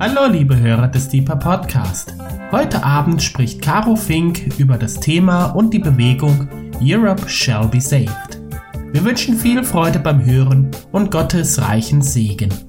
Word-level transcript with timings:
Hallo 0.00 0.30
liebe 0.30 0.56
Hörer 0.56 0.86
des 0.86 1.08
Deeper 1.08 1.34
Podcast. 1.34 2.14
Heute 2.52 2.84
Abend 2.84 3.20
spricht 3.20 3.60
Caro 3.60 3.96
Fink 3.96 4.56
über 4.56 4.78
das 4.78 4.94
Thema 5.00 5.46
und 5.46 5.74
die 5.74 5.80
Bewegung 5.80 6.48
Europe 6.80 7.28
Shall 7.28 7.66
Be 7.66 7.80
Saved. 7.80 8.40
Wir 8.92 9.04
wünschen 9.04 9.36
viel 9.36 9.64
Freude 9.64 9.98
beim 9.98 10.24
Hören 10.24 10.70
und 10.92 11.10
Gottes 11.10 11.60
reichen 11.60 12.00
Segen. 12.00 12.67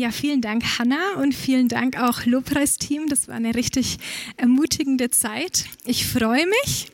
Ja, 0.00 0.10
vielen 0.10 0.40
Dank, 0.40 0.78
Hanna, 0.78 1.16
und 1.18 1.34
vielen 1.34 1.68
Dank 1.68 2.00
auch 2.00 2.24
Lobpreisteam. 2.24 3.10
Das 3.10 3.28
war 3.28 3.34
eine 3.34 3.54
richtig 3.54 3.98
ermutigende 4.38 5.10
Zeit. 5.10 5.66
Ich 5.84 6.06
freue 6.06 6.46
mich. 6.46 6.86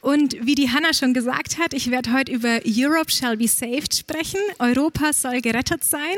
Und 0.00 0.36
wie 0.46 0.54
die 0.54 0.70
Hanna 0.70 0.92
schon 0.92 1.12
gesagt 1.12 1.58
hat, 1.58 1.74
ich 1.74 1.90
werde 1.90 2.12
heute 2.12 2.30
über 2.30 2.60
Europe 2.64 3.10
Shall 3.10 3.36
Be 3.36 3.48
Saved 3.48 3.96
sprechen. 3.96 4.38
Europa 4.60 5.12
soll 5.12 5.40
gerettet 5.40 5.82
sein. 5.82 6.14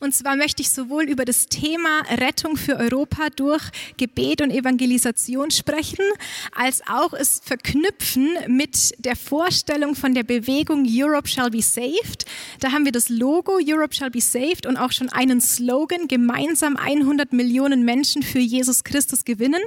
Und 0.00 0.14
zwar 0.14 0.36
möchte 0.36 0.62
ich 0.62 0.70
sowohl 0.70 1.04
über 1.04 1.24
das 1.24 1.46
Thema 1.46 2.02
Rettung 2.10 2.56
für 2.56 2.76
Europa 2.76 3.28
durch 3.34 3.62
Gebet 3.96 4.40
und 4.40 4.50
Evangelisation 4.50 5.50
sprechen, 5.50 6.04
als 6.54 6.82
auch 6.88 7.12
es 7.12 7.40
verknüpfen 7.44 8.30
mit 8.46 8.94
der 9.04 9.16
Vorstellung 9.16 9.94
von 9.94 10.14
der 10.14 10.22
Bewegung 10.22 10.86
Europe 10.88 11.28
Shall 11.28 11.50
Be 11.50 11.62
Saved. 11.62 12.24
Da 12.60 12.72
haben 12.72 12.84
wir 12.84 12.92
das 12.92 13.08
Logo 13.08 13.58
Europe 13.62 13.94
Shall 13.94 14.10
Be 14.10 14.20
Saved 14.20 14.66
und 14.66 14.76
auch 14.76 14.92
schon 14.92 15.10
einen 15.10 15.40
Slogan, 15.40 16.08
gemeinsam 16.08 16.76
100 16.76 17.32
Millionen 17.32 17.84
Menschen 17.84 18.22
für 18.22 18.38
Jesus 18.38 18.84
Christus 18.84 19.24
gewinnen. 19.24 19.62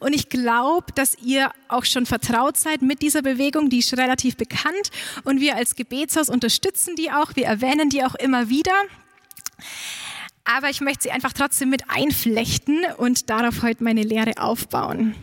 Und 0.00 0.14
ich 0.14 0.28
glaube, 0.28 0.92
dass 0.94 1.16
ihr 1.22 1.50
auch 1.68 1.84
schon 1.84 2.06
vertraut 2.06 2.56
seid 2.56 2.82
mit 2.82 3.02
dieser 3.02 3.22
Bewegung, 3.22 3.70
die 3.70 3.78
ist 3.78 3.96
relativ 3.96 4.36
bekannt. 4.36 4.90
Und 5.24 5.40
wir 5.40 5.56
als 5.56 5.74
Gebetshaus 5.74 6.28
unterstützen 6.28 6.96
die 6.96 7.10
auch, 7.10 7.36
wir 7.36 7.46
erwähnen 7.46 7.90
die 7.90 8.04
auch 8.04 8.14
immer 8.14 8.48
wieder 8.48 8.72
aber 10.44 10.70
ich 10.70 10.80
möchte 10.80 11.04
sie 11.04 11.10
einfach 11.10 11.34
trotzdem 11.34 11.68
mit 11.68 11.82
einflechten 11.88 12.86
und 12.96 13.28
darauf 13.28 13.62
heute 13.62 13.84
meine 13.84 14.02
Lehre 14.02 14.32
aufbauen. 14.38 15.14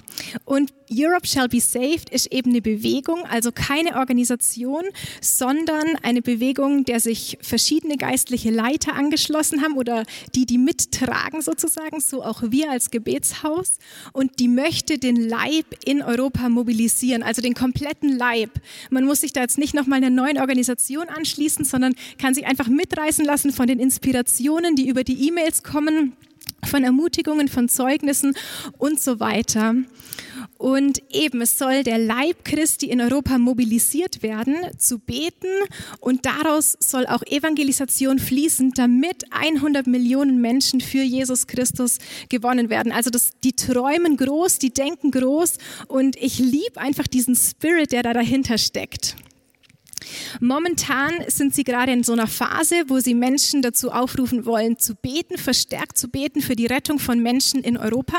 Und 0.45 0.71
Europe 0.91 1.27
Shall 1.27 1.47
Be 1.47 1.59
Saved 1.59 2.09
ist 2.09 2.31
eben 2.31 2.51
eine 2.51 2.61
Bewegung, 2.61 3.25
also 3.25 3.51
keine 3.51 3.95
Organisation, 3.97 4.83
sondern 5.21 5.95
eine 6.03 6.21
Bewegung, 6.21 6.85
der 6.85 6.99
sich 6.99 7.37
verschiedene 7.41 7.97
geistliche 7.97 8.51
Leiter 8.51 8.93
angeschlossen 8.93 9.61
haben 9.61 9.77
oder 9.77 10.03
die, 10.35 10.45
die 10.45 10.57
mittragen 10.57 11.41
sozusagen, 11.41 11.99
so 12.01 12.23
auch 12.23 12.43
wir 12.43 12.69
als 12.69 12.91
Gebetshaus. 12.91 13.79
Und 14.13 14.39
die 14.39 14.47
möchte 14.47 14.97
den 14.99 15.15
Leib 15.15 15.65
in 15.85 16.01
Europa 16.01 16.49
mobilisieren, 16.49 17.23
also 17.23 17.41
den 17.41 17.53
kompletten 17.53 18.15
Leib. 18.17 18.51
Man 18.89 19.05
muss 19.05 19.21
sich 19.21 19.33
da 19.33 19.41
jetzt 19.41 19.57
nicht 19.57 19.73
nochmal 19.73 19.97
einer 19.97 20.09
neuen 20.09 20.37
Organisation 20.37 21.09
anschließen, 21.09 21.65
sondern 21.65 21.95
kann 22.19 22.33
sich 22.33 22.45
einfach 22.45 22.67
mitreißen 22.67 23.25
lassen 23.25 23.51
von 23.51 23.67
den 23.67 23.79
Inspirationen, 23.79 24.75
die 24.75 24.87
über 24.87 25.03
die 25.03 25.27
E-Mails 25.27 25.63
kommen 25.63 26.13
von 26.65 26.83
Ermutigungen, 26.83 27.47
von 27.47 27.69
Zeugnissen 27.69 28.35
und 28.77 28.99
so 28.99 29.19
weiter. 29.19 29.75
Und 30.65 31.03
eben, 31.11 31.41
es 31.41 31.59
soll 31.59 31.83
der 31.83 31.99
Leib 31.99 32.43
Christi 32.43 32.87
in 32.87 32.99
Europa 32.99 33.37
mobilisiert 33.37 34.23
werden, 34.23 34.55
zu 34.79 34.97
beten 34.97 35.45
und 35.99 36.25
daraus 36.25 36.75
soll 36.79 37.05
auch 37.05 37.21
Evangelisation 37.21 38.17
fließen, 38.17 38.71
damit 38.71 39.25
100 39.29 39.85
Millionen 39.85 40.41
Menschen 40.41 40.81
für 40.81 41.03
Jesus 41.03 41.45
Christus 41.45 41.99
gewonnen 42.29 42.71
werden. 42.71 42.91
Also 42.91 43.11
das, 43.11 43.29
die 43.43 43.53
träumen 43.53 44.17
groß, 44.17 44.57
die 44.57 44.73
denken 44.73 45.11
groß 45.11 45.59
und 45.87 46.15
ich 46.15 46.39
liebe 46.39 46.81
einfach 46.81 47.05
diesen 47.05 47.35
Spirit, 47.35 47.91
der 47.91 48.01
da 48.01 48.13
dahinter 48.13 48.57
steckt. 48.57 49.17
Momentan 50.39 51.13
sind 51.27 51.55
sie 51.55 51.63
gerade 51.63 51.91
in 51.91 52.03
so 52.03 52.13
einer 52.13 52.27
Phase, 52.27 52.83
wo 52.87 52.99
sie 52.99 53.13
Menschen 53.13 53.61
dazu 53.61 53.91
aufrufen 53.91 54.45
wollen, 54.45 54.77
zu 54.77 54.95
beten, 54.95 55.37
verstärkt 55.37 55.97
zu 55.97 56.09
beten 56.09 56.41
für 56.41 56.55
die 56.55 56.65
Rettung 56.65 56.99
von 56.99 57.19
Menschen 57.19 57.61
in 57.61 57.77
Europa. 57.77 58.17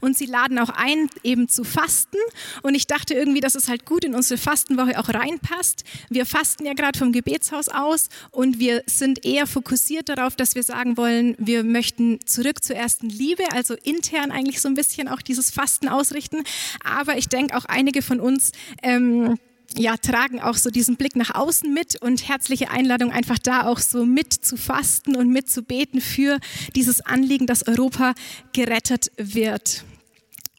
Und 0.00 0.16
sie 0.16 0.26
laden 0.26 0.58
auch 0.58 0.70
ein, 0.70 1.08
eben 1.22 1.48
zu 1.48 1.64
fasten. 1.64 2.18
Und 2.62 2.74
ich 2.74 2.86
dachte 2.86 3.14
irgendwie, 3.14 3.40
dass 3.40 3.54
es 3.54 3.68
halt 3.68 3.84
gut 3.84 4.04
in 4.04 4.14
unsere 4.14 4.38
Fastenwoche 4.38 4.98
auch 4.98 5.08
reinpasst. 5.08 5.84
Wir 6.08 6.26
fasten 6.26 6.64
ja 6.64 6.72
gerade 6.72 6.98
vom 6.98 7.12
Gebetshaus 7.12 7.68
aus 7.68 8.08
und 8.30 8.58
wir 8.58 8.82
sind 8.86 9.24
eher 9.24 9.46
fokussiert 9.46 10.08
darauf, 10.08 10.36
dass 10.36 10.54
wir 10.54 10.62
sagen 10.62 10.96
wollen, 10.96 11.34
wir 11.38 11.64
möchten 11.64 12.18
zurück 12.26 12.64
zur 12.64 12.76
ersten 12.76 13.08
Liebe, 13.08 13.44
also 13.52 13.74
intern 13.74 14.30
eigentlich 14.30 14.60
so 14.60 14.68
ein 14.68 14.74
bisschen 14.74 15.08
auch 15.08 15.22
dieses 15.22 15.50
Fasten 15.50 15.88
ausrichten. 15.88 16.42
Aber 16.84 17.16
ich 17.16 17.28
denke 17.28 17.56
auch 17.56 17.64
einige 17.66 18.02
von 18.02 18.20
uns, 18.20 18.52
ähm, 18.82 19.38
ja, 19.76 19.96
tragen 19.96 20.40
auch 20.40 20.56
so 20.56 20.70
diesen 20.70 20.96
Blick 20.96 21.16
nach 21.16 21.34
außen 21.34 21.72
mit 21.72 22.00
und 22.00 22.28
herzliche 22.28 22.70
Einladung 22.70 23.12
einfach 23.12 23.38
da 23.38 23.66
auch 23.66 23.78
so 23.78 24.06
mit 24.06 24.32
zu 24.32 24.56
fasten 24.56 25.16
und 25.16 25.30
mit 25.30 25.50
zu 25.50 25.62
beten 25.62 26.00
für 26.00 26.38
dieses 26.74 27.00
Anliegen, 27.00 27.46
dass 27.46 27.66
Europa 27.66 28.14
gerettet 28.52 29.10
wird. 29.16 29.84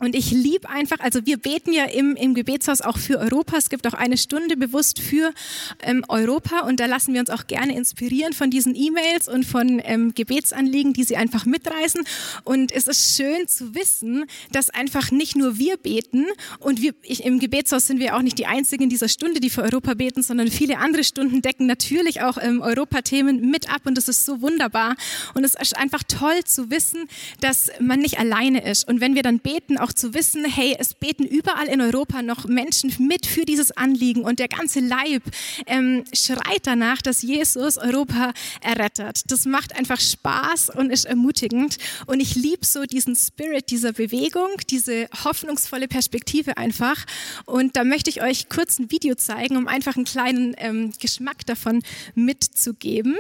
Und 0.02 0.16
ich 0.16 0.32
liebe 0.32 0.70
einfach, 0.70 1.00
also 1.00 1.26
wir 1.26 1.38
beten 1.38 1.74
ja 1.74 1.84
im, 1.84 2.16
im 2.16 2.34
Gebetshaus 2.34 2.80
auch 2.80 2.98
für 2.98 3.20
Europa. 3.20 3.58
Es 3.58 3.70
gibt 3.70 3.86
auch 3.86 3.94
eine 3.94 4.18
Stunde 4.18 4.56
bewusst 4.56 5.02
für 5.02 5.34
ähm, 5.82 6.06
Europa 6.08 6.62
und 6.62 6.80
da 6.80 6.86
lassen 6.86 7.14
wir 7.14 7.20
uns 7.20 7.30
auch 7.30 7.48
gerne 7.48 7.76
inspirieren 7.76 8.32
von 8.32 8.50
diesen 8.50 8.76
E-Mails 8.76 9.28
und 9.28 9.46
von 9.46 9.82
ähm, 9.84 10.14
Gebetsanliegen, 10.14 10.94
die 10.94 11.04
sie 11.04 11.18
einfach 11.18 11.46
mitreißen. 11.46 12.04
Und 12.46 12.72
es 12.72 12.88
ist 12.88 13.18
schön 13.18 13.46
zu 13.50 13.76
wissen, 13.76 14.24
dass 14.54 14.70
einfach 14.70 15.12
nicht 15.12 15.36
nur 15.36 15.58
wir 15.58 15.76
beten 15.76 16.28
und 16.60 16.82
wir 16.82 16.94
ich, 17.02 17.26
im 17.26 17.40
Gebetshaus 17.40 17.88
sind 17.88 18.00
wir 18.00 18.16
auch 18.16 18.22
nicht 18.22 18.38
die 18.38 18.46
einzigen 18.46 18.84
in 18.84 18.90
dieser 18.90 19.10
Stunde, 19.10 19.42
die 19.42 19.50
für 19.50 19.64
Europa 19.64 19.96
beten, 19.96 20.24
sondern 20.24 20.48
viele 20.50 20.78
andere 20.78 21.04
Stunden 21.04 21.42
decken 21.42 21.66
natürlich 21.66 22.22
auch 22.22 22.38
ähm, 22.42 22.62
Europathemen 22.62 23.50
mit 23.52 23.70
ab 23.70 23.82
und 23.84 23.98
das 23.98 24.08
ist 24.08 24.26
so 24.26 24.42
wunderbar. 24.42 24.96
Und 25.34 25.44
es 25.44 25.56
ist 25.56 25.76
einfach 25.76 26.04
toll 26.04 26.46
zu 26.46 26.70
wissen, 26.72 27.10
dass 27.42 27.70
man 27.82 28.00
nicht 28.00 28.18
alleine 28.18 28.64
ist. 28.64 28.88
Und 28.88 29.02
wenn 29.02 29.16
wir 29.16 29.24
dann 29.24 29.40
beten, 29.40 29.78
auch 29.78 29.89
auch 29.90 29.94
zu 29.94 30.14
wissen, 30.14 30.46
hey, 30.46 30.76
es 30.78 30.94
beten 30.94 31.26
überall 31.26 31.68
in 31.68 31.82
Europa 31.82 32.22
noch 32.22 32.46
Menschen 32.46 32.94
mit 33.00 33.26
für 33.26 33.46
dieses 33.46 33.72
Anliegen 33.72 34.22
und 34.22 34.40
der 34.40 34.48
ganze 34.48 34.80
Leib 34.80 35.24
ähm, 35.66 36.04
schreit 36.14 36.62
danach, 36.64 37.02
dass 37.02 37.22
Jesus 37.22 37.78
Europa 37.78 38.34
errettet. 38.62 39.32
Das 39.32 39.46
macht 39.46 39.76
einfach 39.76 40.00
Spaß 40.00 40.70
und 40.76 40.92
ist 40.92 41.06
ermutigend 41.06 41.78
und 42.06 42.20
ich 42.20 42.36
liebe 42.36 42.66
so 42.66 42.84
diesen 42.86 43.16
Spirit 43.16 43.72
dieser 43.72 43.94
Bewegung, 43.94 44.50
diese 44.70 45.10
hoffnungsvolle 45.24 45.88
Perspektive 45.88 46.58
einfach 46.58 47.06
und 47.46 47.76
da 47.76 47.84
möchte 47.84 48.10
ich 48.10 48.22
euch 48.22 48.50
kurz 48.50 48.80
ein 48.80 48.92
Video 48.92 49.16
zeigen, 49.16 49.58
um 49.58 49.68
einfach 49.68 49.96
einen 49.96 50.06
kleinen 50.06 50.54
ähm, 50.58 50.94
Geschmack 51.00 51.46
davon 51.46 51.82
mitzugeben. 52.14 53.18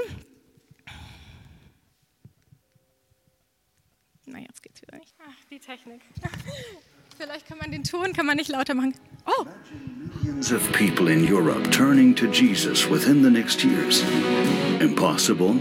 Na, 4.26 4.40
Technik. 5.70 6.02
Vielleicht 7.20 7.46
kann 7.48 7.60
man 7.60 7.72
den 7.72 7.84
Ton, 7.84 8.12
kann 8.14 8.26
man 8.26 8.38
nicht 8.38 8.50
lauter 8.50 8.74
machen. 8.74 8.96
Oh! 9.28 9.46
Millions 10.16 10.52
of 10.52 10.64
people 10.74 11.10
in 11.10 11.24
Europe 11.24 11.70
turning 11.70 12.16
to 12.16 12.26
Jesus 12.32 12.90
within 12.90 13.22
the 13.22 13.30
next 13.30 13.64
years. 13.64 14.02
Impossible? 14.82 15.54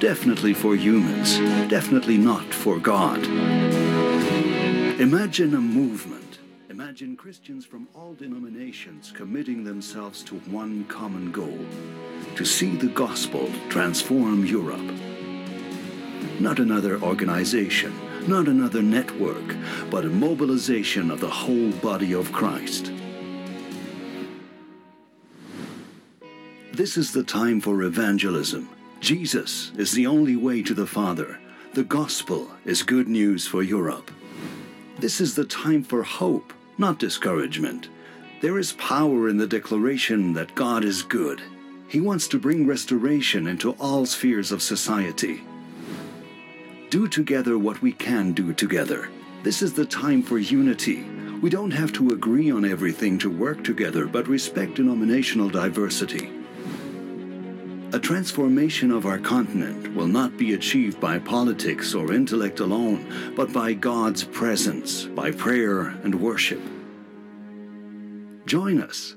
Definitely 0.00 0.52
for 0.52 0.74
humans. 0.74 1.38
Definitely 1.68 2.18
not 2.18 2.52
for 2.52 2.80
God. 2.80 3.24
Imagine 4.98 5.54
a 5.54 5.60
movement. 5.60 6.40
Imagine 6.68 7.16
Christians 7.16 7.64
from 7.64 7.86
all 7.94 8.14
denominations 8.14 9.12
committing 9.12 9.62
themselves 9.62 10.24
to 10.24 10.34
one 10.50 10.84
common 10.88 11.30
goal 11.30 11.58
to 12.34 12.44
see 12.44 12.74
the 12.74 12.88
gospel 12.88 13.48
transform 13.68 14.44
Europe 14.44 14.90
not 16.40 16.58
another 16.58 17.00
organization, 17.00 17.92
not 18.28 18.48
another 18.48 18.82
network, 18.82 19.56
but 19.90 20.04
a 20.04 20.08
mobilization 20.08 21.10
of 21.10 21.20
the 21.20 21.30
whole 21.30 21.70
body 21.72 22.12
of 22.12 22.32
Christ. 22.32 22.92
This 26.72 26.96
is 26.96 27.12
the 27.12 27.22
time 27.22 27.60
for 27.60 27.82
evangelism. 27.82 28.68
Jesus 29.00 29.72
is 29.76 29.92
the 29.92 30.06
only 30.06 30.36
way 30.36 30.62
to 30.62 30.74
the 30.74 30.86
Father. 30.86 31.38
The 31.74 31.84
gospel 31.84 32.50
is 32.64 32.82
good 32.82 33.08
news 33.08 33.46
for 33.46 33.62
Europe. 33.62 34.10
This 34.98 35.20
is 35.20 35.34
the 35.34 35.44
time 35.44 35.82
for 35.82 36.02
hope, 36.02 36.52
not 36.78 36.98
discouragement. 36.98 37.88
There 38.40 38.58
is 38.58 38.72
power 38.72 39.28
in 39.28 39.36
the 39.36 39.46
declaration 39.46 40.32
that 40.34 40.54
God 40.54 40.84
is 40.84 41.02
good. 41.02 41.42
He 41.88 42.00
wants 42.00 42.28
to 42.28 42.38
bring 42.38 42.66
restoration 42.66 43.46
into 43.46 43.72
all 43.72 44.04
spheres 44.04 44.52
of 44.52 44.62
society 44.62 45.42
do 46.90 47.08
together 47.08 47.58
what 47.58 47.82
we 47.82 47.92
can 47.92 48.32
do 48.32 48.52
together. 48.52 49.08
This 49.42 49.62
is 49.62 49.72
the 49.72 49.86
time 49.86 50.22
for 50.22 50.38
unity. 50.38 51.02
We 51.42 51.50
don't 51.50 51.70
have 51.70 51.92
to 51.94 52.10
agree 52.10 52.50
on 52.50 52.64
everything 52.64 53.18
to 53.18 53.30
work 53.30 53.62
together, 53.62 54.06
but 54.06 54.28
respect 54.28 54.74
denominational 54.74 55.48
diversity. 55.48 56.30
A 57.92 57.98
transformation 57.98 58.90
of 58.90 59.06
our 59.06 59.18
continent 59.18 59.94
will 59.94 60.08
not 60.08 60.36
be 60.36 60.54
achieved 60.54 61.00
by 61.00 61.18
politics 61.18 61.94
or 61.94 62.12
intellect 62.12 62.60
alone, 62.60 63.32
but 63.36 63.52
by 63.52 63.72
God's 63.72 64.24
presence, 64.24 65.04
by 65.04 65.30
prayer 65.30 65.88
and 66.02 66.20
worship. 66.20 66.60
Join 68.44 68.82
us. 68.82 69.16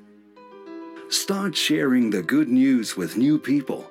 Start 1.10 1.56
sharing 1.56 2.10
the 2.10 2.22
good 2.22 2.50
news 2.50 2.96
with 2.96 3.18
new 3.18 3.40
people. 3.40 3.89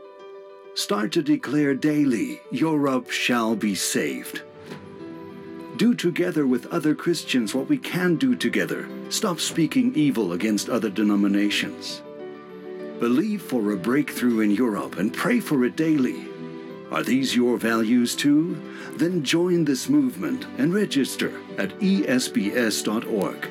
Start 0.79 1.11
to 1.11 1.23
declare 1.25 1.75
daily, 1.75 2.41
Europe 2.53 3.11
shall 3.11 3.57
be 3.57 3.75
saved. 3.75 4.43
Do 5.77 5.93
together 5.93 6.47
with 6.47 6.67
other 6.67 6.95
Christians 6.95 7.53
what 7.53 7.69
we 7.69 7.79
can 7.79 8.15
do 8.15 8.37
together. 8.37 8.89
Stop 9.09 9.41
speaking 9.41 9.93
evil 9.97 10.35
against 10.35 10.69
other 10.69 10.89
denominations. 10.89 12.01
Believe 13.01 13.43
for 13.43 13.73
a 13.73 13.77
breakthrough 13.77 14.39
in 14.39 14.53
Europe 14.53 14.99
and 14.99 15.13
pray 15.13 15.41
for 15.41 15.65
it 15.65 15.75
daily. 15.75 16.29
Are 16.93 17.03
these 17.03 17.35
your 17.35 17.57
values 17.57 18.15
too? 18.15 18.63
Then 18.93 19.25
join 19.25 19.65
this 19.65 19.89
movement 19.89 20.47
and 20.59 20.73
register 20.73 21.33
at 21.59 21.77
esbs.org. 21.81 23.51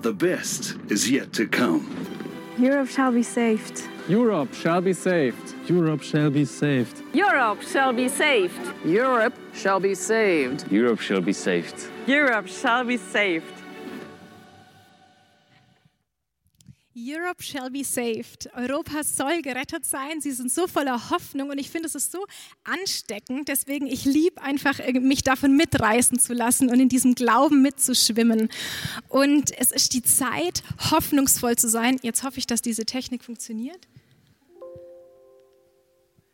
The 0.00 0.14
best 0.14 0.78
is 0.88 1.10
yet 1.10 1.34
to 1.34 1.46
come. 1.46 2.21
Europe 2.58 2.88
shall 2.88 3.12
be 3.12 3.22
saved. 3.22 3.82
Europe 4.08 4.52
shall 4.52 4.80
be 4.82 4.92
saved. 4.92 5.54
Europe 5.68 6.02
shall 6.02 6.30
be 6.30 6.44
saved. 6.44 7.02
Europe 7.14 7.62
shall 7.62 7.92
be 7.92 8.08
saved. 8.08 8.74
Europe 8.84 9.34
shall 9.54 9.80
be 9.80 9.94
saved. 9.94 10.70
Europe 10.70 11.00
shall 11.00 11.22
be 11.22 11.32
saved. 11.32 11.88
Europe 12.06 12.46
shall 12.46 12.84
be 12.84 12.98
saved. 12.98 13.61
Europe 17.12 17.42
shall 17.42 17.70
be 17.70 17.84
saved. 17.84 18.48
Europa 18.54 19.02
soll 19.02 19.42
gerettet 19.42 19.84
sein. 19.84 20.20
Sie 20.20 20.30
sind 20.30 20.50
so 20.50 20.66
voller 20.66 21.10
Hoffnung 21.10 21.50
und 21.50 21.58
ich 21.58 21.70
finde, 21.70 21.88
es 21.88 21.94
ist 21.94 22.12
so 22.12 22.24
ansteckend. 22.64 23.48
Deswegen, 23.48 23.86
ich 23.86 24.04
liebe 24.04 24.40
einfach, 24.40 24.78
äh, 24.78 24.92
mich 24.92 25.22
davon 25.22 25.56
mitreißen 25.56 26.18
zu 26.18 26.32
lassen 26.32 26.70
und 26.70 26.80
in 26.80 26.88
diesem 26.88 27.14
Glauben 27.14 27.62
mitzuschwimmen. 27.62 28.48
Und 29.08 29.56
es 29.58 29.70
ist 29.70 29.92
die 29.92 30.02
Zeit, 30.02 30.62
hoffnungsvoll 30.90 31.56
zu 31.56 31.68
sein. 31.68 31.98
Jetzt 32.02 32.22
hoffe 32.22 32.38
ich, 32.38 32.46
dass 32.46 32.62
diese 32.62 32.84
Technik 32.84 33.24
funktioniert. 33.24 33.88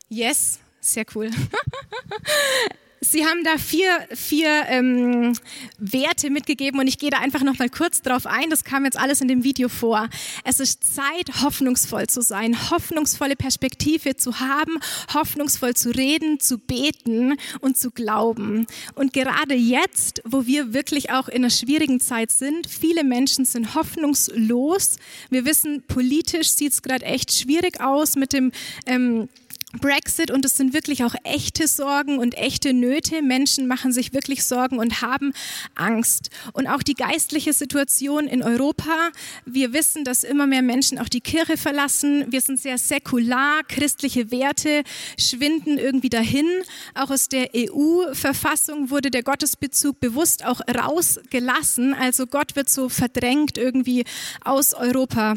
Yes, 0.08 0.60
sehr 0.80 1.04
cool. 1.14 1.30
Sie 3.00 3.24
haben 3.24 3.44
da 3.44 3.58
vier, 3.58 3.90
vier 4.12 4.64
ähm, 4.68 5.32
Werte 5.78 6.30
mitgegeben 6.30 6.80
und 6.80 6.88
ich 6.88 6.98
gehe 6.98 7.10
da 7.10 7.18
einfach 7.18 7.42
noch 7.42 7.58
mal 7.58 7.68
kurz 7.68 8.02
drauf 8.02 8.26
ein. 8.26 8.50
Das 8.50 8.64
kam 8.64 8.84
jetzt 8.84 8.98
alles 8.98 9.20
in 9.20 9.28
dem 9.28 9.44
Video 9.44 9.68
vor. 9.68 10.08
Es 10.44 10.58
ist 10.58 10.94
Zeit, 10.94 11.42
hoffnungsvoll 11.42 12.08
zu 12.08 12.22
sein, 12.22 12.70
hoffnungsvolle 12.70 13.36
Perspektive 13.36 14.16
zu 14.16 14.40
haben, 14.40 14.78
hoffnungsvoll 15.14 15.74
zu 15.74 15.90
reden, 15.90 16.40
zu 16.40 16.58
beten 16.58 17.36
und 17.60 17.76
zu 17.76 17.90
glauben. 17.90 18.66
Und 18.94 19.12
gerade 19.12 19.54
jetzt, 19.54 20.20
wo 20.24 20.46
wir 20.46 20.72
wirklich 20.72 21.10
auch 21.10 21.28
in 21.28 21.36
einer 21.36 21.50
schwierigen 21.50 22.00
Zeit 22.00 22.32
sind, 22.32 22.68
viele 22.68 23.04
Menschen 23.04 23.44
sind 23.44 23.74
hoffnungslos. 23.74 24.96
Wir 25.30 25.44
wissen, 25.44 25.84
politisch 25.86 26.50
sieht 26.50 26.72
es 26.72 26.82
gerade 26.82 27.04
echt 27.04 27.32
schwierig 27.32 27.80
aus 27.80 28.16
mit 28.16 28.32
dem 28.32 28.50
ähm, 28.86 29.28
Brexit 29.74 30.30
und 30.30 30.46
es 30.46 30.56
sind 30.56 30.72
wirklich 30.72 31.04
auch 31.04 31.14
echte 31.24 31.68
Sorgen 31.68 32.18
und 32.18 32.38
echte 32.38 32.72
Nöte. 32.72 33.20
Menschen 33.20 33.66
machen 33.66 33.92
sich 33.92 34.14
wirklich 34.14 34.44
Sorgen 34.44 34.78
und 34.78 35.02
haben 35.02 35.34
Angst. 35.74 36.30
Und 36.54 36.66
auch 36.66 36.82
die 36.82 36.94
geistliche 36.94 37.52
Situation 37.52 38.26
in 38.26 38.42
Europa. 38.42 39.10
Wir 39.44 39.74
wissen, 39.74 40.04
dass 40.04 40.24
immer 40.24 40.46
mehr 40.46 40.62
Menschen 40.62 40.98
auch 40.98 41.10
die 41.10 41.20
Kirche 41.20 41.58
verlassen. 41.58 42.24
Wir 42.32 42.40
sind 42.40 42.58
sehr 42.58 42.78
säkular. 42.78 43.62
Christliche 43.68 44.30
Werte 44.30 44.84
schwinden 45.18 45.76
irgendwie 45.76 46.08
dahin. 46.08 46.46
Auch 46.94 47.10
aus 47.10 47.28
der 47.28 47.50
EU-Verfassung 47.54 48.88
wurde 48.88 49.10
der 49.10 49.22
Gottesbezug 49.22 50.00
bewusst 50.00 50.46
auch 50.46 50.62
rausgelassen. 50.62 51.92
Also 51.92 52.26
Gott 52.26 52.56
wird 52.56 52.70
so 52.70 52.88
verdrängt 52.88 53.58
irgendwie 53.58 54.04
aus 54.42 54.72
Europa. 54.72 55.36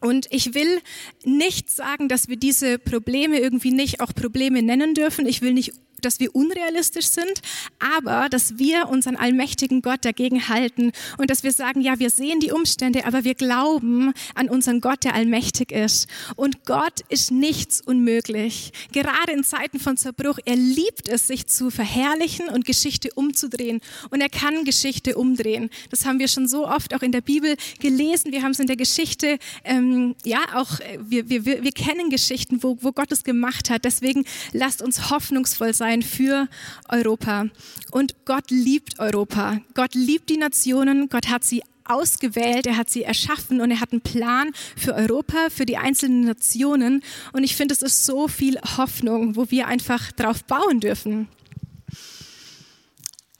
Und 0.00 0.26
ich 0.30 0.54
will 0.54 0.80
nicht 1.24 1.70
sagen, 1.70 2.08
dass 2.08 2.28
wir 2.28 2.36
diese 2.36 2.78
Probleme 2.78 3.38
irgendwie 3.38 3.72
nicht 3.72 4.00
auch 4.00 4.14
Probleme 4.14 4.62
nennen 4.62 4.94
dürfen. 4.94 5.26
Ich 5.26 5.42
will 5.42 5.52
nicht 5.52 5.72
dass 6.06 6.20
wir 6.20 6.34
unrealistisch 6.34 7.06
sind, 7.06 7.42
aber 7.78 8.28
dass 8.30 8.58
wir 8.58 8.88
unseren 8.88 9.16
allmächtigen 9.16 9.82
Gott 9.82 10.04
dagegen 10.04 10.48
halten 10.48 10.92
und 11.18 11.30
dass 11.30 11.42
wir 11.42 11.52
sagen, 11.52 11.80
ja, 11.80 11.98
wir 11.98 12.10
sehen 12.10 12.38
die 12.38 12.52
Umstände, 12.52 13.04
aber 13.04 13.24
wir 13.24 13.34
glauben 13.34 14.12
an 14.34 14.48
unseren 14.48 14.80
Gott, 14.80 15.02
der 15.04 15.14
allmächtig 15.14 15.72
ist. 15.72 16.08
Und 16.36 16.64
Gott 16.64 17.00
ist 17.08 17.32
nichts 17.32 17.80
unmöglich. 17.80 18.72
Gerade 18.92 19.32
in 19.32 19.42
Zeiten 19.42 19.80
von 19.80 19.96
Zerbruch, 19.96 20.38
er 20.44 20.56
liebt 20.56 21.08
es, 21.08 21.26
sich 21.26 21.48
zu 21.48 21.70
verherrlichen 21.70 22.48
und 22.48 22.64
Geschichte 22.64 23.10
umzudrehen. 23.14 23.80
Und 24.10 24.20
er 24.20 24.28
kann 24.28 24.64
Geschichte 24.64 25.16
umdrehen. 25.16 25.70
Das 25.90 26.06
haben 26.06 26.20
wir 26.20 26.28
schon 26.28 26.46
so 26.46 26.68
oft 26.68 26.94
auch 26.94 27.02
in 27.02 27.10
der 27.10 27.20
Bibel 27.20 27.56
gelesen. 27.80 28.30
Wir 28.30 28.42
haben 28.42 28.52
es 28.52 28.60
in 28.60 28.68
der 28.68 28.76
Geschichte, 28.76 29.38
ähm, 29.64 30.14
ja, 30.24 30.38
auch, 30.54 30.78
äh, 30.78 30.98
wir, 31.00 31.28
wir, 31.28 31.44
wir 31.44 31.72
kennen 31.72 32.10
Geschichten, 32.10 32.62
wo, 32.62 32.78
wo 32.80 32.92
Gott 32.92 33.10
es 33.10 33.24
gemacht 33.24 33.70
hat. 33.70 33.84
Deswegen 33.84 34.24
lasst 34.52 34.82
uns 34.82 35.10
hoffnungsvoll 35.10 35.74
sein 35.74 35.95
sein 35.96 36.02
für 36.02 36.48
Europa. 36.88 37.46
Und 37.90 38.24
Gott 38.24 38.50
liebt 38.50 38.98
Europa. 38.98 39.60
Gott 39.74 39.94
liebt 39.94 40.28
die 40.28 40.36
Nationen. 40.36 41.08
Gott 41.08 41.28
hat 41.28 41.44
sie 41.44 41.62
ausgewählt, 41.84 42.66
er 42.66 42.76
hat 42.76 42.90
sie 42.90 43.04
erschaffen 43.04 43.60
und 43.60 43.70
er 43.70 43.80
hat 43.80 43.92
einen 43.92 44.00
Plan 44.00 44.50
für 44.76 44.94
Europa, 44.94 45.50
für 45.50 45.66
die 45.66 45.76
einzelnen 45.76 46.24
Nationen. 46.24 47.02
Und 47.32 47.44
ich 47.44 47.54
finde, 47.54 47.74
es 47.74 47.82
ist 47.82 48.04
so 48.04 48.26
viel 48.26 48.58
Hoffnung, 48.76 49.36
wo 49.36 49.50
wir 49.50 49.68
einfach 49.68 50.10
drauf 50.12 50.44
bauen 50.44 50.80
dürfen. 50.80 51.28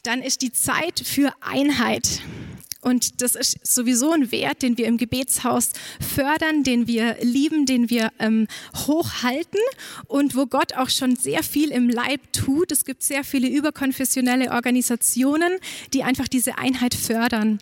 Dann 0.05 0.23
ist 0.23 0.43
die 0.43 0.53
Zeit 0.53 1.01
für 1.05 1.33
Einheit. 1.41 2.21
Und 2.87 3.21
das 3.21 3.35
ist 3.35 3.59
sowieso 3.67 4.13
ein 4.13 4.31
Wert, 4.31 4.63
den 4.63 4.79
wir 4.79 4.87
im 4.87 4.97
Gebetshaus 4.97 5.71
fördern, 5.99 6.63
den 6.63 6.87
wir 6.87 7.17
lieben, 7.21 7.67
den 7.67 7.91
wir 7.91 8.13
ähm, 8.21 8.47
hochhalten 8.87 9.59
und 10.07 10.37
wo 10.37 10.47
Gott 10.47 10.75
auch 10.75 10.89
schon 10.89 11.17
sehr 11.17 11.43
viel 11.43 11.73
im 11.73 11.91
Leib 11.91 12.21
tut. 12.33 12.71
Es 12.71 12.85
gibt 12.85 13.03
sehr 13.03 13.25
viele 13.25 13.49
überkonfessionelle 13.49 14.53
Organisationen, 14.53 15.59
die 15.95 16.05
einfach 16.05 16.29
diese 16.29 16.59
Einheit 16.59 16.95
fördern. 16.95 17.59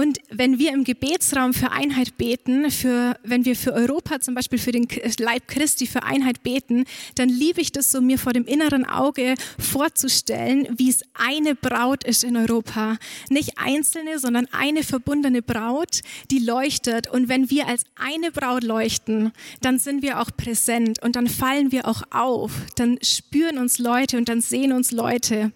Und 0.00 0.18
wenn 0.30 0.58
wir 0.58 0.72
im 0.72 0.84
Gebetsraum 0.84 1.52
für 1.52 1.72
Einheit 1.72 2.16
beten, 2.16 2.70
für, 2.70 3.18
wenn 3.22 3.44
wir 3.44 3.54
für 3.54 3.74
Europa 3.74 4.18
zum 4.18 4.34
Beispiel 4.34 4.58
für 4.58 4.72
den 4.72 4.88
Leib 5.18 5.46
Christi 5.46 5.86
für 5.86 6.04
Einheit 6.04 6.42
beten, 6.42 6.86
dann 7.16 7.28
liebe 7.28 7.60
ich 7.60 7.70
das 7.70 7.90
so, 7.90 8.00
mir 8.00 8.18
vor 8.18 8.32
dem 8.32 8.46
inneren 8.46 8.86
Auge 8.86 9.34
vorzustellen, 9.58 10.66
wie 10.78 10.88
es 10.88 11.02
eine 11.12 11.54
Braut 11.54 12.04
ist 12.04 12.24
in 12.24 12.38
Europa. 12.38 12.96
Nicht 13.28 13.58
einzelne, 13.58 14.18
sondern 14.18 14.48
eine 14.52 14.84
verbundene 14.84 15.42
Braut, 15.42 16.00
die 16.30 16.38
leuchtet. 16.38 17.10
Und 17.10 17.28
wenn 17.28 17.50
wir 17.50 17.68
als 17.68 17.84
eine 17.94 18.32
Braut 18.32 18.64
leuchten, 18.64 19.32
dann 19.60 19.78
sind 19.78 20.00
wir 20.00 20.18
auch 20.18 20.30
präsent 20.34 21.02
und 21.02 21.14
dann 21.14 21.28
fallen 21.28 21.72
wir 21.72 21.86
auch 21.86 22.04
auf. 22.10 22.52
Dann 22.76 22.98
spüren 23.02 23.58
uns 23.58 23.78
Leute 23.78 24.16
und 24.16 24.30
dann 24.30 24.40
sehen 24.40 24.72
uns 24.72 24.92
Leute. 24.92 25.52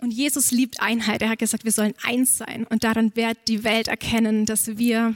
Und 0.00 0.12
Jesus 0.12 0.50
liebt 0.50 0.80
Einheit. 0.80 1.22
Er 1.22 1.30
hat 1.30 1.38
gesagt, 1.38 1.64
wir 1.64 1.72
sollen 1.72 1.94
eins 2.02 2.36
sein. 2.38 2.66
Und 2.68 2.84
daran 2.84 3.14
wird 3.16 3.38
die 3.48 3.64
Welt 3.64 3.88
erkennen, 3.88 4.44
dass 4.46 4.76
wir, 4.76 5.14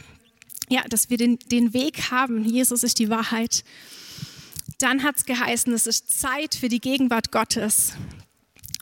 ja, 0.68 0.82
dass 0.88 1.10
wir 1.10 1.16
den, 1.16 1.38
den 1.50 1.72
Weg 1.74 2.10
haben. 2.10 2.44
Jesus 2.44 2.82
ist 2.82 2.98
die 2.98 3.10
Wahrheit. 3.10 3.64
Dann 4.78 5.02
hat 5.02 5.16
es 5.16 5.24
geheißen, 5.24 5.72
es 5.72 5.86
ist 5.86 6.20
Zeit 6.20 6.54
für 6.54 6.68
die 6.68 6.80
Gegenwart 6.80 7.32
Gottes. 7.32 7.94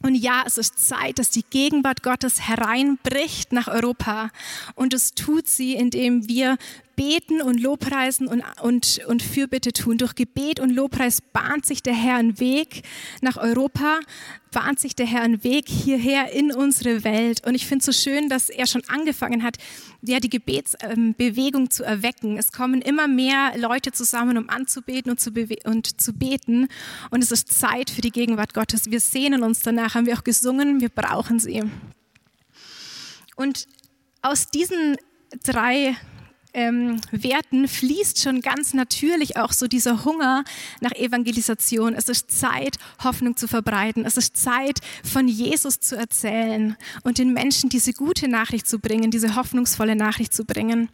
Und 0.03 0.15
ja, 0.15 0.45
es 0.47 0.59
ist 0.59 0.87
Zeit, 0.87 1.19
dass 1.19 1.31
die 1.31 1.45
Gegenwart 1.49 2.03
Gottes 2.03 2.47
hereinbricht 2.47 3.53
nach 3.53 3.67
Europa. 3.67 4.31
Und 4.75 4.93
es 4.93 5.13
tut 5.13 5.49
sie, 5.49 5.75
indem 5.75 6.29
wir 6.29 6.59
beten 6.97 7.43
und 7.43 7.61
Lobpreisen 7.61 8.27
und, 8.27 8.43
und, 8.63 9.01
und 9.07 9.23
Fürbitte 9.23 9.73
tun. 9.73 9.99
Durch 9.99 10.15
Gebet 10.15 10.59
und 10.59 10.71
Lobpreis 10.71 11.21
bahnt 11.21 11.67
sich 11.67 11.83
der 11.83 11.95
Herr 11.95 12.17
einen 12.17 12.41
Weg 12.41 12.83
nach 13.21 13.37
Europa, 13.37 14.01
bahnt 14.51 14.81
sich 14.81 14.97
der 14.97 15.07
Herr 15.07 15.21
einen 15.21 15.45
Weg 15.45 15.69
hierher 15.69 16.33
in 16.33 16.53
unsere 16.53 17.05
Welt. 17.05 17.47
Und 17.47 17.55
ich 17.55 17.67
finde 17.67 17.81
es 17.81 17.87
so 17.87 17.93
schön, 17.93 18.31
dass 18.31 18.49
er 18.49 18.67
schon 18.67 18.83
angefangen 18.89 19.43
hat, 19.43 19.59
ja, 20.01 20.19
die 20.19 20.31
Gebetsbewegung 20.31 21.71
zu 21.71 21.85
erwecken. 21.85 22.39
Es 22.39 22.51
kommen 22.51 22.81
immer 22.81 23.07
mehr 23.07 23.53
Leute 23.59 23.93
zusammen, 23.93 24.39
um 24.39 24.49
anzubeten 24.49 25.11
und 25.11 25.21
zu, 25.21 25.31
und 25.65 26.01
zu 26.01 26.15
beten. 26.15 26.69
Und 27.11 27.23
es 27.23 27.31
ist 27.31 27.53
Zeit 27.53 27.91
für 27.91 28.01
die 28.01 28.11
Gegenwart 28.11 28.55
Gottes. 28.55 28.91
Wir 28.91 29.01
sehnen 29.01 29.43
uns 29.43 29.61
danach, 29.61 29.95
haben 29.95 30.07
wir 30.07 30.17
auch 30.17 30.25
gesungen, 30.25 30.81
wir 30.81 30.89
brauchen 30.89 31.39
sie. 31.39 31.63
Und 33.37 33.69
aus 34.23 34.49
diesen 34.49 34.97
drei 35.45 35.97
ähm, 36.57 37.01
Werten 37.13 37.69
fließt 37.69 38.21
schon 38.21 38.41
ganz 38.41 38.73
natürlich 38.73 39.37
auch 39.37 39.53
so 39.53 39.67
dieser 39.69 40.05
Hunger 40.05 40.43
nach 40.81 40.93
Evangelisation. 40.93 41.95
Es 41.95 42.09
ist 42.09 42.31
Zeit, 42.31 42.79
Hoffnung 43.05 43.37
zu 43.37 43.47
verbreiten. 43.47 44.07
Es 44.07 44.17
ist 44.17 44.39
Zeit, 44.39 44.81
von 45.05 45.29
Jesus 45.29 45.81
zu 45.81 45.97
erzählen 45.97 46.77
und 47.05 47.19
den 47.19 47.35
Menschen 47.35 47.69
diese 47.69 47.93
gute 47.93 48.27
Nachricht 48.27 48.67
zu 48.67 48.79
bringen, 48.79 49.11
diese 49.11 49.37
hoffnungsvolle 49.37 49.97
Nachricht 49.97 50.33
zu 50.33 50.47
bringen. 50.47 50.89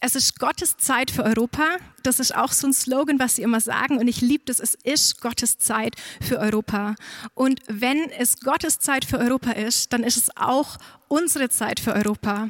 Es 0.00 0.14
ist 0.14 0.38
Gottes 0.38 0.76
Zeit 0.76 1.10
für 1.10 1.24
Europa. 1.24 1.76
Das 2.04 2.20
ist 2.20 2.34
auch 2.34 2.52
so 2.52 2.68
ein 2.68 2.72
Slogan, 2.72 3.18
was 3.18 3.36
sie 3.36 3.42
immer 3.42 3.60
sagen. 3.60 3.98
Und 3.98 4.06
ich 4.06 4.20
liebe 4.20 4.44
das. 4.46 4.60
Es 4.60 4.74
ist 4.74 5.20
Gottes 5.20 5.58
Zeit 5.58 5.96
für 6.20 6.38
Europa. 6.38 6.94
Und 7.34 7.60
wenn 7.68 8.10
es 8.10 8.40
Gottes 8.40 8.78
Zeit 8.78 9.04
für 9.04 9.18
Europa 9.18 9.52
ist, 9.52 9.92
dann 9.92 10.04
ist 10.04 10.16
es 10.16 10.36
auch 10.36 10.78
unsere 11.08 11.48
Zeit 11.50 11.80
für 11.80 11.94
Europa. 11.94 12.48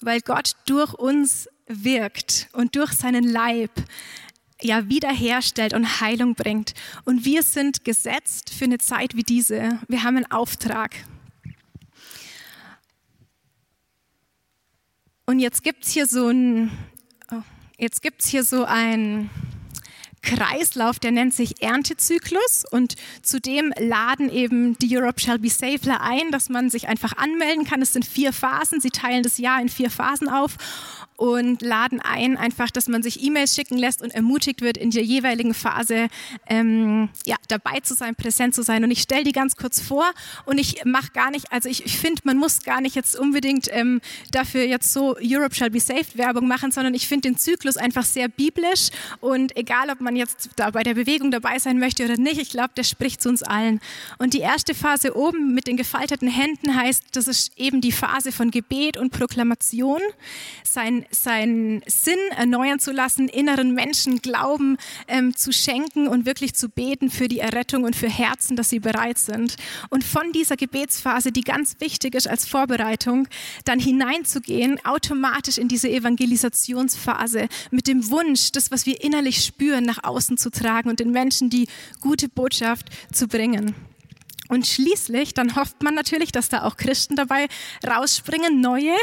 Weil 0.00 0.20
Gott 0.20 0.56
durch 0.66 0.94
uns 0.94 1.48
wirkt 1.66 2.48
und 2.52 2.76
durch 2.76 2.92
seinen 2.92 3.24
Leib 3.24 3.70
ja 4.60 4.88
wiederherstellt 4.88 5.74
und 5.74 6.00
Heilung 6.00 6.34
bringt. 6.34 6.74
Und 7.04 7.24
wir 7.24 7.42
sind 7.42 7.84
gesetzt 7.84 8.50
für 8.50 8.64
eine 8.64 8.78
Zeit 8.78 9.16
wie 9.16 9.22
diese. 9.22 9.78
Wir 9.88 10.02
haben 10.02 10.16
einen 10.16 10.30
Auftrag. 10.30 10.94
Und 15.26 15.38
jetzt 15.38 15.62
gibt 15.62 15.84
es 15.84 15.92
hier 15.92 16.06
so 16.06 16.28
ein, 16.28 16.70
oh, 17.30 17.42
jetzt 17.78 18.02
gibt's 18.02 18.28
hier 18.28 18.44
so 18.44 18.64
ein 18.64 19.30
Kreislauf, 20.24 20.98
der 20.98 21.12
nennt 21.12 21.34
sich 21.34 21.62
Erntezyklus. 21.62 22.64
Und 22.70 22.94
zudem 23.22 23.72
laden 23.78 24.30
eben 24.30 24.76
die 24.78 24.96
Europe 24.96 25.20
Shall 25.20 25.38
Be 25.38 25.50
Safler 25.50 26.00
ein, 26.00 26.30
dass 26.32 26.48
man 26.48 26.70
sich 26.70 26.88
einfach 26.88 27.16
anmelden 27.16 27.64
kann. 27.64 27.82
Es 27.82 27.92
sind 27.92 28.04
vier 28.04 28.32
Phasen, 28.32 28.80
sie 28.80 28.90
teilen 28.90 29.22
das 29.22 29.38
Jahr 29.38 29.60
in 29.60 29.68
vier 29.68 29.90
Phasen 29.90 30.28
auf 30.28 30.56
und 31.16 31.62
laden 31.62 32.00
ein, 32.00 32.36
einfach, 32.36 32.70
dass 32.70 32.88
man 32.88 33.02
sich 33.02 33.22
E-Mails 33.22 33.54
schicken 33.54 33.78
lässt 33.78 34.02
und 34.02 34.12
ermutigt 34.14 34.60
wird, 34.62 34.76
in 34.76 34.90
der 34.90 35.04
jeweiligen 35.04 35.54
Phase 35.54 36.08
ähm, 36.48 37.08
ja, 37.24 37.36
dabei 37.48 37.80
zu 37.80 37.94
sein, 37.94 38.16
präsent 38.16 38.54
zu 38.54 38.62
sein. 38.62 38.82
Und 38.82 38.90
ich 38.90 39.02
stelle 39.02 39.24
die 39.24 39.32
ganz 39.32 39.56
kurz 39.56 39.80
vor 39.80 40.10
und 40.44 40.58
ich 40.58 40.84
mache 40.84 41.12
gar 41.12 41.30
nicht, 41.30 41.52
also 41.52 41.68
ich, 41.68 41.84
ich 41.86 41.98
finde, 41.98 42.22
man 42.24 42.36
muss 42.36 42.62
gar 42.62 42.80
nicht 42.80 42.96
jetzt 42.96 43.16
unbedingt 43.16 43.68
ähm, 43.70 44.00
dafür 44.32 44.64
jetzt 44.64 44.92
so 44.92 45.16
Europe 45.22 45.54
Shall 45.54 45.70
Be 45.70 45.80
Saved 45.80 46.18
Werbung 46.18 46.48
machen, 46.48 46.72
sondern 46.72 46.94
ich 46.94 47.06
finde 47.06 47.28
den 47.28 47.38
Zyklus 47.38 47.76
einfach 47.76 48.04
sehr 48.04 48.28
biblisch 48.28 48.88
und 49.20 49.56
egal, 49.56 49.90
ob 49.90 50.00
man 50.00 50.16
jetzt 50.16 50.50
da 50.56 50.70
bei 50.70 50.82
der 50.82 50.94
Bewegung 50.94 51.30
dabei 51.30 51.58
sein 51.58 51.78
möchte 51.78 52.04
oder 52.04 52.16
nicht, 52.16 52.40
ich 52.40 52.50
glaube, 52.50 52.70
der 52.76 52.84
spricht 52.84 53.22
zu 53.22 53.28
uns 53.28 53.42
allen. 53.42 53.80
Und 54.18 54.34
die 54.34 54.40
erste 54.40 54.74
Phase 54.74 55.16
oben 55.16 55.54
mit 55.54 55.66
den 55.66 55.76
gefalteten 55.76 56.28
Händen 56.28 56.74
heißt, 56.74 57.04
das 57.12 57.28
ist 57.28 57.52
eben 57.56 57.80
die 57.80 57.92
Phase 57.92 58.32
von 58.32 58.50
Gebet 58.50 58.96
und 58.96 59.10
Proklamation. 59.10 60.00
Sein 60.64 61.03
seinen 61.10 61.82
Sinn 61.86 62.18
erneuern 62.36 62.78
zu 62.78 62.92
lassen, 62.92 63.28
inneren 63.28 63.74
Menschen 63.74 64.22
Glauben 64.22 64.76
ähm, 65.08 65.36
zu 65.36 65.52
schenken 65.52 66.08
und 66.08 66.26
wirklich 66.26 66.54
zu 66.54 66.68
beten 66.68 67.10
für 67.10 67.28
die 67.28 67.38
Errettung 67.38 67.84
und 67.84 67.96
für 67.96 68.08
Herzen, 68.08 68.56
dass 68.56 68.70
sie 68.70 68.80
bereit 68.80 69.18
sind. 69.18 69.56
Und 69.90 70.04
von 70.04 70.32
dieser 70.32 70.56
Gebetsphase, 70.56 71.32
die 71.32 71.42
ganz 71.42 71.76
wichtig 71.80 72.14
ist 72.14 72.28
als 72.28 72.46
Vorbereitung, 72.46 73.28
dann 73.64 73.78
hineinzugehen, 73.78 74.84
automatisch 74.84 75.58
in 75.58 75.68
diese 75.68 75.88
Evangelisationsphase 75.88 77.48
mit 77.70 77.86
dem 77.86 78.10
Wunsch, 78.10 78.52
das, 78.52 78.70
was 78.70 78.86
wir 78.86 79.02
innerlich 79.02 79.44
spüren, 79.44 79.84
nach 79.84 80.04
außen 80.04 80.36
zu 80.38 80.50
tragen 80.50 80.90
und 80.90 81.00
den 81.00 81.10
Menschen 81.10 81.50
die 81.50 81.68
gute 82.00 82.28
Botschaft 82.28 82.88
zu 83.12 83.28
bringen. 83.28 83.74
Und 84.48 84.66
schließlich, 84.66 85.32
dann 85.32 85.56
hofft 85.56 85.82
man 85.82 85.94
natürlich, 85.94 86.30
dass 86.30 86.50
da 86.50 86.64
auch 86.64 86.76
Christen 86.76 87.16
dabei 87.16 87.48
rausspringen, 87.86 88.60
neue. 88.60 88.94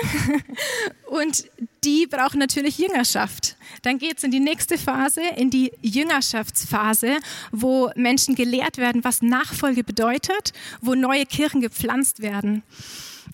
Und 1.08 1.46
die 1.84 2.06
brauchen 2.06 2.40
natürlich 2.40 2.78
Jüngerschaft. 2.78 3.56
Dann 3.82 3.98
geht 3.98 4.18
es 4.18 4.24
in 4.24 4.32
die 4.32 4.40
nächste 4.40 4.78
Phase, 4.78 5.22
in 5.36 5.50
die 5.50 5.72
Jüngerschaftsphase, 5.82 7.18
wo 7.52 7.90
Menschen 7.96 8.36
gelehrt 8.36 8.78
werden, 8.78 9.04
was 9.04 9.22
Nachfolge 9.22 9.84
bedeutet, 9.84 10.54
wo 10.82 10.94
neue 10.94 11.26
Kirchen 11.26 11.62
gepflanzt 11.62 12.22
werden. 12.22 12.64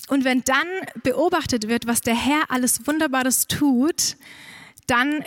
Und 0.07 0.23
wenn 0.23 0.43
dann 0.43 0.67
beobachtet 1.03 1.67
wird, 1.67 1.87
was 1.87 2.01
der 2.01 2.15
Herr 2.15 2.43
alles 2.49 2.87
Wunderbares 2.87 3.47
tut, 3.47 4.15
dann 4.85 5.25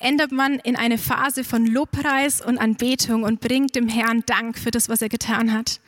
ändert 0.00 0.32
man 0.32 0.58
in 0.58 0.76
eine 0.76 0.98
Phase 0.98 1.44
von 1.44 1.66
Lobpreis 1.66 2.40
und 2.40 2.58
Anbetung 2.58 3.22
und 3.22 3.40
bringt 3.40 3.76
dem 3.76 3.88
Herrn 3.88 4.22
Dank 4.26 4.58
für 4.58 4.70
das, 4.70 4.88
was 4.88 5.02
er 5.02 5.08
getan 5.08 5.52
hat. 5.52 5.80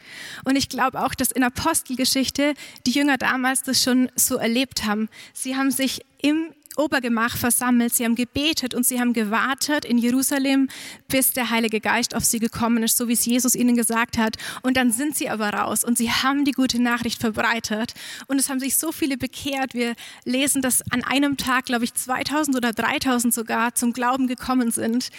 Und 0.45 0.57
ich 0.57 0.69
glaube 0.69 1.03
auch, 1.03 1.15
dass 1.15 1.31
in 1.31 1.43
Apostelgeschichte 1.43 2.55
die 2.87 2.93
Jünger 2.93 3.17
damals 3.17 3.63
das 3.63 3.83
schon 3.83 4.11
so 4.15 4.37
erlebt 4.37 4.85
haben. 4.85 5.09
Sie 5.33 5.57
haben 5.57 5.71
sich 5.71 6.03
im 6.23 6.53
Obergemach 6.77 7.37
versammelt, 7.37 7.95
sie 7.95 8.05
haben 8.05 8.15
gebetet 8.15 8.75
und 8.75 8.87
sie 8.87 9.01
haben 9.01 9.13
gewartet 9.13 9.85
in 9.85 9.99
Jerusalem, 9.99 10.69
bis 11.09 11.33
der 11.33 11.51
Heilige 11.51 11.81
Geist 11.81 12.15
auf 12.15 12.25
sie 12.25 12.39
gekommen 12.39 12.83
ist, 12.83 12.97
so 12.97 13.09
wie 13.09 13.15
es 13.15 13.25
Jesus 13.25 13.55
ihnen 13.55 13.77
gesagt 13.77 14.19
hat. 14.19 14.37
Und 14.63 14.77
dann 14.77 14.93
sind 14.93 15.17
sie 15.17 15.29
aber 15.29 15.51
raus 15.51 15.85
und 15.85 15.99
sie 15.99 16.11
haben 16.11 16.45
die 16.45 16.53
gute 16.53 16.81
Nachricht 16.81 17.21
verbreitet. 17.21 17.95
Und 18.27 18.39
es 18.39 18.49
haben 18.49 18.61
sich 18.61 18.77
so 18.77 18.93
viele 18.93 19.17
bekehrt. 19.17 19.75
Wir 19.75 19.95
lesen, 20.25 20.63
dass 20.63 20.83
an 20.91 21.03
einem 21.03 21.37
Tag, 21.37 21.67
glaube 21.67 21.85
ich, 21.85 21.95
2000 21.95 22.57
oder 22.57 22.73
3000 22.73 23.33
sogar 23.33 23.75
zum 23.75 23.93
Glauben 23.93 24.27
gekommen 24.27 24.71
sind. 24.71 25.11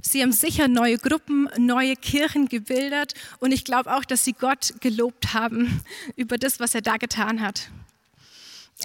Sie 0.00 0.22
haben 0.22 0.32
sicher 0.32 0.68
neue 0.68 0.96
Gruppen, 0.96 1.48
neue 1.58 1.96
Kirchen 1.96 2.48
gebildet 2.48 3.14
und 3.40 3.52
ich 3.52 3.64
glaube 3.64 3.94
auch, 3.94 4.04
dass 4.04 4.24
sie 4.24 4.32
Gott 4.32 4.74
gelobt 4.80 5.34
haben 5.34 5.82
über 6.16 6.38
das, 6.38 6.60
was 6.60 6.74
er 6.74 6.80
da 6.80 6.96
getan 6.96 7.40
hat. 7.40 7.70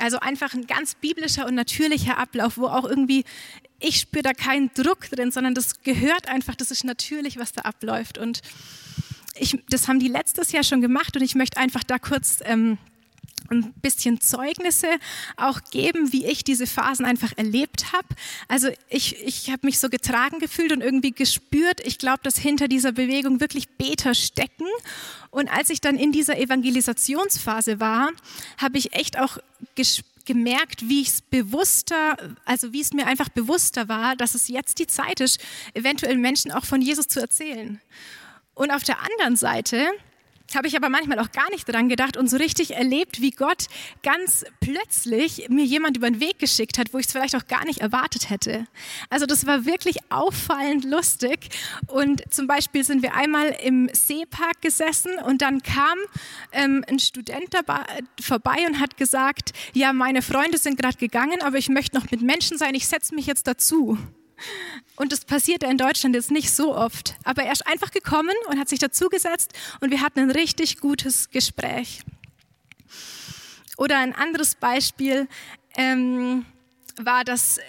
Also 0.02 0.20
einfach 0.20 0.54
ein 0.54 0.68
ganz 0.68 0.96
biblischer 0.96 1.46
und 1.46 1.56
natürlicher 1.56 2.18
Ablauf, 2.18 2.58
wo 2.58 2.68
auch 2.68 2.86
irgendwie, 2.86 3.24
ich 3.80 4.00
spüre 4.00 4.24
da 4.24 4.34
keinen 4.34 4.72
Druck 4.74 5.10
drin, 5.10 5.32
sondern 5.32 5.54
das 5.54 5.82
gehört 5.82 6.28
einfach, 6.28 6.56
das 6.56 6.72
ist 6.72 6.84
natürlich, 6.84 7.38
was 7.38 7.52
da 7.54 7.64
abläuft. 7.64 8.18
Und 8.18 8.42
ich, 9.40 9.64
das 9.70 9.88
haben 9.88 10.00
die 10.00 10.08
letztes 10.08 10.52
Jahr 10.52 10.64
schon 10.64 10.82
gemacht 10.82 11.16
und 11.16 11.24
ich 11.24 11.36
möchte 11.36 11.58
einfach 11.58 11.84
da 11.84 12.00
kurz 12.00 12.40
ähm, 12.44 12.78
ein 13.50 13.74
bisschen 13.82 14.22
Zeugnisse 14.22 14.88
auch 15.36 15.62
geben, 15.72 16.12
wie 16.12 16.26
ich 16.26 16.44
diese 16.44 16.68
Phasen 16.68 17.06
einfach 17.06 17.34
erlebt 17.38 17.94
habe. 17.94 18.08
Also 18.48 18.70
ich, 18.90 19.24
ich 19.24 19.50
habe 19.50 19.66
mich 19.66 19.80
so 19.80 19.90
getragen 19.90 20.40
gefühlt 20.40 20.72
und 20.72 20.82
irgendwie 20.82 21.12
gespürt, 21.12 21.86
ich 21.86 21.98
glaube, 21.98 22.20
dass 22.24 22.38
hinter 22.38 22.68
dieser 22.68 22.92
Bewegung 22.92 23.40
wirklich 23.40 23.70
Beter 23.70 24.14
stecken. 24.14 24.68
Und 25.30 25.50
als 25.50 25.70
ich 25.70 25.82
dann 25.82 25.98
in 25.98 26.12
dieser 26.12 26.38
Evangelisationsphase 26.38 27.80
war, 27.80 28.12
habe 28.58 28.78
ich 28.78 28.94
echt 28.94 29.20
auch 29.20 29.38
gemerkt, 30.26 30.88
wie 30.88 31.02
ich 31.02 31.08
es 31.08 31.22
bewusster, 31.22 32.18
also 32.46 32.74
wie 32.74 32.82
es 32.82 32.94
mir 32.94 33.08
einfach 33.08 33.30
bewusster 33.30 33.88
war, 33.88 34.16
dass 34.16 34.36
es 34.36 34.48
jetzt 34.50 34.78
die 34.78 34.88
Zeit 34.88 35.22
ist, 35.22 35.40
eventuell 35.74 36.18
Menschen 36.18 36.52
auch 36.52 36.66
von 36.66 36.82
Jesus 36.82 37.08
zu 37.08 37.20
erzählen. 37.20 37.82
Und 38.54 38.72
auf 38.72 38.84
der 38.84 39.02
anderen 39.02 39.36
Seite 39.36 39.88
habe 40.56 40.68
ich 40.68 40.76
aber 40.76 40.90
manchmal 40.90 41.20
auch 41.20 41.32
gar 41.32 41.50
nicht 41.50 41.68
dran 41.68 41.90
gedacht 41.90 42.18
und 42.18 42.30
so 42.30 42.38
richtig 42.38 42.76
erlebt, 42.76 43.22
wie 43.22 43.32
Gott 43.32 43.68
ganz 44.04 44.46
plötzlich 44.60 45.50
mir 45.50 45.66
jemand 45.66 45.98
über 45.98 46.10
den 46.10 46.20
Weg 46.20 46.40
geschickt 46.40 46.78
hat, 46.78 46.94
wo 46.94 46.98
ich 46.98 47.08
es 47.08 47.12
vielleicht 47.12 47.36
auch 47.36 47.48
gar 47.48 47.66
nicht 47.66 47.82
erwartet 47.82 48.30
hätte. 48.30 48.68
Also 49.10 49.26
das 49.26 49.46
war 49.46 49.66
wirklich 49.66 49.98
auffallend 50.10 50.86
lustig. 50.86 51.50
Und 51.88 52.22
zum 52.34 52.48
Beispiel 52.48 52.84
sind 52.84 53.02
wir 53.02 53.16
einmal 53.16 53.56
im 53.64 53.90
Seepark 53.94 54.62
gesessen 54.62 55.12
und 55.26 55.42
dann 55.42 55.62
kam 55.62 55.98
ähm, 56.52 56.84
ein 56.88 57.00
Student 57.00 57.52
dabei, 57.52 57.84
vorbei 58.20 58.66
und 58.68 58.80
hat 58.80 58.98
gesagt, 58.98 59.52
ja, 59.74 59.94
meine 59.94 60.22
Freunde 60.22 60.58
sind 60.58 60.80
gerade 60.80 60.98
gegangen, 60.98 61.42
aber 61.42 61.58
ich 61.58 61.70
möchte 61.70 61.98
noch 61.98 62.10
mit 62.12 62.22
Menschen 62.22 62.58
sein, 62.58 62.76
ich 62.76 62.88
setze 62.88 63.16
mich 63.16 63.26
jetzt 63.26 63.48
dazu. 63.48 63.98
Und 64.96 65.12
das 65.12 65.26
passiert 65.26 65.64
in 65.64 65.78
Deutschland 65.78 66.16
jetzt 66.16 66.32
nicht 66.32 66.52
so 66.52 66.76
oft. 66.76 67.16
Aber 67.24 67.44
er 67.44 67.52
ist 67.52 67.66
einfach 67.68 67.92
gekommen 67.92 68.36
und 68.50 68.60
hat 68.60 68.70
sich 68.70 68.80
dazugesetzt 68.80 69.54
und 69.80 69.92
wir 69.92 70.02
hatten 70.02 70.20
ein 70.20 70.32
richtig 70.32 70.80
gutes 70.80 71.30
Gespräch. 71.30 72.02
Oder 73.78 74.00
ein 74.00 74.14
anderes 74.16 74.56
Beispiel 74.56 75.28
ähm, 75.76 76.46
war, 76.98 77.24
dass 77.24 77.60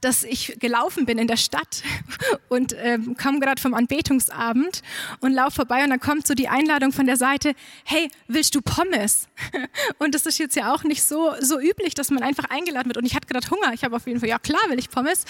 dass 0.00 0.24
ich 0.24 0.56
gelaufen 0.60 1.06
bin 1.06 1.18
in 1.18 1.26
der 1.26 1.36
Stadt 1.36 1.82
und 2.48 2.74
ähm, 2.78 3.16
komme 3.16 3.40
gerade 3.40 3.60
vom 3.60 3.74
Anbetungsabend 3.74 4.82
und 5.20 5.32
laufe 5.32 5.56
vorbei 5.56 5.84
und 5.84 5.90
dann 5.90 6.00
kommt 6.00 6.26
so 6.26 6.34
die 6.34 6.48
Einladung 6.48 6.92
von 6.92 7.06
der 7.06 7.16
Seite, 7.16 7.54
hey, 7.84 8.10
willst 8.28 8.54
du 8.54 8.60
Pommes? 8.60 9.28
Und 9.98 10.14
das 10.14 10.26
ist 10.26 10.38
jetzt 10.38 10.56
ja 10.56 10.74
auch 10.74 10.84
nicht 10.84 11.02
so, 11.02 11.34
so 11.40 11.60
üblich, 11.60 11.94
dass 11.94 12.10
man 12.10 12.22
einfach 12.22 12.44
eingeladen 12.50 12.88
wird. 12.88 12.96
Und 12.96 13.06
ich 13.06 13.14
hatte 13.14 13.26
gerade 13.26 13.48
Hunger. 13.50 13.72
Ich 13.72 13.84
habe 13.84 13.96
auf 13.96 14.06
jeden 14.06 14.20
Fall, 14.20 14.28
ja 14.28 14.38
klar 14.38 14.60
will 14.68 14.78
ich 14.78 14.90
Pommes. 14.90 15.24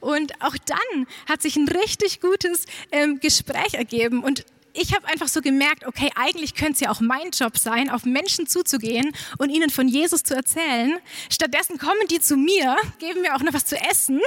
Und 0.00 0.32
auch 0.42 0.56
dann 0.64 1.06
hat 1.28 1.42
sich 1.42 1.56
ein 1.56 1.68
richtig 1.68 2.20
gutes 2.20 2.66
ähm, 2.92 3.20
Gespräch 3.20 3.74
ergeben. 3.74 4.22
Und 4.22 4.44
ich 4.76 4.94
habe 4.94 5.06
einfach 5.08 5.28
so 5.28 5.40
gemerkt, 5.40 5.86
okay, 5.86 6.10
eigentlich 6.14 6.54
könnte 6.54 6.72
es 6.72 6.80
ja 6.80 6.90
auch 6.90 7.00
mein 7.00 7.30
Job 7.30 7.58
sein, 7.58 7.90
auf 7.90 8.04
Menschen 8.04 8.46
zuzugehen 8.46 9.12
und 9.38 9.50
ihnen 9.50 9.70
von 9.70 9.88
Jesus 9.88 10.22
zu 10.22 10.34
erzählen. 10.34 10.98
Stattdessen 11.30 11.78
kommen 11.78 12.06
die 12.10 12.20
zu 12.20 12.36
mir, 12.36 12.76
geben 12.98 13.22
mir 13.22 13.34
auch 13.34 13.42
noch 13.42 13.54
was 13.54 13.64
zu 13.64 13.76
essen. 13.76 14.20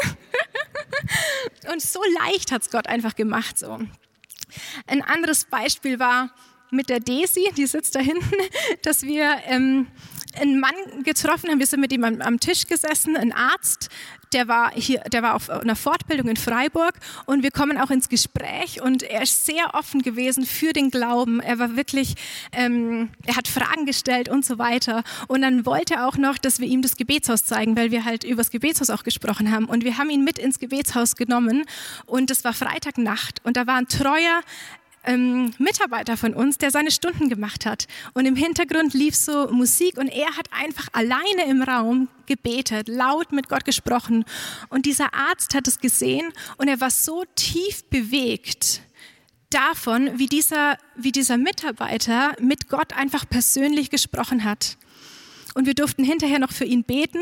und 1.72 1.82
so 1.82 2.02
leicht 2.20 2.52
hat 2.52 2.64
es 2.64 2.70
Gott 2.70 2.88
einfach 2.88 3.16
gemacht. 3.16 3.58
So. 3.58 3.80
Ein 4.88 5.02
anderes 5.02 5.46
Beispiel 5.46 6.00
war 6.00 6.32
mit 6.72 6.90
der 6.90 7.00
Daisy, 7.00 7.50
die 7.58 7.66
sitzt 7.66 7.96
da 7.96 8.00
hinten, 8.00 8.36
dass 8.84 9.04
wir 9.04 9.38
ähm, 9.46 9.88
einen 10.40 10.60
Mann 10.60 10.76
getroffen 11.04 11.50
haben. 11.50 11.60
Wir 11.60 11.68
sind 11.68 11.80
mit 11.80 11.92
ihm 11.92 12.04
am, 12.04 12.22
am 12.22 12.40
Tisch 12.40 12.68
gesessen, 12.68 13.18
ein 13.18 13.32
Arzt, 13.32 13.90
der 14.34 14.48
war 14.48 14.72
hier, 14.74 15.00
der 15.12 15.24
war 15.24 15.36
auf 15.36 15.50
einer 15.50 15.76
Fortbildung 15.76 16.28
in 16.28 16.38
Freiburg 16.38 16.94
und 17.26 17.44
wir 17.44 17.52
kommen 17.52 17.78
auch 17.78 17.90
ins 17.90 18.10
Gespräch 18.10 18.82
und 18.82 19.04
er 19.04 19.24
ist 19.24 19.46
sehr 19.46 19.74
offen 19.74 20.02
gewesen 20.02 20.46
für 20.46 20.74
den 20.74 20.92
Glauben. 20.92 21.40
Er 21.40 21.60
war 21.60 21.76
wirklich, 21.76 22.16
ähm, 22.52 23.10
er 23.26 23.36
hat 23.36 23.48
Fragen 23.48 23.86
gestellt 23.86 24.30
und 24.30 24.46
so 24.46 24.58
weiter. 24.58 25.04
Und 25.28 25.42
dann 25.42 25.66
wollte 25.66 25.96
er 25.96 26.08
auch 26.08 26.18
noch, 26.18 26.38
dass 26.38 26.60
wir 26.60 26.68
ihm 26.68 26.82
das 26.82 26.96
Gebetshaus 26.96 27.46
zeigen, 27.46 27.76
weil 27.76 27.92
wir 27.92 28.06
halt 28.06 28.24
über 28.24 28.38
das 28.38 28.52
Gebetshaus 28.52 28.90
auch 28.90 29.04
gesprochen 29.04 29.52
haben. 29.52 29.66
Und 29.66 29.84
wir 29.84 29.98
haben 29.98 30.10
ihn 30.10 30.24
mit 30.24 30.38
ins 30.38 30.60
Gebetshaus 30.60 31.16
genommen 31.16 31.66
und 32.06 32.32
es 32.32 32.44
war 32.44 32.54
Freitagnacht 32.54 33.42
und 33.44 33.58
da 33.58 33.68
war 33.68 33.76
ein 33.76 33.88
treuer 33.88 34.42
ähm, 35.04 35.54
Mitarbeiter 35.58 36.18
von 36.18 36.34
uns, 36.34 36.58
der 36.58 36.72
seine 36.72 36.92
Stunden 36.92 37.30
gemacht 37.30 37.66
hat. 37.66 37.88
Und 38.14 38.26
im 38.26 38.36
Hintergrund 38.36 38.94
lief 38.94 39.16
so 39.16 39.50
Musik 39.52 39.98
und 39.98 40.08
er 40.08 40.36
hat 40.38 40.48
einfach 40.52 40.88
alleine 40.94 41.46
im 41.50 41.62
Raum 41.62 42.10
gebetet, 42.26 42.88
laut 42.88 43.32
mit 43.32 43.50
Gott 43.50 43.66
gesprochen. 43.66 44.26
Und 44.70 44.86
dieser 44.86 45.14
Arzt 45.14 45.54
hat 45.56 45.68
es 45.68 45.80
gesehen 45.80 46.32
und 46.58 46.68
er 46.68 46.82
war 46.82 46.92
so 46.92 47.24
tief 47.36 47.84
bewegt 47.86 48.82
davon, 49.50 50.20
wie 50.20 50.28
dieser, 50.28 50.78
wie 50.96 51.12
dieser 51.12 51.38
Mitarbeiter 51.38 52.36
mit 52.40 52.70
Gott 52.70 52.94
einfach 52.94 53.28
persönlich 53.28 53.90
gesprochen 53.90 54.44
hat. 54.44 54.78
Und 55.56 55.66
wir 55.66 55.74
durften 55.74 56.04
hinterher 56.04 56.40
noch 56.40 56.52
für 56.52 56.66
ihn 56.66 56.84
beten. 56.84 57.20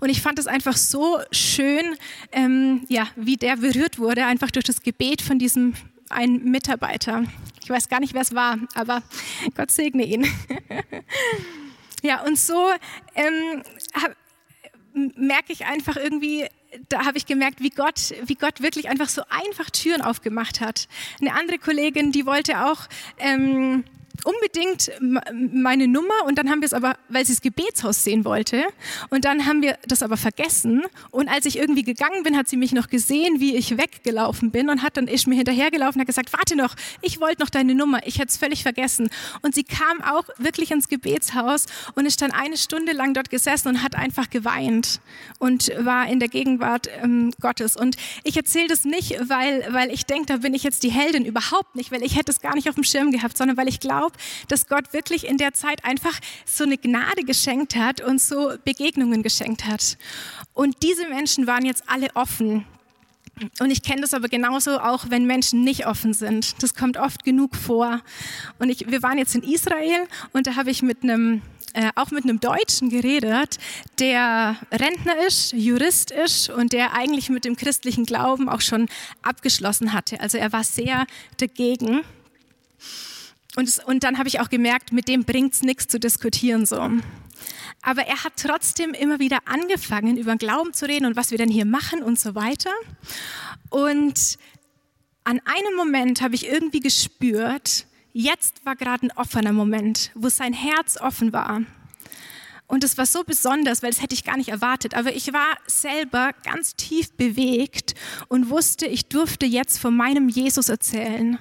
Und 0.00 0.08
ich 0.08 0.22
fand 0.22 0.38
es 0.38 0.46
einfach 0.46 0.76
so 0.76 1.18
schön, 1.32 1.96
ähm, 2.32 2.84
ja, 2.88 3.08
wie 3.16 3.36
der 3.36 3.56
berührt 3.56 3.98
wurde, 3.98 4.24
einfach 4.24 4.50
durch 4.50 4.64
das 4.64 4.82
Gebet 4.82 5.20
von 5.20 5.38
diesem 5.38 5.74
einen 6.10 6.50
Mitarbeiter. 6.50 7.24
Ich 7.62 7.70
weiß 7.70 7.88
gar 7.88 8.00
nicht, 8.00 8.14
wer 8.14 8.22
es 8.22 8.34
war, 8.34 8.58
aber 8.74 9.02
Gott 9.56 9.70
segne 9.70 10.04
ihn. 10.04 10.26
ja, 12.02 12.22
und 12.22 12.38
so 12.38 12.70
ähm, 13.14 13.62
merke 15.16 15.52
ich 15.52 15.66
einfach 15.66 15.96
irgendwie, 15.96 16.46
da 16.88 17.04
habe 17.04 17.18
ich 17.18 17.26
gemerkt, 17.26 17.60
wie 17.60 17.70
Gott, 17.70 18.14
wie 18.24 18.34
Gott 18.34 18.62
wirklich 18.62 18.88
einfach 18.88 19.08
so 19.08 19.22
einfach 19.28 19.70
Türen 19.70 20.02
aufgemacht 20.02 20.60
hat. 20.60 20.88
Eine 21.20 21.34
andere 21.34 21.58
Kollegin, 21.58 22.12
die 22.12 22.26
wollte 22.26 22.64
auch 22.64 22.86
ähm, 23.18 23.84
unbedingt 24.24 24.90
meine 25.00 25.88
Nummer 25.88 26.14
und 26.26 26.38
dann 26.38 26.50
haben 26.50 26.60
wir 26.60 26.66
es 26.66 26.72
aber, 26.72 26.96
weil 27.08 27.24
sie 27.24 27.32
das 27.32 27.42
Gebetshaus 27.42 28.04
sehen 28.04 28.24
wollte 28.24 28.64
und 29.10 29.24
dann 29.24 29.46
haben 29.46 29.62
wir 29.62 29.78
das 29.86 30.02
aber 30.02 30.16
vergessen 30.16 30.82
und 31.10 31.28
als 31.28 31.46
ich 31.46 31.58
irgendwie 31.58 31.82
gegangen 31.82 32.22
bin, 32.22 32.36
hat 32.36 32.48
sie 32.48 32.56
mich 32.56 32.72
noch 32.72 32.88
gesehen, 32.88 33.40
wie 33.40 33.56
ich 33.56 33.76
weggelaufen 33.78 34.50
bin 34.50 34.70
und 34.70 34.82
hat 34.82 34.96
dann 34.96 35.08
ist 35.08 35.26
mir 35.26 35.36
hinterhergelaufen 35.36 35.94
und 35.94 36.00
hat 36.00 36.06
gesagt, 36.06 36.32
warte 36.32 36.56
noch, 36.56 36.74
ich 37.02 37.20
wollte 37.20 37.42
noch 37.42 37.50
deine 37.50 37.74
Nummer, 37.74 38.06
ich 38.06 38.18
hätte 38.18 38.28
es 38.28 38.36
völlig 38.36 38.62
vergessen 38.62 39.10
und 39.42 39.54
sie 39.54 39.64
kam 39.64 40.02
auch 40.02 40.24
wirklich 40.38 40.70
ins 40.70 40.88
Gebetshaus 40.88 41.66
und 41.94 42.06
ist 42.06 42.20
dann 42.22 42.30
eine 42.32 42.56
Stunde 42.56 42.92
lang 42.92 43.14
dort 43.14 43.30
gesessen 43.30 43.68
und 43.68 43.82
hat 43.82 43.94
einfach 43.94 44.30
geweint 44.30 45.00
und 45.38 45.72
war 45.78 46.08
in 46.08 46.20
der 46.20 46.28
Gegenwart 46.28 46.88
ähm, 47.02 47.32
Gottes 47.40 47.76
und 47.76 47.96
ich 48.24 48.36
erzähle 48.36 48.68
das 48.68 48.84
nicht, 48.84 49.18
weil, 49.28 49.66
weil 49.70 49.90
ich 49.92 50.06
denke, 50.06 50.26
da 50.26 50.36
bin 50.38 50.54
ich 50.54 50.62
jetzt 50.62 50.82
die 50.82 50.90
Heldin, 50.90 51.24
überhaupt 51.24 51.76
nicht, 51.76 51.92
weil 51.92 52.02
ich 52.02 52.16
hätte 52.16 52.32
es 52.32 52.40
gar 52.40 52.54
nicht 52.54 52.68
auf 52.68 52.74
dem 52.74 52.84
Schirm 52.84 53.12
gehabt, 53.12 53.36
sondern 53.36 53.56
weil 53.56 53.68
ich 53.68 53.80
glaube, 53.80 54.07
glaube, 54.08 54.16
dass 54.48 54.66
Gott 54.66 54.92
wirklich 54.92 55.26
in 55.26 55.38
der 55.38 55.54
Zeit 55.54 55.84
einfach 55.84 56.18
so 56.44 56.64
eine 56.64 56.78
Gnade 56.78 57.24
geschenkt 57.24 57.76
hat 57.76 58.00
und 58.00 58.20
so 58.20 58.54
Begegnungen 58.64 59.22
geschenkt 59.22 59.64
hat. 59.66 59.98
Und 60.54 60.76
diese 60.82 61.08
Menschen 61.08 61.46
waren 61.46 61.64
jetzt 61.64 61.84
alle 61.86 62.08
offen. 62.14 62.64
Und 63.60 63.70
ich 63.70 63.82
kenne 63.82 64.00
das 64.00 64.14
aber 64.14 64.28
genauso 64.28 64.80
auch, 64.80 65.10
wenn 65.10 65.24
Menschen 65.24 65.62
nicht 65.62 65.86
offen 65.86 66.12
sind. 66.12 66.60
Das 66.62 66.74
kommt 66.74 66.96
oft 66.96 67.24
genug 67.24 67.54
vor. 67.54 68.00
Und 68.58 68.68
ich, 68.68 68.90
wir 68.90 69.02
waren 69.02 69.16
jetzt 69.18 69.36
in 69.36 69.42
Israel 69.42 70.08
und 70.32 70.48
da 70.48 70.56
habe 70.56 70.70
ich 70.70 70.82
mit 70.82 71.04
einem 71.04 71.42
äh, 71.74 71.90
auch 71.96 72.10
mit 72.10 72.24
einem 72.24 72.40
Deutschen 72.40 72.88
geredet, 72.88 73.58
der 74.00 74.56
Rentner 74.72 75.26
ist, 75.26 75.52
Jurist 75.52 76.10
ist 76.10 76.48
und 76.48 76.72
der 76.72 76.94
eigentlich 76.94 77.28
mit 77.28 77.44
dem 77.44 77.56
christlichen 77.56 78.06
Glauben 78.06 78.48
auch 78.48 78.62
schon 78.62 78.88
abgeschlossen 79.20 79.92
hatte. 79.92 80.18
Also 80.18 80.38
er 80.38 80.50
war 80.50 80.64
sehr 80.64 81.06
dagegen. 81.36 82.00
Und, 83.58 83.80
und 83.86 84.04
dann 84.04 84.18
habe 84.18 84.28
ich 84.28 84.38
auch 84.38 84.50
gemerkt, 84.50 84.92
mit 84.92 85.08
dem 85.08 85.24
bringt 85.24 85.52
es 85.52 85.62
nichts 85.62 85.88
zu 85.88 85.98
diskutieren 85.98 86.64
so. 86.64 86.76
Aber 87.82 88.02
er 88.02 88.22
hat 88.22 88.34
trotzdem 88.36 88.94
immer 88.94 89.18
wieder 89.18 89.38
angefangen, 89.46 90.16
über 90.16 90.36
Glauben 90.36 90.72
zu 90.72 90.86
reden 90.86 91.06
und 91.06 91.16
was 91.16 91.32
wir 91.32 91.38
denn 91.38 91.48
hier 91.48 91.64
machen 91.64 92.00
und 92.00 92.20
so 92.20 92.36
weiter. 92.36 92.70
Und 93.68 94.38
an 95.24 95.40
einem 95.44 95.74
Moment 95.76 96.20
habe 96.20 96.36
ich 96.36 96.46
irgendwie 96.46 96.78
gespürt, 96.78 97.86
jetzt 98.12 98.64
war 98.64 98.76
gerade 98.76 99.08
ein 99.08 99.16
offener 99.16 99.52
Moment, 99.52 100.12
wo 100.14 100.28
sein 100.28 100.52
Herz 100.52 100.96
offen 100.96 101.32
war. 101.32 101.62
Und 102.68 102.84
es 102.84 102.96
war 102.96 103.06
so 103.06 103.24
besonders, 103.24 103.82
weil 103.82 103.90
das 103.90 104.00
hätte 104.00 104.14
ich 104.14 104.22
gar 104.22 104.36
nicht 104.36 104.50
erwartet. 104.50 104.94
Aber 104.94 105.12
ich 105.12 105.32
war 105.32 105.56
selber 105.66 106.30
ganz 106.44 106.76
tief 106.76 107.10
bewegt 107.14 107.96
und 108.28 108.50
wusste, 108.50 108.86
ich 108.86 109.06
durfte 109.06 109.46
jetzt 109.46 109.80
von 109.80 109.96
meinem 109.96 110.28
Jesus 110.28 110.68
erzählen 110.68 111.40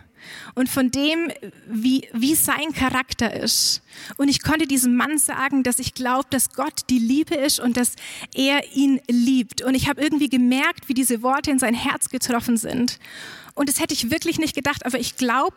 und 0.55 0.69
von 0.69 0.91
dem, 0.91 1.31
wie, 1.67 2.07
wie 2.13 2.35
sein 2.35 2.73
Charakter 2.73 3.33
ist. 3.33 3.81
Und 4.17 4.29
ich 4.29 4.41
konnte 4.43 4.67
diesem 4.67 4.95
Mann 4.95 5.17
sagen, 5.17 5.63
dass 5.63 5.79
ich 5.79 5.93
glaube, 5.93 6.27
dass 6.29 6.53
Gott 6.53 6.81
die 6.89 6.99
Liebe 6.99 7.35
ist 7.35 7.59
und 7.59 7.77
dass 7.77 7.93
er 8.33 8.73
ihn 8.73 9.01
liebt. 9.07 9.61
Und 9.61 9.75
ich 9.75 9.87
habe 9.89 10.01
irgendwie 10.01 10.29
gemerkt, 10.29 10.87
wie 10.89 10.93
diese 10.93 11.21
Worte 11.21 11.51
in 11.51 11.59
sein 11.59 11.73
Herz 11.73 12.09
getroffen 12.09 12.57
sind. 12.57 12.99
Und 13.53 13.69
das 13.69 13.79
hätte 13.79 13.93
ich 13.93 14.11
wirklich 14.11 14.39
nicht 14.39 14.55
gedacht, 14.55 14.85
aber 14.85 14.99
ich 14.99 15.17
glaube 15.17 15.55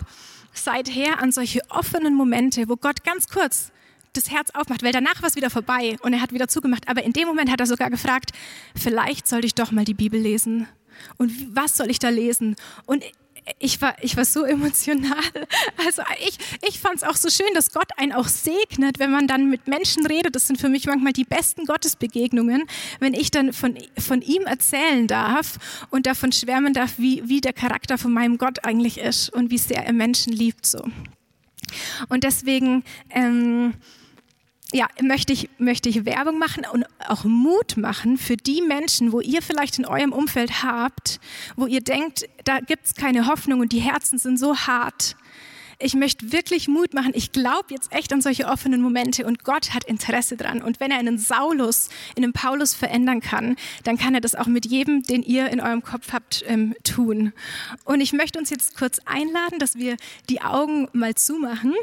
seither 0.53 1.21
an 1.21 1.33
solche 1.33 1.61
offenen 1.69 2.15
Momente, 2.15 2.69
wo 2.69 2.77
Gott 2.77 3.05
ganz 3.05 3.29
kurz 3.29 3.71
das 4.13 4.31
Herz 4.31 4.51
aufmacht, 4.55 4.83
weil 4.83 4.93
danach 4.93 5.23
war 5.23 5.29
es 5.29 5.37
wieder 5.37 5.51
vorbei 5.51 5.97
und 6.03 6.13
er 6.13 6.21
hat 6.21 6.33
wieder 6.33 6.49
zugemacht. 6.49 6.89
Aber 6.89 7.03
in 7.03 7.13
dem 7.13 7.29
Moment 7.29 7.51
hat 7.51 7.61
er 7.61 7.67
sogar 7.67 7.91
gefragt, 7.91 8.33
vielleicht 8.75 9.29
sollte 9.29 9.47
ich 9.47 9.55
doch 9.55 9.71
mal 9.71 9.85
die 9.85 9.95
Bibel 9.95 10.21
lesen. 10.21 10.67
Und 11.17 11.33
was 11.55 11.77
soll 11.77 11.91
ich 11.91 11.99
da 11.99 12.09
lesen? 12.09 12.57
Und 12.87 13.05
ich 13.59 13.81
war, 13.81 13.95
ich 14.03 14.17
war 14.17 14.25
so 14.25 14.45
emotional. 14.45 15.19
Also 15.85 16.03
ich, 16.27 16.39
ich 16.67 16.81
fand 16.81 16.97
es 16.97 17.03
auch 17.03 17.17
so 17.17 17.29
schön, 17.31 17.53
dass 17.55 17.73
Gott 17.73 17.89
einen 17.97 18.13
auch 18.13 18.29
segnet, 18.29 18.99
wenn 18.99 19.11
man 19.11 19.27
dann 19.27 19.51
mit 19.51 19.67
Menschen 19.67 20.07
redet. 20.07 20.35
Das 20.35 20.47
sind 20.47 20.61
für 20.61 20.69
mich 20.69 20.87
manchmal 20.87 21.13
die 21.13 21.25
besten 21.25 21.67
Gottesbegegnungen, 21.67 22.65
wenn 22.99 23.15
ich 23.15 23.31
dann 23.31 23.53
von, 23.53 23.77
von 23.99 24.23
ihm 24.23 24.43
erzählen 24.43 25.07
darf 25.07 25.59
und 25.91 26.07
davon 26.07 26.33
schwärmen 26.33 26.75
darf, 26.75 26.95
wie, 26.99 27.29
wie 27.29 27.41
der 27.41 27.53
Charakter 27.53 27.99
von 27.99 28.13
meinem 28.13 28.39
Gott 28.39 28.65
eigentlich 28.65 28.99
ist 28.99 29.31
und 29.31 29.51
wie 29.51 29.59
sehr 29.59 29.85
er 29.85 29.93
Menschen 29.93 30.33
liebt 30.33 30.67
so. 30.67 30.85
Und 32.09 32.25
deswegen 32.25 32.85
ähm, 33.11 33.75
ja, 34.73 34.87
möchte 35.03 35.33
ich, 35.33 35.51
möchte 35.59 35.89
ich 35.89 36.05
Werbung 36.05 36.39
machen 36.39 36.65
und 36.73 36.85
auch 37.09 37.25
Mut 37.25 37.77
machen 37.77 38.19
für 38.19 38.37
die 38.37 38.63
Menschen, 38.63 39.13
wo 39.13 39.21
ihr 39.21 39.43
vielleicht 39.43 39.79
in 39.79 39.87
eurem 39.87 40.13
Umfeld 40.13 40.63
habt, 40.63 41.21
wo 41.57 41.67
ihr 41.67 41.81
denkt, 41.81 42.29
da 42.45 42.61
gibt 42.61 42.87
es 42.87 42.95
keine 42.95 43.27
Hoffnung 43.27 43.61
und 43.61 43.73
die 43.73 43.81
Herzen 43.81 44.19
sind 44.19 44.39
so 44.39 44.57
hart. 44.57 45.17
Ich 45.83 45.95
möchte 45.95 46.31
wirklich 46.31 46.69
Mut 46.69 46.93
machen. 46.93 47.13
Ich 47.15 47.33
glaube 47.33 47.69
jetzt 47.71 47.91
echt 47.91 48.13
an 48.13 48.21
solche 48.21 48.45
offenen 48.45 48.83
Momente 48.83 49.25
und 49.25 49.45
Gott 49.45 49.73
hat 49.73 49.85
Interesse 49.85 50.37
dran. 50.37 50.61
Und 50.61 50.79
wenn 50.79 50.91
er 50.91 50.99
einen 50.99 51.17
Saulus 51.17 51.89
in 52.15 52.23
einen 52.23 52.35
Paulus 52.35 52.75
verändern 52.75 53.21
kann, 53.21 53.57
dann 53.85 53.97
kann 53.97 54.15
er 54.15 54.21
das 54.21 54.35
auch 54.35 54.47
mit 54.47 54.67
jedem, 54.67 55.03
den 55.03 55.23
ihr 55.23 55.49
in 55.49 55.59
eurem 55.59 55.83
Kopf 55.83 56.13
habt, 56.13 56.45
ähm, 56.47 56.75
tun. 56.85 57.33
Und 57.85 58.03
ich 58.03 58.13
möchte 58.13 58.39
uns 58.39 58.51
jetzt 58.51 58.77
kurz 58.77 58.99
einladen, 59.07 59.59
dass 59.59 59.77
wir 59.77 59.97
die 60.29 60.43
Augen 60.43 60.87
mal 60.93 61.15
zumachen 61.15 61.75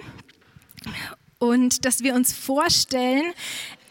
und 1.39 1.86
dass 1.86 2.04
wir 2.04 2.15
uns 2.15 2.34
vorstellen, 2.34 3.34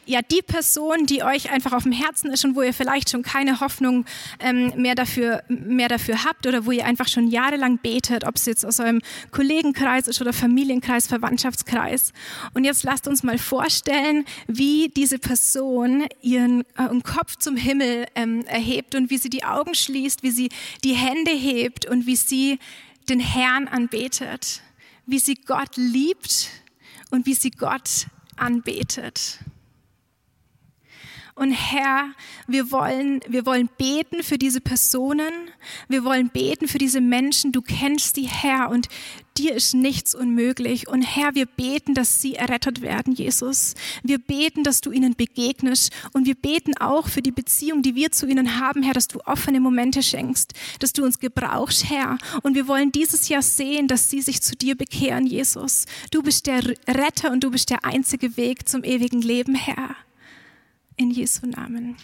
ja, 0.06 0.22
die 0.22 0.40
Person, 0.40 1.06
die 1.06 1.22
euch 1.22 1.50
einfach 1.50 1.72
auf 1.72 1.82
dem 1.82 1.92
Herzen 1.92 2.30
ist 2.30 2.44
und 2.44 2.54
wo 2.54 2.62
ihr 2.62 2.72
vielleicht 2.72 3.10
schon 3.10 3.22
keine 3.22 3.60
Hoffnung 3.60 4.04
ähm, 4.38 4.72
mehr, 4.76 4.94
dafür, 4.94 5.42
mehr 5.48 5.88
dafür 5.88 6.24
habt 6.24 6.46
oder 6.46 6.64
wo 6.64 6.70
ihr 6.70 6.86
einfach 6.86 7.08
schon 7.08 7.26
jahrelang 7.26 7.78
betet, 7.78 8.24
ob 8.24 8.36
es 8.36 8.46
jetzt 8.46 8.64
aus 8.64 8.78
eurem 8.78 9.00
Kollegenkreis 9.32 10.06
ist 10.06 10.20
oder 10.20 10.32
Familienkreis, 10.32 11.08
Verwandtschaftskreis. 11.08 12.12
Und 12.54 12.64
jetzt 12.64 12.84
lasst 12.84 13.08
uns 13.08 13.24
mal 13.24 13.38
vorstellen, 13.38 14.24
wie 14.46 14.90
diese 14.96 15.18
Person 15.18 16.06
ihren, 16.22 16.60
äh, 16.76 16.86
Kopf 17.02 17.36
zum 17.36 17.56
Himmel 17.56 18.06
ähm, 18.14 18.44
erhebt 18.46 18.94
und 18.94 19.10
wie 19.10 19.18
sie 19.18 19.28
die 19.28 19.44
Augen 19.44 19.74
schließt, 19.74 20.22
wie 20.22 20.30
sie 20.30 20.48
die 20.82 20.94
Hände 20.94 21.32
hebt 21.32 21.86
und 21.86 22.06
wie 22.06 22.16
sie 22.16 22.58
den 23.08 23.20
Herrn 23.20 23.68
anbetet, 23.68 24.62
wie 25.04 25.18
sie 25.18 25.34
Gott 25.34 25.76
liebt 25.76 26.50
und 27.16 27.26
wie 27.26 27.34
sie 27.34 27.50
Gott 27.50 28.06
anbetet. 28.36 29.40
Und 31.34 31.50
Herr, 31.50 32.12
wir 32.46 32.70
wollen, 32.70 33.20
wir 33.28 33.44
wollen 33.44 33.68
beten 33.76 34.22
für 34.22 34.38
diese 34.38 34.60
Personen. 34.60 35.32
Wir 35.88 36.04
wollen 36.04 36.30
beten 36.30 36.68
für 36.68 36.78
diese 36.78 37.00
Menschen. 37.00 37.52
Du 37.52 37.60
kennst 37.60 38.16
die 38.16 38.26
Herr 38.26 38.70
und 38.70 38.88
dir 39.38 39.54
ist 39.54 39.74
nichts 39.74 40.14
unmöglich. 40.14 40.88
Und 40.88 41.02
Herr, 41.02 41.34
wir 41.34 41.46
beten, 41.46 41.94
dass 41.94 42.20
sie 42.20 42.34
errettet 42.34 42.80
werden, 42.80 43.14
Jesus. 43.14 43.74
Wir 44.02 44.18
beten, 44.18 44.64
dass 44.64 44.80
du 44.80 44.90
ihnen 44.90 45.14
begegnest. 45.14 45.92
Und 46.12 46.26
wir 46.26 46.34
beten 46.34 46.76
auch 46.78 47.08
für 47.08 47.22
die 47.22 47.30
Beziehung, 47.30 47.82
die 47.82 47.94
wir 47.94 48.12
zu 48.12 48.26
ihnen 48.26 48.58
haben, 48.60 48.82
Herr, 48.82 48.94
dass 48.94 49.08
du 49.08 49.20
offene 49.20 49.60
Momente 49.60 50.02
schenkst, 50.02 50.54
dass 50.80 50.92
du 50.92 51.04
uns 51.04 51.18
gebrauchst, 51.18 51.88
Herr. 51.90 52.18
Und 52.42 52.54
wir 52.54 52.68
wollen 52.68 52.92
dieses 52.92 53.28
Jahr 53.28 53.42
sehen, 53.42 53.88
dass 53.88 54.10
sie 54.10 54.20
sich 54.20 54.42
zu 54.42 54.56
dir 54.56 54.76
bekehren, 54.76 55.26
Jesus. 55.26 55.86
Du 56.10 56.22
bist 56.22 56.46
der 56.46 56.62
Retter 56.88 57.30
und 57.32 57.44
du 57.44 57.50
bist 57.50 57.70
der 57.70 57.84
einzige 57.84 58.36
Weg 58.36 58.68
zum 58.68 58.84
ewigen 58.84 59.22
Leben, 59.22 59.54
Herr 59.54 59.96
in 60.96 61.10
Jesu 61.10 61.46
Namen. 61.46 61.96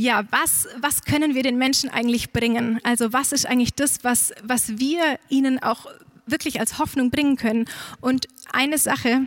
Ja, 0.00 0.24
was, 0.30 0.68
was 0.80 1.02
können 1.02 1.34
wir 1.34 1.42
den 1.42 1.58
Menschen 1.58 1.90
eigentlich 1.90 2.30
bringen? 2.30 2.78
Also 2.84 3.12
was 3.12 3.32
ist 3.32 3.46
eigentlich 3.46 3.74
das, 3.74 4.04
was, 4.04 4.32
was 4.44 4.78
wir 4.78 5.18
ihnen 5.28 5.60
auch 5.60 5.86
wirklich 6.24 6.60
als 6.60 6.78
Hoffnung 6.78 7.10
bringen 7.10 7.34
können? 7.34 7.64
Und 8.00 8.28
eine 8.52 8.78
Sache, 8.78 9.26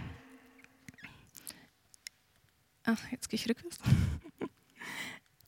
ach, 2.85 2.99
jetzt 3.11 3.29
gehe 3.29 3.37
ich 3.37 3.49
rückwärts. 3.49 3.79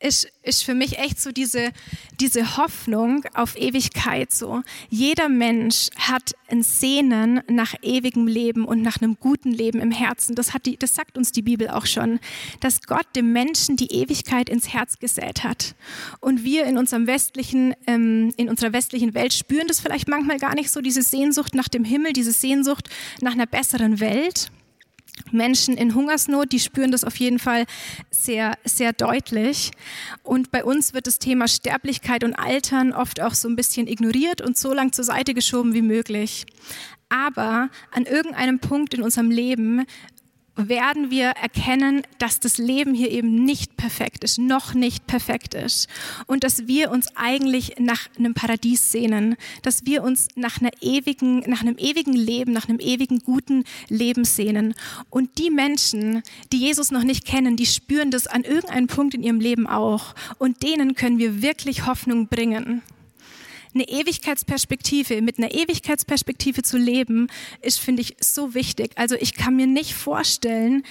Ist, 0.03 0.27
ist 0.43 0.63
für 0.63 0.73
mich 0.73 0.99
echt 0.99 1.19
so 1.19 1.31
diese, 1.31 1.71
diese 2.19 2.57
Hoffnung 2.57 3.23
auf 3.33 3.55
Ewigkeit 3.57 4.31
so. 4.31 4.61
Jeder 4.89 5.29
Mensch 5.29 5.89
hat 5.97 6.35
ein 6.49 6.61
Sehnen 6.61 7.41
nach 7.49 7.73
ewigem 7.81 8.27
Leben 8.27 8.65
und 8.65 8.81
nach 8.81 9.01
einem 9.01 9.17
guten 9.19 9.51
Leben 9.51 9.79
im 9.79 9.91
Herzen. 9.91 10.35
Das, 10.35 10.53
hat 10.53 10.65
die, 10.65 10.77
das 10.77 10.93
sagt 10.93 11.17
uns 11.17 11.31
die 11.31 11.41
Bibel 11.41 11.69
auch 11.69 11.85
schon, 11.85 12.19
dass 12.59 12.81
Gott 12.81 13.07
dem 13.15 13.31
Menschen 13.31 13.77
die 13.77 13.91
Ewigkeit 13.93 14.49
ins 14.49 14.73
Herz 14.73 14.99
gesät 14.99 15.43
hat. 15.43 15.73
Und 16.19 16.43
wir 16.43 16.65
in 16.65 16.77
unserem 16.77 17.07
westlichen, 17.07 17.73
ähm, 17.87 18.33
in 18.35 18.49
unserer 18.49 18.73
westlichen 18.73 19.13
Welt 19.13 19.33
spüren 19.33 19.67
das 19.67 19.79
vielleicht 19.79 20.09
manchmal 20.09 20.37
gar 20.37 20.55
nicht 20.55 20.69
so, 20.69 20.81
diese 20.81 21.01
Sehnsucht 21.01 21.55
nach 21.55 21.69
dem 21.69 21.85
Himmel, 21.85 22.11
diese 22.11 22.33
Sehnsucht 22.33 22.89
nach 23.21 23.33
einer 23.33 23.45
besseren 23.45 24.01
Welt. 24.01 24.51
Menschen 25.31 25.77
in 25.77 25.95
Hungersnot, 25.95 26.51
die 26.51 26.59
spüren 26.59 26.91
das 26.91 27.03
auf 27.03 27.15
jeden 27.17 27.39
Fall 27.39 27.65
sehr, 28.11 28.57
sehr 28.63 28.93
deutlich. 28.93 29.71
Und 30.23 30.51
bei 30.51 30.63
uns 30.63 30.93
wird 30.93 31.07
das 31.07 31.19
Thema 31.19 31.47
Sterblichkeit 31.47 32.23
und 32.23 32.33
Altern 32.33 32.93
oft 32.93 33.21
auch 33.21 33.33
so 33.33 33.47
ein 33.47 33.55
bisschen 33.55 33.87
ignoriert 33.87 34.41
und 34.41 34.57
so 34.57 34.73
lang 34.73 34.91
zur 34.91 35.05
Seite 35.05 35.33
geschoben 35.33 35.73
wie 35.73 35.81
möglich. 35.81 36.45
Aber 37.09 37.69
an 37.91 38.05
irgendeinem 38.05 38.59
Punkt 38.59 38.95
in 38.95 39.03
unserem 39.03 39.29
Leben 39.29 39.85
werden 40.55 41.09
wir 41.09 41.29
erkennen, 41.29 42.03
dass 42.19 42.39
das 42.39 42.57
Leben 42.57 42.93
hier 42.93 43.09
eben 43.11 43.43
nicht 43.43 43.75
perfekt 43.75 44.23
ist, 44.23 44.37
noch 44.37 44.73
nicht 44.73 45.07
perfekt 45.07 45.55
ist. 45.55 45.87
Und 46.27 46.43
dass 46.43 46.67
wir 46.67 46.91
uns 46.91 47.07
eigentlich 47.15 47.75
nach 47.79 48.07
einem 48.17 48.33
Paradies 48.33 48.91
sehnen, 48.91 49.35
dass 49.63 49.85
wir 49.85 50.03
uns 50.03 50.27
nach 50.35 50.61
einer 50.61 50.71
ewigen, 50.81 51.39
nach 51.49 51.61
einem 51.61 51.77
ewigen 51.77 52.13
Leben, 52.13 52.53
nach 52.53 52.69
einem 52.69 52.79
ewigen 52.79 53.19
guten 53.19 53.63
Leben 53.89 54.25
sehnen. 54.25 54.75
Und 55.09 55.37
die 55.39 55.49
Menschen, 55.49 56.21
die 56.51 56.59
Jesus 56.59 56.91
noch 56.91 57.03
nicht 57.03 57.25
kennen, 57.25 57.55
die 57.55 57.65
spüren 57.65 58.11
das 58.11 58.27
an 58.27 58.43
irgendeinem 58.43 58.87
Punkt 58.87 59.15
in 59.15 59.23
ihrem 59.23 59.39
Leben 59.39 59.67
auch. 59.67 60.13
Und 60.37 60.61
denen 60.61 60.95
können 60.95 61.17
wir 61.17 61.41
wirklich 61.41 61.85
Hoffnung 61.87 62.27
bringen 62.27 62.83
eine 63.73 63.87
Ewigkeitsperspektive, 63.87 65.21
mit 65.21 65.37
einer 65.37 65.53
Ewigkeitsperspektive 65.53 66.63
zu 66.63 66.77
leben, 66.77 67.27
ist, 67.61 67.79
finde 67.79 68.01
ich, 68.01 68.15
so 68.19 68.53
wichtig. 68.53 68.91
Also 68.95 69.15
ich 69.15 69.35
kann 69.35 69.55
mir 69.55 69.67
nicht 69.67 69.93
vorstellen, 69.93 70.83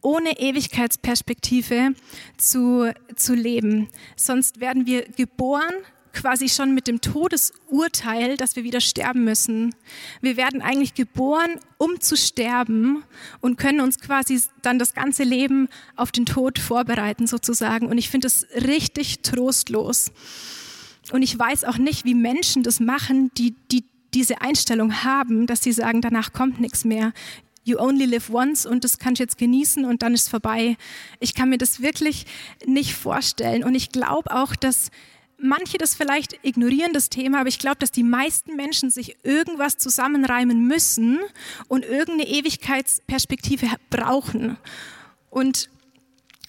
ohne 0.00 0.40
Ewigkeitsperspektive 0.40 1.94
zu, 2.36 2.92
zu 3.14 3.34
leben. 3.34 3.88
Sonst 4.16 4.60
werden 4.60 4.86
wir 4.86 5.02
geboren 5.02 5.74
quasi 6.12 6.48
schon 6.48 6.74
mit 6.74 6.86
dem 6.86 7.00
Todesurteil, 7.00 8.36
dass 8.36 8.56
wir 8.56 8.64
wieder 8.64 8.80
sterben 8.80 9.24
müssen. 9.24 9.74
Wir 10.20 10.36
werden 10.36 10.62
eigentlich 10.62 10.94
geboren, 10.94 11.58
um 11.78 12.00
zu 12.00 12.16
sterben 12.16 13.04
und 13.40 13.56
können 13.56 13.80
uns 13.80 13.98
quasi 13.98 14.40
dann 14.62 14.78
das 14.78 14.94
ganze 14.94 15.24
Leben 15.24 15.68
auf 15.96 16.12
den 16.12 16.26
Tod 16.26 16.58
vorbereiten 16.58 17.26
sozusagen. 17.26 17.86
Und 17.86 17.98
ich 17.98 18.10
finde 18.10 18.26
es 18.26 18.46
richtig 18.54 19.20
trostlos. 19.22 20.12
Und 21.10 21.22
ich 21.22 21.36
weiß 21.38 21.64
auch 21.64 21.78
nicht, 21.78 22.04
wie 22.04 22.14
Menschen 22.14 22.62
das 22.62 22.78
machen, 22.78 23.30
die, 23.36 23.54
die 23.70 23.84
diese 24.14 24.40
Einstellung 24.40 25.04
haben, 25.04 25.46
dass 25.46 25.62
sie 25.62 25.72
sagen, 25.72 26.00
danach 26.00 26.32
kommt 26.32 26.60
nichts 26.60 26.84
mehr. 26.84 27.12
You 27.64 27.78
only 27.78 28.04
live 28.04 28.30
once 28.30 28.66
und 28.66 28.84
das 28.84 28.98
kannst 28.98 29.20
du 29.20 29.24
jetzt 29.24 29.38
genießen 29.38 29.84
und 29.84 30.02
dann 30.02 30.14
ist 30.14 30.28
vorbei. 30.28 30.76
Ich 31.20 31.34
kann 31.34 31.48
mir 31.48 31.58
das 31.58 31.80
wirklich 31.80 32.26
nicht 32.66 32.94
vorstellen. 32.94 33.64
Und 33.64 33.74
ich 33.74 33.90
glaube 33.90 34.34
auch, 34.34 34.56
dass 34.56 34.90
manche 35.38 35.78
das 35.78 35.94
vielleicht 35.94 36.38
ignorieren, 36.44 36.92
das 36.92 37.08
Thema, 37.08 37.40
aber 37.40 37.48
ich 37.48 37.58
glaube, 37.58 37.76
dass 37.78 37.92
die 37.92 38.02
meisten 38.02 38.56
Menschen 38.56 38.90
sich 38.90 39.16
irgendwas 39.22 39.76
zusammenreimen 39.76 40.66
müssen 40.66 41.20
und 41.68 41.84
irgendeine 41.84 42.28
Ewigkeitsperspektive 42.28 43.66
brauchen. 43.90 44.56
Und 45.30 45.68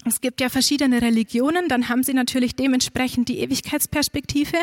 es 0.06 0.22
gibt 0.22 0.42
ja 0.42 0.50
verschiedene 0.50 1.02
Religionen, 1.02 1.70
dann 1.70 1.90
haben 1.90 2.04
sie 2.04 2.14
natürlich 2.14 2.56
dementsprechend 2.56 3.30
die 3.30 3.40
Ewigkeitsperspektive. 3.40 4.58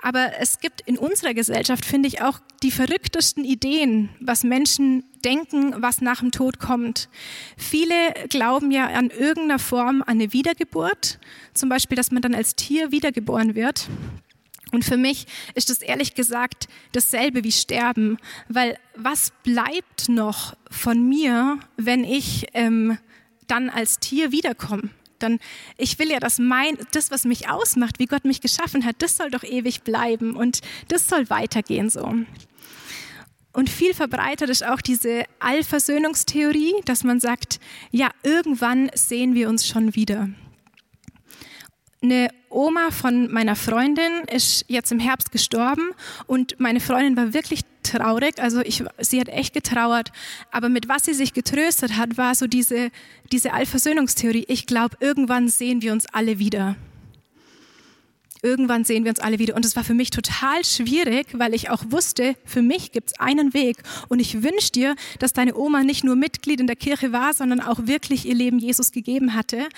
Aber 0.00 0.32
es 0.40 0.60
gibt 0.60 0.80
in 0.82 0.96
unserer 0.98 1.34
Gesellschaft, 1.34 1.84
finde 1.84 2.08
ich, 2.08 2.22
auch 2.22 2.38
die 2.62 2.70
verrücktesten 2.70 3.44
Ideen, 3.44 4.08
was 4.20 4.44
Menschen 4.44 5.04
denken, 5.24 5.74
was 5.82 6.00
nach 6.00 6.20
dem 6.20 6.32
Tod 6.32 6.58
kommt. 6.58 7.08
Viele 7.56 7.94
glauben 8.28 8.70
ja 8.70 8.86
an 8.86 9.10
irgendeiner 9.10 9.58
Form 9.58 10.02
an 10.02 10.12
eine 10.12 10.32
Wiedergeburt, 10.32 11.18
zum 11.54 11.68
Beispiel, 11.68 11.96
dass 11.96 12.10
man 12.10 12.22
dann 12.22 12.34
als 12.34 12.56
Tier 12.56 12.92
wiedergeboren 12.92 13.54
wird. 13.54 13.88
Und 14.72 14.86
für 14.86 14.96
mich 14.96 15.26
ist 15.54 15.68
das 15.68 15.82
ehrlich 15.82 16.14
gesagt 16.14 16.66
dasselbe 16.92 17.44
wie 17.44 17.52
Sterben, 17.52 18.16
weil 18.48 18.78
was 18.96 19.32
bleibt 19.42 20.08
noch 20.08 20.56
von 20.70 21.08
mir, 21.08 21.58
wenn 21.76 22.04
ich 22.04 22.46
ähm, 22.54 22.96
dann 23.46 23.70
als 23.70 23.98
Tier 23.98 24.32
wiederkommen. 24.32 24.90
Dann, 25.18 25.38
ich 25.76 25.98
will 25.98 26.10
ja, 26.10 26.18
dass 26.18 26.38
mein, 26.38 26.76
das, 26.92 27.10
was 27.10 27.24
mich 27.24 27.48
ausmacht, 27.48 27.98
wie 27.98 28.06
Gott 28.06 28.24
mich 28.24 28.40
geschaffen 28.40 28.84
hat, 28.84 28.96
das 28.98 29.16
soll 29.16 29.30
doch 29.30 29.44
ewig 29.44 29.82
bleiben 29.82 30.34
und 30.34 30.60
das 30.88 31.08
soll 31.08 31.30
weitergehen 31.30 31.90
so. 31.90 32.14
Und 33.52 33.68
viel 33.68 33.92
verbreitet 33.94 34.48
ist 34.48 34.64
auch 34.64 34.80
diese 34.80 35.24
Allversöhnungstheorie, 35.38 36.74
dass 36.84 37.04
man 37.04 37.20
sagt, 37.20 37.60
ja, 37.90 38.10
irgendwann 38.22 38.90
sehen 38.94 39.34
wir 39.34 39.48
uns 39.48 39.68
schon 39.68 39.94
wieder. 39.94 40.30
Eine 42.02 42.30
Oma 42.48 42.90
von 42.90 43.30
meiner 43.30 43.54
Freundin 43.54 44.24
ist 44.32 44.64
jetzt 44.68 44.90
im 44.90 44.98
Herbst 44.98 45.30
gestorben 45.30 45.90
und 46.26 46.58
meine 46.58 46.80
Freundin 46.80 47.16
war 47.16 47.32
wirklich 47.34 47.60
traurig. 47.82 48.38
Also 48.38 48.60
ich, 48.60 48.84
sie 48.98 49.20
hat 49.20 49.28
echt 49.28 49.54
getrauert. 49.54 50.12
Aber 50.50 50.68
mit 50.68 50.88
was 50.88 51.04
sie 51.04 51.14
sich 51.14 51.32
getröstet 51.32 51.96
hat, 51.96 52.16
war 52.16 52.34
so 52.34 52.46
diese, 52.46 52.90
diese 53.30 53.52
Allversöhnungstheorie. 53.52 54.44
Ich 54.48 54.66
glaube, 54.66 54.96
irgendwann 55.00 55.48
sehen 55.48 55.82
wir 55.82 55.92
uns 55.92 56.06
alle 56.12 56.38
wieder 56.38 56.76
irgendwann 58.42 58.84
sehen 58.84 59.04
wir 59.04 59.10
uns 59.10 59.20
alle 59.20 59.38
wieder. 59.38 59.54
Und 59.54 59.64
es 59.64 59.76
war 59.76 59.84
für 59.84 59.94
mich 59.94 60.10
total 60.10 60.64
schwierig, 60.64 61.28
weil 61.32 61.54
ich 61.54 61.70
auch 61.70 61.84
wusste, 61.88 62.36
für 62.44 62.60
mich 62.60 62.92
gibt 62.92 63.10
es 63.10 63.20
einen 63.20 63.54
Weg. 63.54 63.76
Und 64.08 64.20
ich 64.20 64.42
wünsche 64.42 64.72
dir, 64.72 64.96
dass 65.20 65.32
deine 65.32 65.56
Oma 65.56 65.84
nicht 65.84 66.04
nur 66.04 66.16
Mitglied 66.16 66.60
in 66.60 66.66
der 66.66 66.76
Kirche 66.76 67.12
war, 67.12 67.32
sondern 67.34 67.60
auch 67.60 67.86
wirklich 67.86 68.26
ihr 68.26 68.34
Leben 68.34 68.58
Jesus 68.58 68.90
gegeben 68.92 69.34
hatte. 69.34 69.68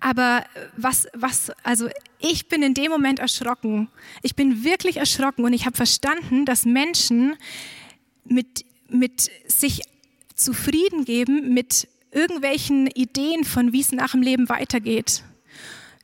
Aber 0.00 0.44
was, 0.76 1.08
was, 1.12 1.50
also 1.64 1.88
ich 2.20 2.48
bin 2.48 2.62
in 2.62 2.74
dem 2.74 2.90
Moment 2.90 3.18
erschrocken. 3.18 3.88
Ich 4.22 4.36
bin 4.36 4.64
wirklich 4.64 4.98
erschrocken 4.98 5.44
und 5.44 5.52
ich 5.52 5.66
habe 5.66 5.76
verstanden, 5.76 6.46
dass 6.46 6.64
Menschen 6.64 7.36
mit, 8.24 8.64
mit 8.88 9.30
sich 9.46 9.82
zufrieden 10.34 11.04
geben 11.04 11.52
mit 11.52 11.88
irgendwelchen 12.10 12.86
Ideen 12.86 13.44
von, 13.44 13.72
wie 13.72 13.80
es 13.80 13.92
nach 13.92 14.12
dem 14.12 14.22
Leben 14.22 14.48
weitergeht. 14.48 15.22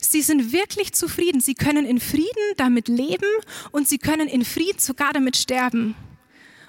Sie 0.01 0.23
sind 0.23 0.53
wirklich 0.53 0.93
zufrieden. 0.93 1.41
Sie 1.41 1.55
können 1.55 1.85
in 1.85 2.01
Frieden 2.01 2.55
damit 2.57 2.89
leben 2.89 3.29
und 3.71 3.89
sie 3.89 3.99
können 3.99 4.29
in 4.29 4.45
Frieden 4.45 4.79
sogar 4.79 5.13
damit 5.13 5.37
sterben. 5.37 5.95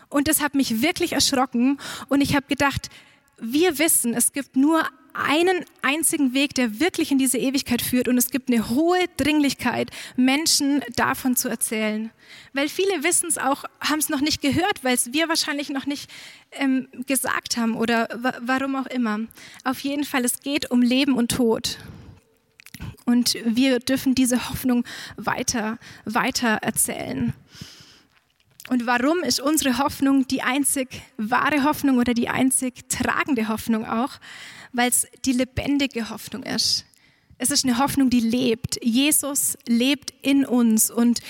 Und 0.09 0.27
das 0.27 0.41
hat 0.41 0.55
mich 0.55 0.81
wirklich 0.81 1.13
erschrocken. 1.13 1.79
Und 2.09 2.21
ich 2.21 2.35
habe 2.35 2.45
gedacht, 2.47 2.89
wir 3.39 3.79
wissen, 3.79 4.13
es 4.13 4.33
gibt 4.33 4.55
nur 4.55 4.83
einen 5.13 5.65
einzigen 5.81 6.33
Weg, 6.33 6.53
der 6.53 6.79
wirklich 6.79 7.11
in 7.11 7.17
diese 7.17 7.37
Ewigkeit 7.37 7.81
führt. 7.81 8.07
Und 8.07 8.17
es 8.17 8.29
gibt 8.29 8.49
eine 8.49 8.69
hohe 8.69 9.05
Dringlichkeit, 9.17 9.89
Menschen 10.15 10.83
davon 10.95 11.35
zu 11.35 11.49
erzählen. 11.49 12.11
Weil 12.53 12.69
viele 12.69 13.03
wissen 13.03 13.27
es 13.27 13.37
auch, 13.37 13.63
haben 13.79 13.99
es 13.99 14.09
noch 14.09 14.21
nicht 14.21 14.41
gehört, 14.41 14.83
weil 14.83 14.95
es 14.95 15.13
wir 15.13 15.29
wahrscheinlich 15.29 15.69
noch 15.69 15.85
nicht 15.85 16.09
ähm, 16.51 16.87
gesagt 17.07 17.57
haben 17.57 17.75
oder 17.75 18.07
warum 18.41 18.75
auch 18.75 18.87
immer. 18.87 19.21
Auf 19.63 19.79
jeden 19.79 20.03
Fall, 20.03 20.25
es 20.25 20.41
geht 20.41 20.69
um 20.71 20.81
Leben 20.81 21.13
und 21.13 21.31
Tod. 21.31 21.77
Und 23.05 23.37
wir 23.45 23.79
dürfen 23.79 24.15
diese 24.15 24.49
Hoffnung 24.49 24.85
weiter, 25.17 25.77
weiter 26.05 26.59
erzählen. 26.61 27.33
Und 28.69 28.85
warum 28.85 29.23
ist 29.23 29.39
unsere 29.39 29.79
Hoffnung 29.79 30.27
die 30.27 30.43
einzig 30.43 31.01
wahre 31.17 31.63
Hoffnung 31.63 31.97
oder 31.97 32.13
die 32.13 32.29
einzig 32.29 32.87
tragende 32.89 33.47
Hoffnung 33.47 33.85
auch? 33.85 34.11
Weil 34.71 34.89
es 34.89 35.07
die 35.25 35.33
lebendige 35.33 36.09
Hoffnung 36.09 36.43
ist. 36.43 36.85
Es 37.41 37.49
ist 37.49 37.65
eine 37.65 37.79
Hoffnung, 37.79 38.11
die 38.11 38.19
lebt. 38.19 38.77
Jesus 38.83 39.57
lebt 39.67 40.13
in 40.21 40.45
uns 40.45 40.91
und 40.91 41.21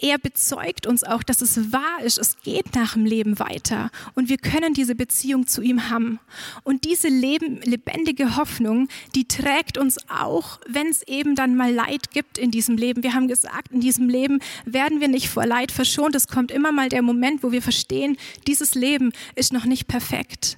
er 0.00 0.16
bezeugt 0.16 0.86
uns 0.86 1.04
auch, 1.04 1.22
dass 1.22 1.42
es 1.42 1.74
wahr 1.74 2.02
ist. 2.02 2.16
Es 2.16 2.38
geht 2.40 2.74
nach 2.74 2.94
dem 2.94 3.04
Leben 3.04 3.38
weiter 3.38 3.90
und 4.14 4.30
wir 4.30 4.38
können 4.38 4.72
diese 4.72 4.94
Beziehung 4.94 5.46
zu 5.46 5.60
ihm 5.60 5.90
haben. 5.90 6.20
Und 6.64 6.86
diese 6.86 7.08
Leben, 7.08 7.60
lebendige 7.60 8.36
Hoffnung, 8.36 8.88
die 9.14 9.28
trägt 9.28 9.76
uns 9.76 9.98
auch, 10.08 10.58
wenn 10.66 10.86
es 10.86 11.02
eben 11.06 11.34
dann 11.34 11.54
mal 11.54 11.70
Leid 11.70 12.12
gibt 12.12 12.38
in 12.38 12.50
diesem 12.50 12.78
Leben. 12.78 13.02
Wir 13.02 13.12
haben 13.12 13.28
gesagt, 13.28 13.70
in 13.70 13.80
diesem 13.80 14.08
Leben 14.08 14.40
werden 14.64 15.02
wir 15.02 15.08
nicht 15.08 15.28
vor 15.28 15.44
Leid 15.44 15.70
verschont. 15.70 16.14
Es 16.16 16.28
kommt 16.28 16.50
immer 16.50 16.72
mal 16.72 16.88
der 16.88 17.02
Moment, 17.02 17.42
wo 17.42 17.52
wir 17.52 17.60
verstehen, 17.60 18.16
dieses 18.46 18.74
Leben 18.74 19.12
ist 19.34 19.52
noch 19.52 19.66
nicht 19.66 19.86
perfekt. 19.86 20.56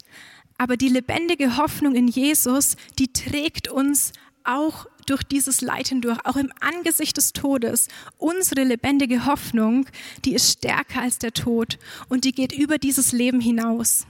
Aber 0.57 0.77
die 0.77 0.89
lebendige 0.89 1.57
Hoffnung 1.57 1.97
in 1.97 2.07
Jesus, 2.07 2.77
die 3.01 3.13
trägt 3.13 3.67
uns 3.67 4.13
auch 4.45 4.87
durch 5.07 5.23
dieses 5.23 5.61
Leid 5.61 5.89
hindurch, 5.89 6.19
auch 6.25 6.37
im 6.37 6.53
Angesicht 6.61 7.17
des 7.17 7.33
Todes, 7.33 7.89
unsere 8.19 8.65
lebendige 8.65 9.27
Hoffnung, 9.27 9.87
die 10.25 10.35
ist 10.35 10.51
stärker 10.53 11.03
als 11.03 11.19
der 11.19 11.33
Tod 11.33 11.79
und 12.09 12.25
die 12.25 12.33
geht 12.33 12.53
über 12.53 12.79
dieses 12.79 13.13
Leben 13.13 13.41
hinaus. 13.41 14.07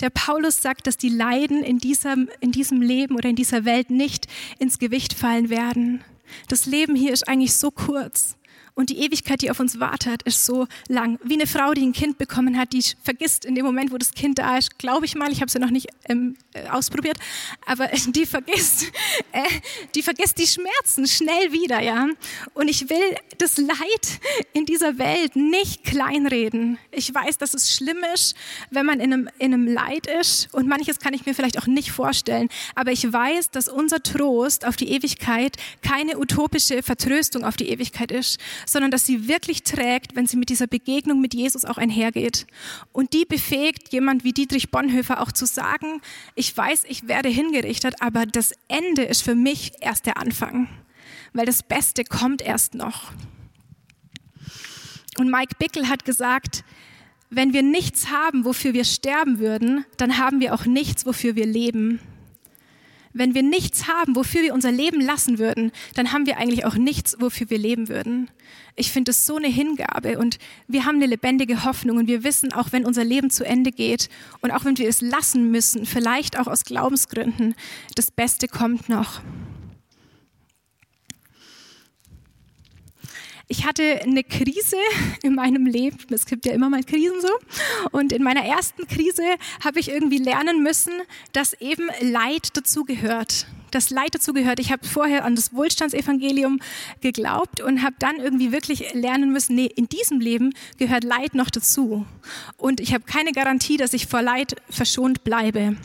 Der 0.00 0.10
Paulus 0.10 0.62
sagt, 0.62 0.86
dass 0.86 0.96
die 0.96 1.10
Leiden 1.10 1.62
in 1.62 1.78
diesem, 1.78 2.28
in 2.40 2.50
diesem 2.50 2.80
Leben 2.80 3.16
oder 3.16 3.28
in 3.28 3.36
dieser 3.36 3.64
Welt 3.64 3.90
nicht 3.90 4.26
ins 4.58 4.78
Gewicht 4.78 5.12
fallen 5.12 5.50
werden. 5.50 6.02
Das 6.48 6.66
Leben 6.66 6.96
hier 6.96 7.12
ist 7.12 7.28
eigentlich 7.28 7.54
so 7.54 7.70
kurz. 7.70 8.36
Und 8.74 8.88
die 8.88 8.98
Ewigkeit, 8.98 9.42
die 9.42 9.50
auf 9.50 9.60
uns 9.60 9.80
wartet, 9.80 10.22
ist 10.22 10.46
so 10.46 10.66
lang. 10.88 11.18
Wie 11.22 11.34
eine 11.34 11.46
Frau, 11.46 11.72
die 11.74 11.82
ein 11.82 11.92
Kind 11.92 12.16
bekommen 12.16 12.58
hat, 12.58 12.72
die 12.72 12.82
vergisst 13.02 13.44
in 13.44 13.54
dem 13.54 13.66
Moment, 13.66 13.92
wo 13.92 13.98
das 13.98 14.12
Kind 14.12 14.38
da 14.38 14.56
ist, 14.56 14.78
glaube 14.78 15.04
ich 15.04 15.14
mal, 15.14 15.30
ich 15.30 15.38
habe 15.38 15.46
es 15.46 15.54
ja 15.54 15.60
noch 15.60 15.70
nicht 15.70 15.88
ähm, 16.08 16.36
äh, 16.54 16.66
ausprobiert, 16.68 17.18
aber 17.66 17.88
die 18.08 18.24
vergisst, 18.24 18.84
äh, 19.32 19.42
die 19.94 20.02
vergisst 20.02 20.38
die 20.38 20.46
Schmerzen 20.46 21.06
schnell 21.06 21.52
wieder, 21.52 21.82
ja. 21.82 22.06
Und 22.54 22.68
ich 22.68 22.88
will 22.88 23.16
das 23.38 23.58
Leid 23.58 24.20
in 24.54 24.64
dieser 24.64 24.98
Welt 24.98 25.36
nicht 25.36 25.84
kleinreden. 25.84 26.78
Ich 26.90 27.14
weiß, 27.14 27.38
dass 27.38 27.52
es 27.52 27.74
schlimm 27.74 27.98
ist, 28.14 28.34
wenn 28.70 28.86
man 28.86 29.00
in 29.00 29.12
einem, 29.12 29.28
in 29.38 29.52
einem 29.52 29.66
Leid 29.66 30.06
ist 30.06 30.52
und 30.54 30.66
manches 30.66 30.98
kann 30.98 31.12
ich 31.12 31.26
mir 31.26 31.34
vielleicht 31.34 31.58
auch 31.58 31.66
nicht 31.66 31.92
vorstellen. 31.92 32.48
Aber 32.74 32.90
ich 32.90 33.12
weiß, 33.12 33.50
dass 33.50 33.68
unser 33.68 34.02
Trost 34.02 34.64
auf 34.64 34.76
die 34.76 34.90
Ewigkeit 34.90 35.56
keine 35.82 36.18
utopische 36.18 36.82
Vertröstung 36.82 37.44
auf 37.44 37.56
die 37.56 37.68
Ewigkeit 37.68 38.10
ist, 38.10 38.38
sondern 38.66 38.90
dass 38.90 39.06
sie 39.06 39.28
wirklich 39.28 39.62
trägt, 39.62 40.16
wenn 40.16 40.26
sie 40.26 40.36
mit 40.36 40.48
dieser 40.48 40.66
Begegnung 40.66 41.20
mit 41.20 41.34
Jesus 41.34 41.64
auch 41.64 41.78
einhergeht. 41.78 42.46
Und 42.92 43.12
die 43.12 43.24
befähigt 43.24 43.92
jemand 43.92 44.24
wie 44.24 44.32
Dietrich 44.32 44.70
Bonhoeffer 44.70 45.20
auch 45.20 45.32
zu 45.32 45.46
sagen, 45.46 46.00
ich 46.34 46.56
weiß, 46.56 46.84
ich 46.88 47.08
werde 47.08 47.28
hingerichtet, 47.28 47.96
aber 48.00 48.26
das 48.26 48.52
Ende 48.68 49.02
ist 49.02 49.22
für 49.22 49.34
mich 49.34 49.72
erst 49.80 50.06
der 50.06 50.18
Anfang, 50.18 50.68
weil 51.32 51.46
das 51.46 51.62
Beste 51.62 52.04
kommt 52.04 52.42
erst 52.42 52.74
noch. 52.74 53.12
Und 55.18 55.30
Mike 55.30 55.56
Bickel 55.58 55.88
hat 55.88 56.04
gesagt, 56.04 56.64
wenn 57.28 57.52
wir 57.52 57.62
nichts 57.62 58.10
haben, 58.10 58.44
wofür 58.44 58.74
wir 58.74 58.84
sterben 58.84 59.38
würden, 59.38 59.84
dann 59.96 60.18
haben 60.18 60.40
wir 60.40 60.54
auch 60.54 60.66
nichts, 60.66 61.06
wofür 61.06 61.34
wir 61.34 61.46
leben 61.46 62.00
wenn 63.12 63.34
wir 63.34 63.42
nichts 63.42 63.88
haben, 63.88 64.16
wofür 64.16 64.42
wir 64.42 64.54
unser 64.54 64.72
Leben 64.72 65.00
lassen 65.00 65.38
würden, 65.38 65.72
dann 65.94 66.12
haben 66.12 66.26
wir 66.26 66.38
eigentlich 66.38 66.64
auch 66.64 66.74
nichts, 66.74 67.16
wofür 67.20 67.50
wir 67.50 67.58
leben 67.58 67.88
würden. 67.88 68.30
Ich 68.74 68.90
finde 68.90 69.10
es 69.10 69.26
so 69.26 69.36
eine 69.36 69.48
Hingabe 69.48 70.18
und 70.18 70.38
wir 70.66 70.86
haben 70.86 70.96
eine 70.96 71.06
lebendige 71.06 71.64
Hoffnung 71.64 71.98
und 71.98 72.06
wir 72.06 72.24
wissen, 72.24 72.52
auch 72.52 72.72
wenn 72.72 72.86
unser 72.86 73.04
Leben 73.04 73.30
zu 73.30 73.44
Ende 73.44 73.70
geht 73.70 74.08
und 74.40 74.50
auch 74.50 74.64
wenn 74.64 74.78
wir 74.78 74.88
es 74.88 75.00
lassen 75.00 75.50
müssen, 75.50 75.84
vielleicht 75.84 76.38
auch 76.38 76.46
aus 76.46 76.64
Glaubensgründen, 76.64 77.54
das 77.94 78.10
Beste 78.10 78.48
kommt 78.48 78.88
noch. 78.88 79.20
Ich 83.48 83.66
hatte 83.66 84.00
eine 84.02 84.24
Krise 84.24 84.76
in 85.22 85.34
meinem 85.34 85.66
Leben. 85.66 85.98
Es 86.10 86.26
gibt 86.26 86.46
ja 86.46 86.52
immer 86.52 86.70
mal 86.70 86.82
Krisen 86.82 87.20
so. 87.20 87.30
Und 87.90 88.12
in 88.12 88.22
meiner 88.22 88.44
ersten 88.44 88.86
Krise 88.86 89.22
habe 89.64 89.80
ich 89.80 89.90
irgendwie 89.90 90.18
lernen 90.18 90.62
müssen, 90.62 90.92
dass 91.32 91.52
eben 91.54 91.88
Leid 92.00 92.56
dazugehört. 92.56 93.46
Das 93.70 93.88
Leid 93.90 94.14
dazugehört. 94.14 94.60
Ich 94.60 94.70
habe 94.70 94.86
vorher 94.86 95.24
an 95.24 95.34
das 95.34 95.54
Wohlstandsevangelium 95.54 96.60
geglaubt 97.00 97.60
und 97.60 97.82
habe 97.82 97.96
dann 97.98 98.16
irgendwie 98.16 98.52
wirklich 98.52 98.92
lernen 98.92 99.32
müssen, 99.32 99.54
nee, 99.56 99.66
in 99.66 99.88
diesem 99.88 100.20
Leben 100.20 100.52
gehört 100.78 101.04
Leid 101.04 101.34
noch 101.34 101.48
dazu. 101.48 102.06
Und 102.58 102.80
ich 102.80 102.92
habe 102.92 103.04
keine 103.04 103.32
Garantie, 103.32 103.78
dass 103.78 103.94
ich 103.94 104.06
vor 104.06 104.20
Leid 104.20 104.56
verschont 104.68 105.24
bleibe. 105.24 105.76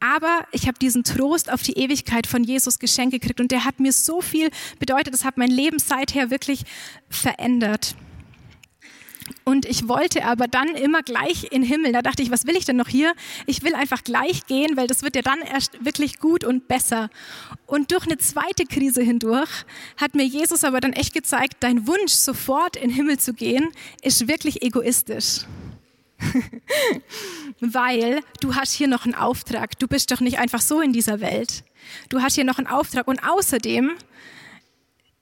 Aber 0.00 0.46
ich 0.52 0.66
habe 0.66 0.78
diesen 0.78 1.04
Trost 1.04 1.50
auf 1.52 1.62
die 1.62 1.74
Ewigkeit 1.74 2.26
von 2.26 2.44
Jesus 2.44 2.78
geschenkt 2.78 3.12
gekriegt 3.12 3.40
und 3.40 3.50
der 3.50 3.64
hat 3.64 3.80
mir 3.80 3.92
so 3.92 4.20
viel 4.20 4.50
bedeutet. 4.78 5.14
Das 5.14 5.24
hat 5.24 5.36
mein 5.36 5.50
Leben 5.50 5.78
seither 5.78 6.30
wirklich 6.30 6.64
verändert. 7.08 7.94
Und 9.44 9.66
ich 9.66 9.88
wollte 9.88 10.24
aber 10.24 10.46
dann 10.46 10.68
immer 10.68 11.02
gleich 11.02 11.44
in 11.44 11.62
den 11.62 11.64
Himmel. 11.64 11.92
Da 11.92 12.02
dachte 12.02 12.22
ich, 12.22 12.30
was 12.30 12.46
will 12.46 12.56
ich 12.56 12.64
denn 12.64 12.76
noch 12.76 12.88
hier? 12.88 13.14
Ich 13.46 13.62
will 13.62 13.74
einfach 13.74 14.04
gleich 14.04 14.46
gehen, 14.46 14.76
weil 14.76 14.86
das 14.86 15.02
wird 15.02 15.16
ja 15.16 15.22
dann 15.22 15.40
erst 15.40 15.84
wirklich 15.84 16.18
gut 16.18 16.44
und 16.44 16.68
besser. 16.68 17.10
Und 17.66 17.92
durch 17.92 18.04
eine 18.04 18.18
zweite 18.18 18.64
Krise 18.64 19.02
hindurch 19.02 19.50
hat 19.96 20.14
mir 20.14 20.24
Jesus 20.24 20.64
aber 20.64 20.80
dann 20.80 20.92
echt 20.92 21.14
gezeigt, 21.14 21.56
dein 21.60 21.86
Wunsch, 21.86 22.12
sofort 22.12 22.76
in 22.76 22.88
den 22.88 22.90
Himmel 22.90 23.18
zu 23.18 23.32
gehen, 23.34 23.70
ist 24.02 24.28
wirklich 24.28 24.62
egoistisch. 24.62 25.46
Weil 27.60 28.20
du 28.40 28.54
hast 28.54 28.72
hier 28.72 28.88
noch 28.88 29.04
einen 29.04 29.14
Auftrag. 29.14 29.78
Du 29.78 29.86
bist 29.86 30.10
doch 30.10 30.20
nicht 30.20 30.38
einfach 30.38 30.60
so 30.60 30.80
in 30.80 30.92
dieser 30.92 31.20
Welt. 31.20 31.64
Du 32.08 32.20
hast 32.20 32.34
hier 32.34 32.44
noch 32.44 32.58
einen 32.58 32.66
Auftrag. 32.66 33.08
Und 33.08 33.20
außerdem 33.26 33.92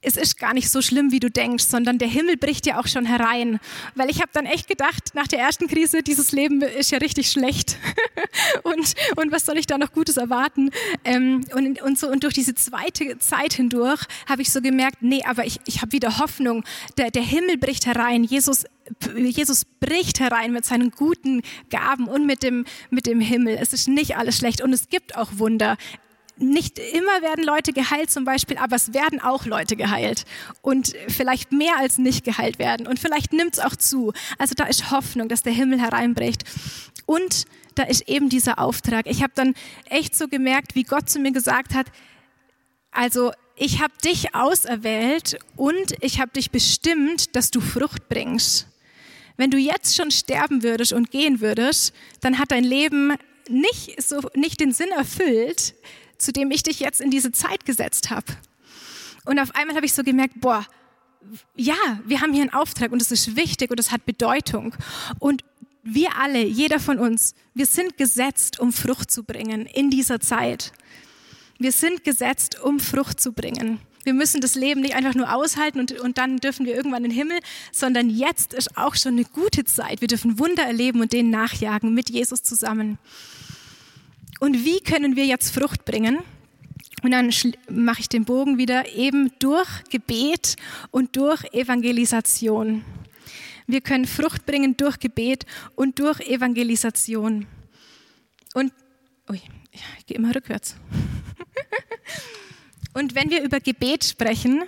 es 0.01 0.17
ist 0.17 0.39
gar 0.39 0.53
nicht 0.53 0.69
so 0.69 0.81
schlimm, 0.81 1.11
wie 1.11 1.19
du 1.19 1.29
denkst, 1.29 1.65
sondern 1.65 1.99
der 1.99 2.07
Himmel 2.07 2.35
bricht 2.37 2.65
ja 2.65 2.79
auch 2.79 2.87
schon 2.87 3.05
herein. 3.05 3.59
Weil 3.93 4.09
ich 4.09 4.19
habe 4.19 4.31
dann 4.33 4.45
echt 4.45 4.67
gedacht, 4.67 5.13
nach 5.13 5.27
der 5.27 5.39
ersten 5.39 5.67
Krise, 5.67 6.01
dieses 6.01 6.31
Leben 6.31 6.61
ist 6.61 6.91
ja 6.91 6.97
richtig 6.97 7.29
schlecht. 7.29 7.77
und, 8.63 8.95
und 9.17 9.31
was 9.31 9.45
soll 9.45 9.57
ich 9.57 9.67
da 9.67 9.77
noch 9.77 9.91
Gutes 9.93 10.17
erwarten? 10.17 10.71
Ähm, 11.05 11.45
und, 11.53 11.81
und, 11.81 11.99
so, 11.99 12.09
und 12.09 12.23
durch 12.23 12.33
diese 12.33 12.55
zweite 12.55 13.19
Zeit 13.19 13.53
hindurch 13.53 14.03
habe 14.27 14.41
ich 14.41 14.51
so 14.51 14.61
gemerkt, 14.61 14.97
nee, 15.01 15.23
aber 15.23 15.45
ich, 15.45 15.59
ich 15.65 15.81
habe 15.81 15.91
wieder 15.91 16.17
Hoffnung. 16.17 16.63
Der, 16.97 17.11
der 17.11 17.23
Himmel 17.23 17.57
bricht 17.57 17.85
herein. 17.85 18.23
Jesus, 18.23 18.65
Jesus 19.15 19.65
bricht 19.65 20.19
herein 20.19 20.51
mit 20.51 20.65
seinen 20.65 20.89
guten 20.89 21.43
Gaben 21.69 22.07
und 22.07 22.25
mit 22.25 22.41
dem, 22.41 22.65
mit 22.89 23.05
dem 23.05 23.19
Himmel. 23.19 23.55
Es 23.61 23.71
ist 23.71 23.87
nicht 23.87 24.17
alles 24.17 24.37
schlecht 24.37 24.61
und 24.61 24.73
es 24.73 24.89
gibt 24.89 25.15
auch 25.15 25.29
Wunder 25.37 25.77
nicht 26.41 26.79
immer 26.79 27.21
werden 27.21 27.43
Leute 27.43 27.73
geheilt 27.73 28.11
zum 28.11 28.25
Beispiel, 28.25 28.57
aber 28.57 28.75
es 28.75 28.93
werden 28.93 29.21
auch 29.21 29.45
Leute 29.45 29.75
geheilt 29.75 30.25
und 30.61 30.93
vielleicht 31.07 31.51
mehr 31.51 31.77
als 31.77 31.97
nicht 31.97 32.23
geheilt 32.25 32.59
werden 32.59 32.87
und 32.87 32.99
vielleicht 32.99 33.33
nimmt 33.33 33.53
es 33.53 33.59
auch 33.59 33.75
zu. 33.75 34.13
Also 34.37 34.53
da 34.55 34.65
ist 34.65 34.91
Hoffnung, 34.91 35.29
dass 35.29 35.43
der 35.43 35.53
Himmel 35.53 35.79
hereinbricht 35.79 36.43
und 37.05 37.45
da 37.75 37.83
ist 37.83 38.07
eben 38.09 38.29
dieser 38.29 38.59
Auftrag. 38.59 39.07
Ich 39.07 39.23
habe 39.23 39.33
dann 39.35 39.53
echt 39.89 40.15
so 40.15 40.27
gemerkt, 40.27 40.75
wie 40.75 40.83
Gott 40.83 41.09
zu 41.09 41.19
mir 41.19 41.31
gesagt 41.31 41.73
hat, 41.73 41.87
also 42.91 43.31
ich 43.55 43.81
habe 43.81 43.93
dich 44.03 44.35
auserwählt 44.35 45.39
und 45.55 45.93
ich 46.01 46.19
habe 46.19 46.31
dich 46.31 46.51
bestimmt, 46.51 47.35
dass 47.35 47.51
du 47.51 47.61
Frucht 47.61 48.09
bringst. 48.09 48.67
Wenn 49.37 49.51
du 49.51 49.57
jetzt 49.57 49.95
schon 49.95 50.11
sterben 50.11 50.63
würdest 50.63 50.93
und 50.93 51.11
gehen 51.11 51.41
würdest, 51.41 51.93
dann 52.19 52.37
hat 52.37 52.51
dein 52.51 52.63
Leben 52.63 53.13
nicht 53.49 54.01
so 54.01 54.21
nicht 54.35 54.59
den 54.59 54.71
Sinn 54.71 54.89
erfüllt, 54.89 55.73
zu 56.21 56.31
dem 56.31 56.51
ich 56.51 56.63
dich 56.63 56.79
jetzt 56.79 57.01
in 57.01 57.11
diese 57.11 57.31
Zeit 57.31 57.65
gesetzt 57.65 58.09
habe. 58.09 58.25
Und 59.25 59.39
auf 59.39 59.55
einmal 59.55 59.75
habe 59.75 59.85
ich 59.85 59.93
so 59.93 60.03
gemerkt, 60.03 60.41
boah, 60.41 60.65
ja, 61.55 61.75
wir 62.05 62.21
haben 62.21 62.33
hier 62.33 62.41
einen 62.41 62.53
Auftrag 62.53 62.91
und 62.91 63.01
es 63.01 63.11
ist 63.11 63.35
wichtig 63.35 63.69
und 63.69 63.79
es 63.79 63.91
hat 63.91 64.05
Bedeutung. 64.05 64.75
Und 65.19 65.43
wir 65.83 66.17
alle, 66.17 66.43
jeder 66.43 66.79
von 66.79 66.99
uns, 66.99 67.35
wir 67.53 67.65
sind 67.65 67.97
gesetzt, 67.97 68.59
um 68.59 68.71
Frucht 68.73 69.11
zu 69.11 69.23
bringen 69.23 69.65
in 69.65 69.89
dieser 69.89 70.19
Zeit. 70.19 70.73
Wir 71.59 71.71
sind 71.71 72.03
gesetzt, 72.03 72.59
um 72.61 72.79
Frucht 72.79 73.19
zu 73.19 73.33
bringen. 73.33 73.79
Wir 74.03 74.13
müssen 74.13 74.41
das 74.41 74.55
Leben 74.55 74.81
nicht 74.81 74.95
einfach 74.95 75.13
nur 75.13 75.33
aushalten 75.33 75.79
und, 75.79 75.91
und 75.99 76.17
dann 76.17 76.37
dürfen 76.37 76.65
wir 76.65 76.75
irgendwann 76.75 77.03
in 77.03 77.11
den 77.11 77.17
Himmel, 77.17 77.39
sondern 77.71 78.09
jetzt 78.09 78.53
ist 78.53 78.75
auch 78.77 78.95
schon 78.95 79.13
eine 79.13 79.25
gute 79.25 79.63
Zeit. 79.63 80.01
Wir 80.01 80.07
dürfen 80.07 80.39
Wunder 80.39 80.63
erleben 80.63 81.01
und 81.01 81.13
denen 81.13 81.29
nachjagen 81.29 81.93
mit 81.93 82.09
Jesus 82.09 82.41
zusammen. 82.41 82.97
Und 84.41 84.65
wie 84.65 84.79
können 84.79 85.15
wir 85.15 85.27
jetzt 85.27 85.53
Frucht 85.53 85.85
bringen? 85.85 86.17
Und 87.03 87.11
dann 87.11 87.31
mache 87.69 88.01
ich 88.01 88.09
den 88.09 88.25
Bogen 88.25 88.57
wieder 88.57 88.91
eben 88.91 89.31
durch 89.37 89.69
Gebet 89.91 90.55
und 90.89 91.15
durch 91.15 91.43
Evangelisation. 91.53 92.83
Wir 93.67 93.81
können 93.81 94.05
Frucht 94.05 94.47
bringen 94.47 94.75
durch 94.75 94.97
Gebet 94.97 95.45
und 95.75 95.99
durch 95.99 96.21
Evangelisation. 96.21 97.45
Und, 98.55 98.73
ui, 99.29 99.39
ich 99.71 100.05
gehe 100.07 100.17
immer 100.17 100.33
rückwärts. 100.33 100.75
Und 102.93 103.15
wenn 103.15 103.29
wir 103.29 103.41
über 103.41 103.61
Gebet 103.61 104.03
sprechen, 104.03 104.63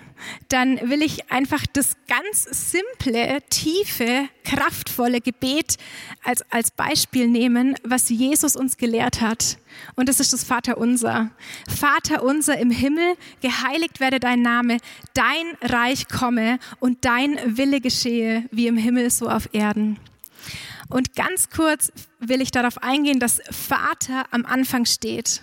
dann 0.47 0.79
will 0.89 1.01
ich 1.01 1.29
einfach 1.29 1.65
das 1.73 1.97
ganz 2.07 2.43
simple, 2.43 3.41
tiefe, 3.49 4.29
kraftvolle 4.45 5.19
Gebet 5.19 5.75
als, 6.23 6.41
als 6.49 6.71
Beispiel 6.71 7.27
nehmen, 7.27 7.75
was 7.83 8.07
Jesus 8.07 8.55
uns 8.55 8.77
gelehrt 8.77 9.19
hat. 9.19 9.57
Und 9.95 10.07
das 10.07 10.21
ist 10.21 10.31
das 10.31 10.45
Vaterunser. 10.45 11.31
Vater 11.67 12.23
unser 12.23 12.57
im 12.57 12.71
Himmel, 12.71 13.15
geheiligt 13.41 13.99
werde 13.99 14.21
dein 14.21 14.41
Name, 14.41 14.77
dein 15.13 15.57
Reich 15.61 16.07
komme 16.07 16.59
und 16.79 17.03
dein 17.03 17.37
Wille 17.57 17.81
geschehe, 17.81 18.47
wie 18.51 18.67
im 18.67 18.77
Himmel 18.77 19.09
so 19.09 19.27
auf 19.27 19.49
Erden. 19.51 19.99
Und 20.87 21.15
ganz 21.15 21.49
kurz 21.49 21.91
will 22.19 22.39
ich 22.39 22.51
darauf 22.51 22.81
eingehen, 22.81 23.19
dass 23.19 23.41
Vater 23.51 24.25
am 24.31 24.45
Anfang 24.45 24.85
steht. 24.85 25.41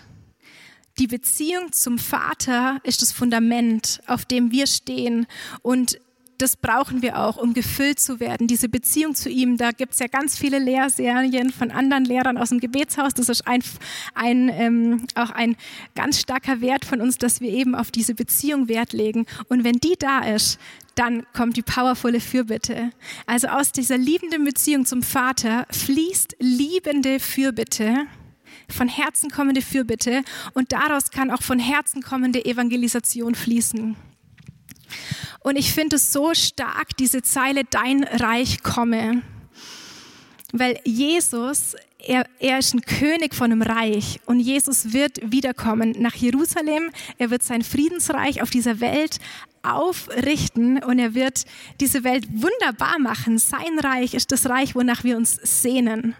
Die 1.00 1.06
Beziehung 1.06 1.72
zum 1.72 1.98
Vater 1.98 2.78
ist 2.84 3.00
das 3.00 3.10
Fundament, 3.10 4.02
auf 4.06 4.26
dem 4.26 4.52
wir 4.52 4.66
stehen. 4.66 5.26
Und 5.62 5.98
das 6.36 6.58
brauchen 6.58 7.00
wir 7.00 7.18
auch, 7.18 7.38
um 7.38 7.54
gefüllt 7.54 7.98
zu 7.98 8.20
werden. 8.20 8.46
Diese 8.46 8.68
Beziehung 8.68 9.14
zu 9.14 9.30
ihm, 9.30 9.56
da 9.56 9.70
gibt 9.70 9.94
es 9.94 9.98
ja 9.98 10.08
ganz 10.08 10.36
viele 10.36 10.58
Lehrserien 10.58 11.52
von 11.52 11.70
anderen 11.70 12.04
Lehrern 12.04 12.36
aus 12.36 12.50
dem 12.50 12.60
Gebetshaus. 12.60 13.14
Das 13.14 13.30
ist 13.30 13.46
ein, 13.46 13.62
ein, 14.14 14.50
ähm, 14.50 15.06
auch 15.14 15.30
ein 15.30 15.56
ganz 15.94 16.20
starker 16.20 16.60
Wert 16.60 16.84
von 16.84 17.00
uns, 17.00 17.16
dass 17.16 17.40
wir 17.40 17.50
eben 17.50 17.74
auf 17.74 17.90
diese 17.90 18.14
Beziehung 18.14 18.68
Wert 18.68 18.92
legen. 18.92 19.24
Und 19.48 19.64
wenn 19.64 19.76
die 19.76 19.96
da 19.98 20.18
ist, 20.20 20.60
dann 20.96 21.24
kommt 21.32 21.56
die 21.56 21.62
powervolle 21.62 22.20
Fürbitte. 22.20 22.90
Also 23.24 23.48
aus 23.48 23.72
dieser 23.72 23.96
liebenden 23.96 24.44
Beziehung 24.44 24.84
zum 24.84 25.02
Vater 25.02 25.66
fließt 25.70 26.36
liebende 26.40 27.20
Fürbitte 27.20 28.06
von 28.72 28.88
Herzen 28.88 29.30
kommende 29.30 29.62
Fürbitte 29.62 30.22
und 30.54 30.72
daraus 30.72 31.10
kann 31.10 31.30
auch 31.30 31.42
von 31.42 31.58
Herzen 31.58 32.02
kommende 32.02 32.44
Evangelisation 32.44 33.34
fließen. 33.34 33.96
Und 35.40 35.56
ich 35.56 35.72
finde 35.72 35.96
es 35.96 36.12
so 36.12 36.34
stark, 36.34 36.96
diese 36.98 37.22
Zeile, 37.22 37.64
dein 37.64 38.04
Reich 38.04 38.62
komme. 38.62 39.22
Weil 40.52 40.80
Jesus, 40.84 41.76
er, 41.98 42.26
er 42.40 42.58
ist 42.58 42.74
ein 42.74 42.82
König 42.82 43.34
von 43.34 43.52
einem 43.52 43.62
Reich 43.62 44.20
und 44.26 44.40
Jesus 44.40 44.92
wird 44.92 45.18
wiederkommen 45.22 45.94
nach 45.98 46.14
Jerusalem. 46.14 46.90
Er 47.18 47.30
wird 47.30 47.42
sein 47.42 47.62
Friedensreich 47.62 48.42
auf 48.42 48.50
dieser 48.50 48.80
Welt 48.80 49.18
aufrichten 49.62 50.82
und 50.82 50.98
er 50.98 51.14
wird 51.14 51.44
diese 51.80 52.04
Welt 52.04 52.26
wunderbar 52.32 52.98
machen. 52.98 53.38
Sein 53.38 53.78
Reich 53.78 54.14
ist 54.14 54.32
das 54.32 54.48
Reich, 54.48 54.74
wonach 54.74 55.04
wir 55.04 55.16
uns 55.16 55.36
sehnen. 55.42 56.14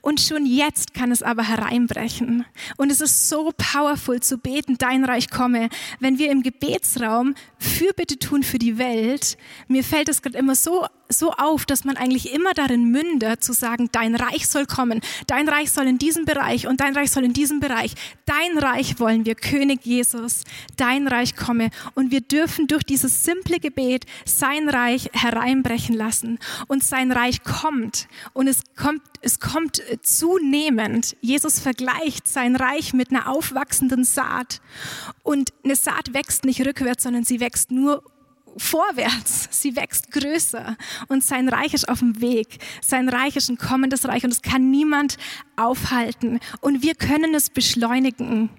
Und 0.00 0.20
schon 0.20 0.46
jetzt 0.46 0.94
kann 0.94 1.12
es 1.12 1.22
aber 1.22 1.42
hereinbrechen. 1.42 2.44
Und 2.76 2.90
es 2.90 3.00
ist 3.00 3.28
so 3.28 3.52
powerful 3.56 4.20
zu 4.20 4.38
beten, 4.38 4.76
dein 4.78 5.04
Reich 5.04 5.30
komme. 5.30 5.68
Wenn 6.00 6.18
wir 6.18 6.30
im 6.30 6.42
Gebetsraum 6.42 7.34
Fürbitte 7.58 8.18
tun 8.18 8.42
für 8.42 8.58
die 8.58 8.78
Welt, 8.78 9.36
mir 9.68 9.84
fällt 9.84 10.08
es 10.08 10.22
gerade 10.22 10.38
immer 10.38 10.54
so 10.54 10.86
so 11.12 11.32
auf, 11.32 11.66
dass 11.66 11.84
man 11.84 11.96
eigentlich 11.96 12.32
immer 12.32 12.54
darin 12.54 12.90
mündet, 12.90 13.42
zu 13.42 13.52
sagen, 13.52 13.88
dein 13.92 14.14
Reich 14.14 14.46
soll 14.46 14.66
kommen, 14.66 15.00
dein 15.26 15.48
Reich 15.48 15.72
soll 15.72 15.86
in 15.86 15.98
diesem 15.98 16.24
Bereich 16.24 16.66
und 16.66 16.80
dein 16.80 16.94
Reich 16.96 17.10
soll 17.10 17.24
in 17.24 17.32
diesem 17.32 17.60
Bereich. 17.60 17.94
Dein 18.26 18.58
Reich 18.58 18.98
wollen 19.00 19.26
wir, 19.26 19.34
König 19.34 19.84
Jesus, 19.84 20.44
dein 20.76 21.08
Reich 21.08 21.36
komme. 21.36 21.70
Und 21.94 22.10
wir 22.10 22.20
dürfen 22.20 22.66
durch 22.66 22.79
dieses 22.82 23.24
simple 23.24 23.60
Gebet 23.60 24.06
sein 24.24 24.68
Reich 24.68 25.10
hereinbrechen 25.12 25.94
lassen. 25.94 26.38
Und 26.68 26.84
sein 26.84 27.12
Reich 27.12 27.42
kommt. 27.42 28.08
Und 28.32 28.48
es 28.48 28.60
kommt, 28.76 29.02
es 29.20 29.40
kommt 29.40 29.82
zunehmend. 30.02 31.16
Jesus 31.20 31.60
vergleicht 31.60 32.28
sein 32.28 32.56
Reich 32.56 32.92
mit 32.92 33.10
einer 33.10 33.28
aufwachsenden 33.28 34.04
Saat. 34.04 34.60
Und 35.22 35.52
eine 35.64 35.76
Saat 35.76 36.14
wächst 36.14 36.44
nicht 36.44 36.64
rückwärts, 36.66 37.02
sondern 37.02 37.24
sie 37.24 37.40
wächst 37.40 37.70
nur 37.70 38.02
vorwärts. 38.56 39.48
Sie 39.60 39.76
wächst 39.76 40.10
größer 40.10 40.76
und 41.08 41.22
sein 41.22 41.48
Reich 41.48 41.74
ist 41.74 41.88
auf 41.88 41.98
dem 42.00 42.20
Weg. 42.20 42.58
Sein 42.80 43.08
Reich 43.08 43.36
ist 43.36 43.48
ein 43.48 43.58
kommendes 43.58 44.06
Reich 44.06 44.24
und 44.24 44.32
es 44.32 44.42
kann 44.42 44.70
niemand 44.70 45.18
aufhalten. 45.56 46.40
Und 46.60 46.82
wir 46.82 46.94
können 46.94 47.34
es 47.34 47.50
beschleunigen. 47.50 48.50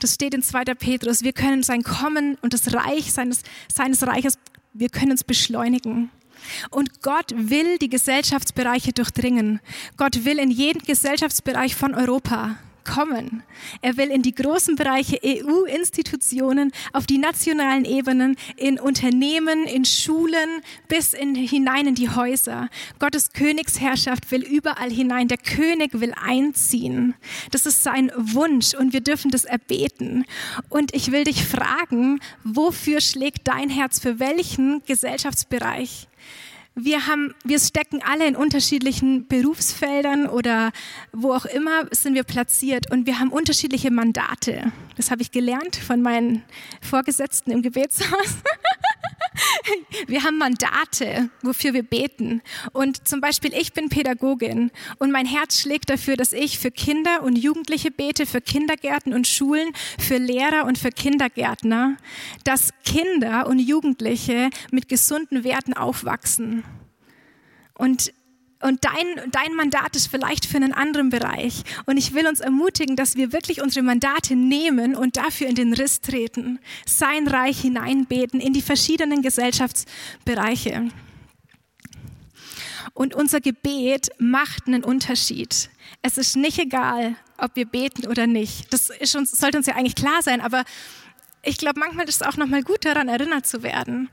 Das 0.00 0.14
steht 0.14 0.34
in 0.34 0.42
2. 0.42 0.64
Petrus. 0.74 1.22
Wir 1.22 1.32
können 1.32 1.62
sein 1.62 1.82
Kommen 1.82 2.36
und 2.42 2.52
das 2.54 2.72
Reich 2.72 3.12
seines, 3.12 3.42
seines 3.72 4.06
Reiches, 4.06 4.34
wir 4.72 4.88
können 4.88 5.12
es 5.12 5.24
beschleunigen. 5.24 6.10
Und 6.70 7.02
Gott 7.02 7.32
will 7.36 7.78
die 7.78 7.88
Gesellschaftsbereiche 7.88 8.92
durchdringen. 8.92 9.60
Gott 9.96 10.24
will 10.24 10.38
in 10.38 10.50
jeden 10.50 10.82
Gesellschaftsbereich 10.82 11.74
von 11.74 11.94
Europa 11.94 12.56
kommen. 12.88 13.42
Er 13.82 13.96
will 13.96 14.10
in 14.10 14.22
die 14.22 14.34
großen 14.34 14.76
Bereiche 14.76 15.18
EU-Institutionen, 15.24 16.72
auf 16.92 17.06
die 17.06 17.18
nationalen 17.18 17.84
Ebenen, 17.84 18.36
in 18.56 18.80
Unternehmen, 18.80 19.64
in 19.64 19.84
Schulen, 19.84 20.62
bis 20.88 21.12
in, 21.12 21.34
hinein 21.34 21.86
in 21.86 21.94
die 21.94 22.10
Häuser. 22.10 22.68
Gottes 22.98 23.32
Königsherrschaft 23.32 24.30
will 24.30 24.42
überall 24.42 24.90
hinein. 24.90 25.28
Der 25.28 25.38
König 25.38 26.00
will 26.00 26.14
einziehen. 26.14 27.14
Das 27.50 27.66
ist 27.66 27.82
sein 27.82 28.10
Wunsch 28.16 28.74
und 28.74 28.92
wir 28.92 29.00
dürfen 29.00 29.30
das 29.30 29.44
erbeten. 29.44 30.24
Und 30.68 30.94
ich 30.94 31.12
will 31.12 31.24
dich 31.24 31.44
fragen, 31.44 32.20
wofür 32.44 33.00
schlägt 33.00 33.46
dein 33.48 33.68
Herz 33.68 34.00
für 34.00 34.18
welchen 34.18 34.82
Gesellschaftsbereich? 34.86 36.07
Wir 36.84 37.06
haben, 37.06 37.34
wir 37.44 37.58
stecken 37.58 38.02
alle 38.04 38.26
in 38.26 38.36
unterschiedlichen 38.36 39.26
Berufsfeldern 39.26 40.26
oder 40.26 40.70
wo 41.12 41.32
auch 41.32 41.44
immer 41.44 41.86
sind 41.90 42.14
wir 42.14 42.24
platziert 42.24 42.90
und 42.90 43.06
wir 43.06 43.18
haben 43.18 43.30
unterschiedliche 43.30 43.90
Mandate. 43.90 44.72
Das 44.96 45.10
habe 45.10 45.22
ich 45.22 45.30
gelernt 45.30 45.76
von 45.76 46.02
meinen 46.02 46.42
Vorgesetzten 46.80 47.50
im 47.50 47.62
Gebetshaus. 47.62 48.08
Wir 50.06 50.22
haben 50.24 50.38
Mandate, 50.38 51.30
wofür 51.42 51.74
wir 51.74 51.82
beten. 51.82 52.42
Und 52.72 53.06
zum 53.06 53.20
Beispiel, 53.20 53.52
ich 53.52 53.72
bin 53.72 53.88
Pädagogin 53.88 54.70
und 54.98 55.10
mein 55.10 55.26
Herz 55.26 55.60
schlägt 55.60 55.90
dafür, 55.90 56.16
dass 56.16 56.32
ich 56.32 56.58
für 56.58 56.70
Kinder 56.70 57.22
und 57.22 57.36
Jugendliche 57.36 57.90
bete, 57.90 58.26
für 58.26 58.40
Kindergärten 58.40 59.12
und 59.14 59.26
Schulen, 59.26 59.72
für 59.98 60.16
Lehrer 60.16 60.64
und 60.64 60.78
für 60.78 60.90
Kindergärtner, 60.90 61.96
dass 62.44 62.70
Kinder 62.84 63.46
und 63.46 63.58
Jugendliche 63.58 64.50
mit 64.70 64.88
gesunden 64.88 65.44
Werten 65.44 65.74
aufwachsen. 65.74 66.64
Und 67.74 68.12
und 68.60 68.84
dein, 68.84 69.30
dein 69.30 69.54
Mandat 69.54 69.94
ist 69.94 70.08
vielleicht 70.08 70.44
für 70.44 70.56
einen 70.56 70.72
anderen 70.72 71.10
Bereich. 71.10 71.62
Und 71.86 71.96
ich 71.96 72.12
will 72.14 72.26
uns 72.26 72.40
ermutigen, 72.40 72.96
dass 72.96 73.14
wir 73.14 73.32
wirklich 73.32 73.62
unsere 73.62 73.84
Mandate 73.84 74.34
nehmen 74.34 74.96
und 74.96 75.16
dafür 75.16 75.46
in 75.46 75.54
den 75.54 75.72
Riss 75.72 76.00
treten, 76.00 76.58
sein 76.84 77.28
Reich 77.28 77.60
hineinbeten 77.60 78.40
in 78.40 78.52
die 78.52 78.62
verschiedenen 78.62 79.22
Gesellschaftsbereiche. 79.22 80.88
Und 82.94 83.14
unser 83.14 83.40
Gebet 83.40 84.08
macht 84.18 84.66
einen 84.66 84.82
Unterschied. 84.82 85.70
Es 86.02 86.18
ist 86.18 86.36
nicht 86.36 86.58
egal, 86.58 87.14
ob 87.36 87.54
wir 87.54 87.66
beten 87.66 88.08
oder 88.08 88.26
nicht. 88.26 88.72
Das 88.72 88.90
uns, 89.14 89.30
sollte 89.30 89.58
uns 89.58 89.68
ja 89.68 89.76
eigentlich 89.76 89.94
klar 89.94 90.20
sein, 90.22 90.40
aber 90.40 90.64
ich 91.42 91.58
glaube, 91.58 91.78
manchmal 91.78 92.08
ist 92.08 92.22
es 92.22 92.26
auch 92.26 92.36
nochmal 92.36 92.64
gut 92.64 92.84
daran 92.84 93.08
erinnert 93.08 93.46
zu 93.46 93.62
werden. 93.62 94.08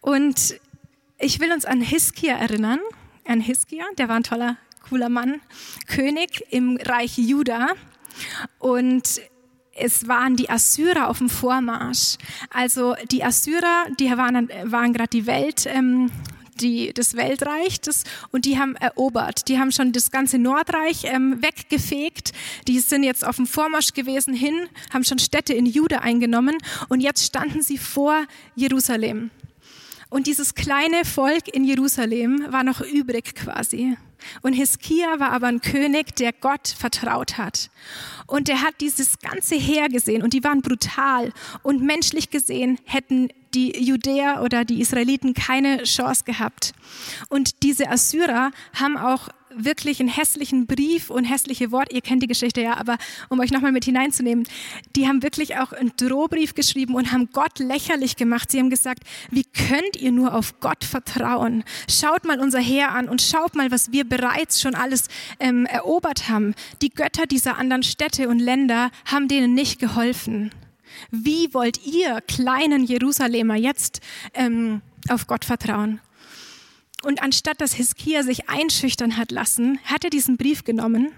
Und 0.00 0.58
ich 1.18 1.38
will 1.38 1.52
uns 1.52 1.64
an 1.64 1.80
Hiskia 1.80 2.36
erinnern 2.36 2.80
an 3.26 3.40
Hiskia, 3.40 3.84
der 3.98 4.08
war 4.08 4.16
ein 4.16 4.22
toller, 4.22 4.56
cooler 4.88 5.08
Mann, 5.08 5.40
König 5.86 6.44
im 6.50 6.76
Reich 6.76 7.18
Juda. 7.18 7.68
Und 8.58 9.20
es 9.74 10.08
waren 10.08 10.36
die 10.36 10.48
Assyrer 10.48 11.08
auf 11.08 11.18
dem 11.18 11.28
Vormarsch. 11.28 12.16
Also 12.50 12.94
die 13.10 13.22
Assyrer, 13.22 13.86
die 13.98 14.10
waren, 14.10 14.48
waren 14.64 14.92
gerade 14.92 15.10
die 15.10 15.26
Welt, 15.26 15.66
ähm, 15.66 16.10
die, 16.60 16.92
das 16.94 17.14
Weltreich 17.14 17.80
das, 17.80 18.04
und 18.30 18.46
die 18.46 18.58
haben 18.58 18.76
erobert. 18.76 19.48
Die 19.48 19.58
haben 19.58 19.72
schon 19.72 19.92
das 19.92 20.10
ganze 20.10 20.38
Nordreich 20.38 21.04
ähm, 21.04 21.42
weggefegt. 21.42 22.32
Die 22.66 22.80
sind 22.80 23.02
jetzt 23.02 23.26
auf 23.26 23.36
dem 23.36 23.46
Vormarsch 23.46 23.92
gewesen 23.92 24.34
hin, 24.34 24.68
haben 24.92 25.04
schon 25.04 25.18
Städte 25.18 25.52
in 25.52 25.66
Juda 25.66 25.98
eingenommen 25.98 26.56
und 26.88 27.00
jetzt 27.00 27.24
standen 27.24 27.62
sie 27.62 27.78
vor 27.78 28.24
Jerusalem. 28.54 29.30
Und 30.08 30.26
dieses 30.26 30.54
kleine 30.54 31.04
Volk 31.04 31.48
in 31.52 31.64
Jerusalem 31.64 32.46
war 32.50 32.62
noch 32.62 32.80
übrig 32.80 33.34
quasi. 33.34 33.96
Und 34.42 34.52
Hiskia 34.52 35.18
war 35.18 35.32
aber 35.32 35.48
ein 35.48 35.60
König, 35.60 36.16
der 36.16 36.32
Gott 36.32 36.68
vertraut 36.68 37.38
hat. 37.38 37.70
Und 38.26 38.48
er 38.48 38.62
hat 38.62 38.80
dieses 38.80 39.18
ganze 39.18 39.56
Heer 39.56 39.88
gesehen 39.88 40.22
und 40.22 40.32
die 40.32 40.44
waren 40.44 40.62
brutal. 40.62 41.32
Und 41.62 41.82
menschlich 41.82 42.30
gesehen 42.30 42.78
hätten 42.84 43.28
die 43.54 43.76
Judäer 43.82 44.42
oder 44.42 44.64
die 44.64 44.80
Israeliten 44.80 45.34
keine 45.34 45.82
Chance 45.84 46.24
gehabt. 46.24 46.72
Und 47.28 47.62
diese 47.62 47.88
Assyrer 47.88 48.50
haben 48.74 48.96
auch 48.96 49.28
wirklich 49.56 50.00
einen 50.00 50.08
hässlichen 50.08 50.66
Brief 50.66 51.10
und 51.10 51.24
hässliche 51.24 51.70
Worte. 51.72 51.94
Ihr 51.94 52.02
kennt 52.02 52.22
die 52.22 52.26
Geschichte 52.26 52.60
ja, 52.60 52.76
aber 52.76 52.98
um 53.28 53.40
euch 53.40 53.50
nochmal 53.50 53.72
mit 53.72 53.84
hineinzunehmen, 53.84 54.46
die 54.94 55.08
haben 55.08 55.22
wirklich 55.22 55.56
auch 55.56 55.72
einen 55.72 55.92
Drohbrief 55.96 56.54
geschrieben 56.54 56.94
und 56.94 57.12
haben 57.12 57.28
Gott 57.32 57.58
lächerlich 57.58 58.16
gemacht. 58.16 58.50
Sie 58.50 58.58
haben 58.58 58.70
gesagt, 58.70 59.02
wie 59.30 59.44
könnt 59.44 59.96
ihr 59.96 60.12
nur 60.12 60.34
auf 60.34 60.60
Gott 60.60 60.84
vertrauen? 60.84 61.64
Schaut 61.88 62.24
mal 62.24 62.40
unser 62.40 62.60
Heer 62.60 62.92
an 62.92 63.08
und 63.08 63.22
schaut 63.22 63.54
mal, 63.54 63.70
was 63.70 63.92
wir 63.92 64.08
bereits 64.08 64.60
schon 64.60 64.74
alles 64.74 65.08
ähm, 65.40 65.66
erobert 65.66 66.28
haben. 66.28 66.54
Die 66.82 66.90
Götter 66.90 67.26
dieser 67.26 67.58
anderen 67.58 67.82
Städte 67.82 68.28
und 68.28 68.38
Länder 68.38 68.90
haben 69.04 69.28
denen 69.28 69.54
nicht 69.54 69.78
geholfen. 69.78 70.50
Wie 71.10 71.52
wollt 71.52 71.84
ihr 71.84 72.20
kleinen 72.22 72.84
Jerusalemer 72.84 73.56
jetzt 73.56 74.00
ähm, 74.34 74.82
auf 75.08 75.26
Gott 75.26 75.44
vertrauen? 75.44 76.00
Und 77.06 77.22
anstatt 77.22 77.60
dass 77.60 77.72
Hiskia 77.72 78.24
sich 78.24 78.48
einschüchtern 78.48 79.16
hat 79.16 79.30
lassen, 79.30 79.78
hat 79.84 80.02
er 80.02 80.10
diesen 80.10 80.36
Brief 80.36 80.64
genommen 80.64 81.12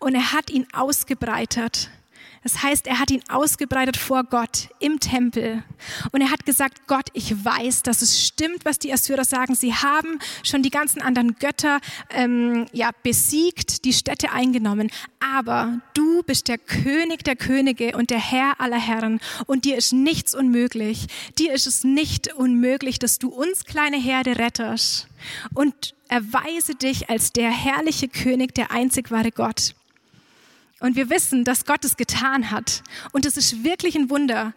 und 0.00 0.16
er 0.16 0.32
hat 0.32 0.50
ihn 0.50 0.66
ausgebreitet 0.72 1.88
das 2.42 2.62
heißt, 2.62 2.86
er 2.86 2.98
hat 2.98 3.10
ihn 3.10 3.22
ausgebreitet 3.28 3.98
vor 3.98 4.24
Gott 4.24 4.70
im 4.78 4.98
Tempel. 4.98 5.62
Und 6.12 6.22
er 6.22 6.30
hat 6.30 6.46
gesagt, 6.46 6.86
Gott, 6.86 7.08
ich 7.12 7.44
weiß, 7.44 7.82
dass 7.82 8.00
es 8.00 8.24
stimmt, 8.24 8.64
was 8.64 8.78
die 8.78 8.92
Assyrer 8.92 9.24
sagen. 9.24 9.54
Sie 9.54 9.74
haben 9.74 10.18
schon 10.42 10.62
die 10.62 10.70
ganzen 10.70 11.02
anderen 11.02 11.36
Götter 11.38 11.80
ähm, 12.10 12.66
ja, 12.72 12.90
besiegt, 13.02 13.84
die 13.84 13.92
Städte 13.92 14.32
eingenommen. 14.32 14.90
Aber 15.20 15.80
du 15.92 16.22
bist 16.22 16.48
der 16.48 16.56
König 16.56 17.24
der 17.24 17.36
Könige 17.36 17.94
und 17.96 18.08
der 18.08 18.20
Herr 18.20 18.58
aller 18.58 18.80
Herren. 18.80 19.20
Und 19.46 19.66
dir 19.66 19.76
ist 19.76 19.92
nichts 19.92 20.34
unmöglich. 20.34 21.08
Dir 21.38 21.52
ist 21.52 21.66
es 21.66 21.84
nicht 21.84 22.32
unmöglich, 22.32 22.98
dass 22.98 23.18
du 23.18 23.28
uns 23.28 23.64
kleine 23.64 23.98
Herde 23.98 24.38
rettest. 24.38 25.08
Und 25.52 25.94
erweise 26.08 26.74
dich 26.74 27.10
als 27.10 27.32
der 27.32 27.50
herrliche 27.50 28.08
König, 28.08 28.54
der 28.54 28.70
einzig 28.70 29.10
wahre 29.10 29.30
Gott. 29.30 29.74
Und 30.80 30.96
wir 30.96 31.10
wissen, 31.10 31.44
dass 31.44 31.66
Gott 31.66 31.84
es 31.84 31.96
getan 31.96 32.50
hat. 32.50 32.82
Und 33.12 33.26
es 33.26 33.36
ist 33.36 33.64
wirklich 33.64 33.94
ein 33.96 34.10
Wunder. 34.10 34.54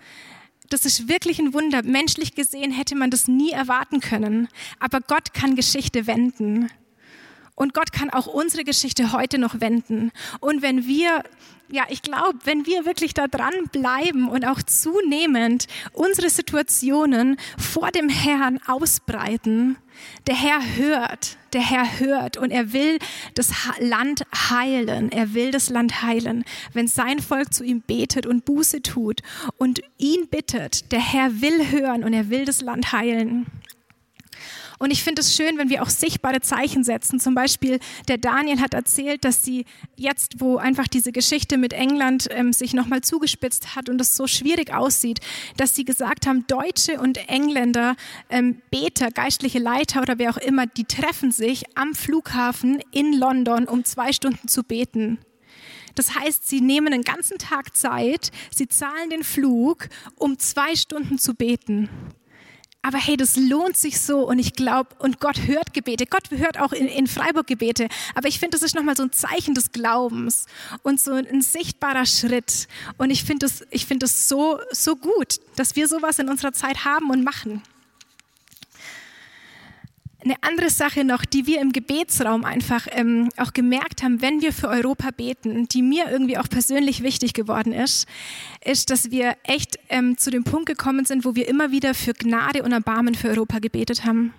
Das 0.69 0.86
ist 0.86 1.07
wirklich 1.07 1.39
ein 1.39 1.53
Wunder. 1.53 1.84
Menschlich 1.84 2.34
gesehen 2.34 2.71
hätte 2.71 2.95
man 2.95 3.11
das 3.11 3.28
nie 3.28 3.51
erwarten 3.51 3.99
können. 3.99 4.47
Aber 4.80 5.01
Gott 5.01 5.34
kann 5.34 5.55
Geschichte 5.55 6.07
wenden. 6.07 6.69
Und 7.55 7.74
Gott 7.74 7.91
kann 7.91 8.09
auch 8.09 8.26
unsere 8.26 8.63
Geschichte 8.63 9.11
heute 9.11 9.38
noch 9.38 9.59
wenden. 9.59 10.11
Und 10.39 10.61
wenn 10.61 10.88
wir 10.88 11.24
ja, 11.70 11.86
ich 11.89 12.01
glaube, 12.01 12.39
wenn 12.43 12.66
wir 12.66 12.86
wirklich 12.86 13.14
da 13.14 13.28
dran 13.28 13.53
bleiben 13.72 14.30
und 14.30 14.45
auch 14.45 14.61
zunehmend 14.61 15.68
unsere 15.93 16.30
Situationen 16.30 17.38
vor 17.57 17.89
dem 17.91 18.09
Herrn 18.09 18.59
ausbreiten, 18.68 19.78
der 20.28 20.36
Herr 20.36 20.76
hört, 20.76 21.38
der 21.53 21.61
Herr 21.61 21.99
hört 21.99 22.38
und 22.38 22.51
er 22.51 22.74
will 22.74 22.99
das 23.36 23.51
Land 23.80 24.24
heilen. 24.49 25.11
Er 25.11 25.34
will 25.34 25.51
das 25.51 25.70
Land 25.70 26.01
heilen. 26.01 26.43
Wenn 26.74 26.88
sein 26.88 27.20
Volk 27.20 27.53
zu 27.53 27.64
ihm 27.64 27.82
betet 27.82 28.26
und 28.26 28.45
Buße 28.45 28.82
tut 28.82 29.22
und 29.57 29.82
ihn 29.97 30.28
bittet, 30.28 30.91
der 30.91 30.99
Herr 30.99 31.41
will 31.41 31.72
hören 31.72 32.03
und 32.03 32.14
er 32.14 32.30
will 32.30 32.45
das 32.45 32.61
Land 32.61 32.91
heilen. 32.91 33.45
Und 34.84 34.91
ich 34.91 35.01
finde 35.01 35.21
es 35.21 35.34
schön, 35.34 35.57
wenn 35.57 35.69
wir 35.69 35.81
auch 35.81 35.89
sichtbare 35.89 36.41
Zeichen 36.41 36.84
setzen. 36.84 37.17
Zum 37.17 37.34
Beispiel, 37.34 37.79
der 38.09 38.17
Daniel 38.17 38.59
hat 38.59 38.73
erzählt, 38.73 39.23
dass 39.23 39.41
sie 39.41 39.63
jetzt, 39.95 40.41
wo 40.41 40.57
einfach 40.57 40.89
diese 40.89 41.13
Geschichte 41.13 41.57
mit 41.57 41.71
England 41.71 42.27
ähm, 42.31 42.51
sich 42.51 42.73
nochmal 42.73 42.99
zugespitzt 42.99 43.77
hat 43.77 43.88
und 43.88 44.01
es 44.01 44.17
so 44.17 44.27
schwierig 44.27 44.73
aussieht, 44.73 45.21
dass 45.55 45.73
sie 45.73 45.86
gesagt 45.86 46.27
haben, 46.27 46.45
Deutsche 46.47 46.99
und 46.99 47.29
Engländer, 47.29 47.95
ähm, 48.29 48.61
Beter, 48.71 49.09
geistliche 49.09 49.59
Leiter 49.59 50.01
oder 50.01 50.17
wer 50.17 50.31
auch 50.31 50.38
immer, 50.38 50.65
die 50.67 50.84
treffen 50.84 51.31
sich 51.31 51.63
am 51.77 51.95
Flughafen 51.95 52.84
in 52.91 53.13
London, 53.13 53.69
um 53.69 53.86
zwei 53.86 54.11
Stunden 54.11 54.49
zu 54.49 54.63
beten. 54.65 55.17
Das 55.95 56.13
heißt, 56.13 56.45
sie 56.45 56.59
nehmen 56.59 56.91
einen 56.91 57.03
ganzen 57.03 57.38
Tag 57.38 57.73
Zeit, 57.77 58.31
sie 58.53 58.67
zahlen 58.67 59.11
den 59.11 59.23
Flug, 59.23 59.88
um 60.17 60.38
zwei 60.39 60.75
Stunden 60.75 61.19
zu 61.19 61.36
beten 61.36 61.88
aber 62.86 62.97
hey, 62.97 63.15
das 63.15 63.38
lohnt 63.38 63.77
sich 63.77 63.99
so 64.01 64.27
und 64.27 64.39
ich 64.39 64.53
glaube, 64.53 64.89
und 64.99 65.21
Gott 65.21 65.47
hört 65.47 65.73
Gebete. 65.73 66.05
Gott 66.05 66.29
hört 66.31 66.59
auch 66.59 66.73
in, 66.73 66.88
in 66.88 67.07
Freiburg 67.07 67.47
Gebete. 67.47 67.88
Aber 68.13 68.27
ich 68.27 68.39
finde, 68.39 68.57
das 68.57 68.61
ist 68.61 68.75
nochmal 68.75 68.97
so 68.97 69.03
ein 69.03 69.11
Zeichen 69.13 69.55
des 69.55 69.71
Glaubens 69.71 70.45
und 70.84 70.99
so 70.99 71.13
ein 71.13 71.41
sichtbarer 71.41 72.05
Schritt. 72.05 72.67
Und 72.97 73.09
ich 73.09 73.23
finde 73.23 73.45
das, 73.45 73.65
ich 73.71 73.86
finde 73.86 74.03
das 74.03 74.27
so, 74.27 74.59
so 74.71 74.97
gut, 74.97 75.39
dass 75.55 75.77
wir 75.77 75.88
sowas 75.88 76.19
in 76.19 76.27
unserer 76.27 76.51
Zeit 76.51 76.84
haben 76.84 77.09
und 77.09 77.23
machen. 77.23 77.63
Eine 80.24 80.36
andere 80.41 80.69
Sache 80.69 81.03
noch, 81.03 81.26
die 81.26 81.47
wir 81.47 81.59
im 81.59 81.74
Gebetsraum 81.74 82.45
einfach 82.45 82.88
ähm, 82.91 83.28
auch 83.36 83.51
gemerkt 83.51 84.03
haben, 84.03 84.21
wenn 84.21 84.41
wir 84.41 84.53
für 84.53 84.69
Europa 84.69 85.11
beten, 85.11 85.67
die 85.67 85.82
mir 85.82 86.09
irgendwie 86.09 86.38
auch 86.38 86.47
persönlich 86.47 87.03
wichtig 87.03 87.34
geworden 87.34 87.74
ist, 87.74 88.07
ist, 88.63 88.89
dass 88.89 89.11
wir 89.11 89.36
echt 89.43 89.80
ähm, 89.89 90.17
zu 90.17 90.32
dem 90.32 90.45
Punkt 90.45 90.67
gekommen 90.67 91.03
sind, 91.03 91.26
wo 91.26 91.36
wir 91.36 91.49
immer 91.49 91.71
wieder 91.71 91.93
für 91.93 92.13
Gnade 92.13 92.63
und 92.63 92.71
Erbarmen 92.71 93.15
für 93.15 93.30
Europa 93.30 93.59
gebetet 93.59 94.05
haben. 94.05 94.34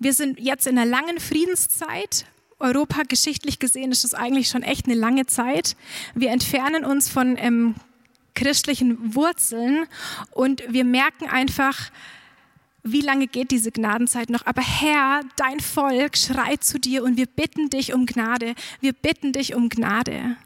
Wir 0.00 0.12
sind 0.12 0.40
jetzt 0.40 0.66
in 0.66 0.76
einer 0.76 0.90
langen 0.90 1.20
Friedenszeit. 1.20 2.24
Europa 2.58 3.02
geschichtlich 3.06 3.60
gesehen 3.60 3.92
ist 3.92 4.02
das 4.02 4.14
eigentlich 4.14 4.48
schon 4.48 4.62
echt 4.64 4.86
eine 4.86 4.94
lange 4.94 5.26
Zeit. 5.26 5.76
Wir 6.14 6.30
entfernen 6.30 6.84
uns 6.84 7.08
von 7.08 7.36
ähm, 7.38 7.76
christlichen 8.34 9.14
Wurzeln 9.14 9.86
und 10.32 10.64
wir 10.68 10.84
merken 10.84 11.28
einfach, 11.28 11.90
wie 12.82 13.00
lange 13.00 13.26
geht 13.26 13.50
diese 13.50 13.72
Gnadenzeit 13.72 14.30
noch? 14.30 14.46
Aber 14.46 14.62
Herr, 14.62 15.20
dein 15.36 15.60
Volk 15.60 16.16
schreit 16.16 16.64
zu 16.64 16.78
dir 16.78 17.04
und 17.04 17.16
wir 17.16 17.26
bitten 17.26 17.68
dich 17.68 17.92
um 17.92 18.06
Gnade. 18.06 18.54
Wir 18.80 18.92
bitten 18.92 19.32
dich 19.32 19.54
um 19.54 19.68
Gnade. 19.68 20.36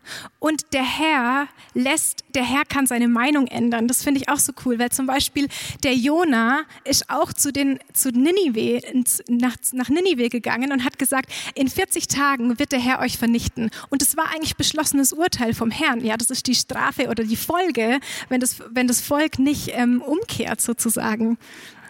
Und 0.40 0.72
der 0.72 0.82
Herr 0.82 1.48
lässt, 1.74 2.24
der 2.34 2.44
Herr 2.44 2.64
kann 2.64 2.86
seine 2.86 3.08
Meinung 3.08 3.46
ändern. 3.46 3.88
Das 3.88 4.02
finde 4.02 4.20
ich 4.20 4.28
auch 4.28 4.38
so 4.38 4.52
cool, 4.64 4.78
weil 4.78 4.90
zum 4.90 5.06
Beispiel 5.06 5.48
der 5.82 5.94
Jona 5.94 6.62
ist 6.84 7.08
auch 7.08 7.32
zu 7.32 7.52
den, 7.52 7.78
zu 7.92 8.10
Ninive, 8.10 8.80
nach, 9.28 9.56
nach 9.72 9.88
Ninive 9.88 10.28
gegangen 10.28 10.72
und 10.72 10.84
hat 10.84 10.98
gesagt, 10.98 11.30
in 11.54 11.68
40 11.68 12.08
Tagen 12.08 12.58
wird 12.58 12.72
der 12.72 12.80
Herr 12.80 13.00
euch 13.00 13.16
vernichten. 13.16 13.70
Und 13.90 14.02
es 14.02 14.16
war 14.16 14.30
eigentlich 14.34 14.56
beschlossenes 14.56 15.12
Urteil 15.12 15.54
vom 15.54 15.70
Herrn. 15.70 16.04
Ja, 16.04 16.16
das 16.16 16.30
ist 16.30 16.46
die 16.46 16.54
Strafe 16.54 17.08
oder 17.08 17.24
die 17.24 17.36
Folge, 17.36 18.00
wenn 18.28 18.40
das, 18.40 18.56
wenn 18.70 18.88
das 18.88 19.00
Volk 19.00 19.38
nicht 19.38 19.70
ähm, 19.72 20.02
umkehrt 20.02 20.60
sozusagen. 20.60 21.38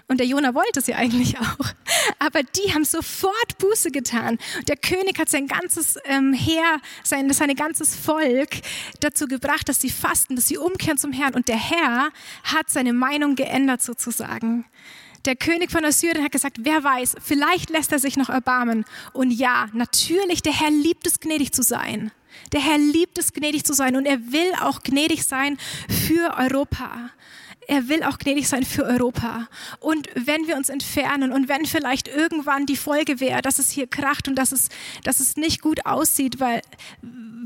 Und 0.07 0.19
der 0.19 0.27
Jona 0.27 0.55
wollte 0.55 0.81
es 0.81 0.87
ja 0.87 0.97
eigentlich 0.97 1.39
auch. 1.39 1.67
Aber 2.19 2.43
die 2.43 2.75
haben 2.75 2.85
sofort 2.85 3.59
Buße 3.59 3.91
getan. 3.91 4.39
Der 4.69 4.77
König 4.77 5.19
hat 5.19 5.31
sein 5.31 5.47
ganzes 5.47 5.99
ähm, 6.05 6.35
Heer, 6.35 6.81
sein, 7.03 7.33
sein 7.33 7.55
ganzes 7.55 7.95
Volk 7.97 8.51
dazu 9.01 9.27
gebracht, 9.27 9.69
dass 9.69 9.81
sie 9.81 9.91
fasten, 9.91 10.37
dass 10.37 10.47
sie 10.47 10.59
umkehren 10.59 10.99
zum 10.99 11.13
Herrn. 11.13 11.35
Und 11.35 11.49
der 11.49 11.57
Herr 11.57 12.11
hat 12.43 12.69
seine 12.69 12.93
Meinung 12.93 13.35
geändert 13.35 13.83
sozusagen. 13.83 14.67
Der 15.25 15.37
König 15.37 15.71
von 15.71 15.85
Assyrien 15.87 16.23
hat 16.23 16.33
gesagt, 16.33 16.59
wer 16.61 16.85
weiß, 16.85 17.17
vielleicht 17.25 17.71
lässt 17.71 17.93
er 17.93 17.99
sich 17.99 18.19
noch 18.19 18.29
erbarmen. 18.29 18.85
Und 19.15 19.31
ja, 19.31 19.69
natürlich, 19.73 20.43
der 20.43 20.53
Herr 20.53 20.71
liebt 20.71 21.07
es, 21.07 21.19
gnädig 21.19 21.53
zu 21.53 21.63
sein. 21.63 22.11
Der 22.53 22.61
Herr 22.61 22.77
liebt 22.77 23.17
es, 23.17 23.33
gnädig 23.33 23.65
zu 23.65 23.73
sein 23.73 23.97
und 23.97 24.05
er 24.05 24.19
will 24.33 24.53
auch 24.61 24.83
gnädig 24.83 25.25
sein 25.25 25.57
für 25.89 26.37
Europa 26.37 27.11
er 27.69 27.89
will 27.89 28.03
auch 28.03 28.19
gnädig 28.19 28.49
sein 28.49 28.65
für 28.65 28.85
Europa. 28.85 29.49
Und 29.81 30.09
wenn 30.15 30.47
wir 30.47 30.57
uns 30.57 30.69
entfernen 30.69 31.33
und 31.33 31.49
wenn 31.49 31.67
vielleicht 31.67 32.09
irgendwann 32.09 32.67
die 32.67 32.77
Folge 32.77 33.21
wäre, 33.21 33.43
dass 33.43 33.59
es 33.59 33.71
hier 33.71 33.87
kracht 33.87 34.29
und 34.29 34.37
dass 34.37 34.53
es, 34.53 34.69
dass 35.03 35.21
es 35.21 35.37
nicht 35.37 35.61
gut 35.63 35.87
aussieht, 35.87 36.41
weil 36.41 36.63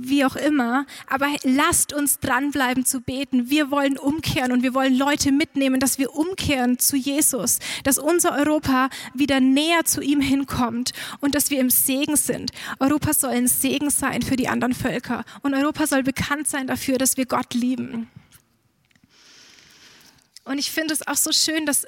wie 0.00 0.24
auch 0.24 0.36
immer, 0.36 0.86
aber 1.06 1.26
lasst 1.42 1.92
uns 1.92 2.20
dranbleiben 2.20 2.84
zu 2.84 3.00
beten. 3.00 3.50
Wir 3.50 3.70
wollen 3.70 3.98
umkehren 3.98 4.52
und 4.52 4.62
wir 4.62 4.74
wollen 4.74 4.96
Leute 4.96 5.32
mitnehmen, 5.32 5.80
dass 5.80 5.98
wir 5.98 6.14
umkehren 6.14 6.78
zu 6.78 6.96
Jesus, 6.96 7.58
dass 7.84 7.98
unser 7.98 8.36
Europa 8.36 8.90
wieder 9.14 9.40
näher 9.40 9.84
zu 9.84 10.00
ihm 10.00 10.20
hinkommt 10.20 10.92
und 11.20 11.34
dass 11.34 11.50
wir 11.50 11.60
im 11.60 11.70
Segen 11.70 12.16
sind. 12.16 12.52
Europa 12.78 13.12
soll 13.12 13.30
ein 13.30 13.48
Segen 13.48 13.90
sein 13.90 14.22
für 14.22 14.36
die 14.36 14.48
anderen 14.48 14.74
Völker 14.74 15.24
und 15.42 15.54
Europa 15.54 15.86
soll 15.86 16.02
bekannt 16.02 16.48
sein 16.48 16.66
dafür, 16.66 16.98
dass 16.98 17.16
wir 17.16 17.26
Gott 17.26 17.54
lieben. 17.54 18.08
Und 20.48 20.58
ich 20.58 20.70
finde 20.70 20.94
es 20.94 21.06
auch 21.06 21.16
so 21.16 21.30
schön, 21.30 21.66
dass 21.66 21.86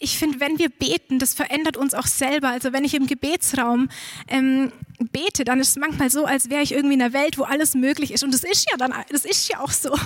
ich 0.00 0.18
finde, 0.18 0.38
wenn 0.38 0.58
wir 0.58 0.68
beten, 0.68 1.18
das 1.18 1.32
verändert 1.34 1.76
uns 1.76 1.94
auch 1.94 2.06
selber. 2.06 2.48
Also 2.48 2.72
wenn 2.72 2.84
ich 2.84 2.94
im 2.94 3.06
Gebetsraum 3.06 3.88
ähm, 4.28 4.70
bete, 5.10 5.44
dann 5.44 5.60
ist 5.60 5.70
es 5.70 5.76
manchmal 5.76 6.10
so, 6.10 6.26
als 6.26 6.50
wäre 6.50 6.62
ich 6.62 6.72
irgendwie 6.72 6.94
in 6.94 7.02
einer 7.02 7.14
Welt, 7.14 7.38
wo 7.38 7.44
alles 7.44 7.74
möglich 7.74 8.12
ist. 8.12 8.22
Und 8.22 8.34
das 8.34 8.44
ist 8.44 8.70
ja 8.70 8.76
dann, 8.76 8.94
das 9.10 9.24
ist 9.24 9.48
ja 9.48 9.60
auch 9.60 9.70
so. 9.70 9.96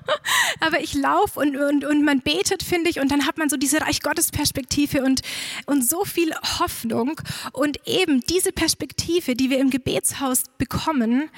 Aber 0.60 0.80
ich 0.80 0.94
laufe 0.94 1.40
und, 1.40 1.56
und, 1.56 1.84
und 1.84 2.04
man 2.04 2.20
betet, 2.20 2.62
finde 2.62 2.90
ich, 2.90 3.00
und 3.00 3.10
dann 3.10 3.26
hat 3.26 3.38
man 3.38 3.48
so 3.48 3.56
diese 3.56 3.80
Reich 3.80 4.02
Gottes 4.02 4.30
Perspektive 4.30 5.02
und, 5.02 5.22
und 5.66 5.88
so 5.88 6.04
viel 6.04 6.34
Hoffnung. 6.58 7.20
Und 7.52 7.78
eben 7.86 8.20
diese 8.20 8.52
Perspektive, 8.52 9.34
die 9.34 9.50
wir 9.50 9.58
im 9.58 9.70
Gebetshaus 9.70 10.44
bekommen, 10.58 11.30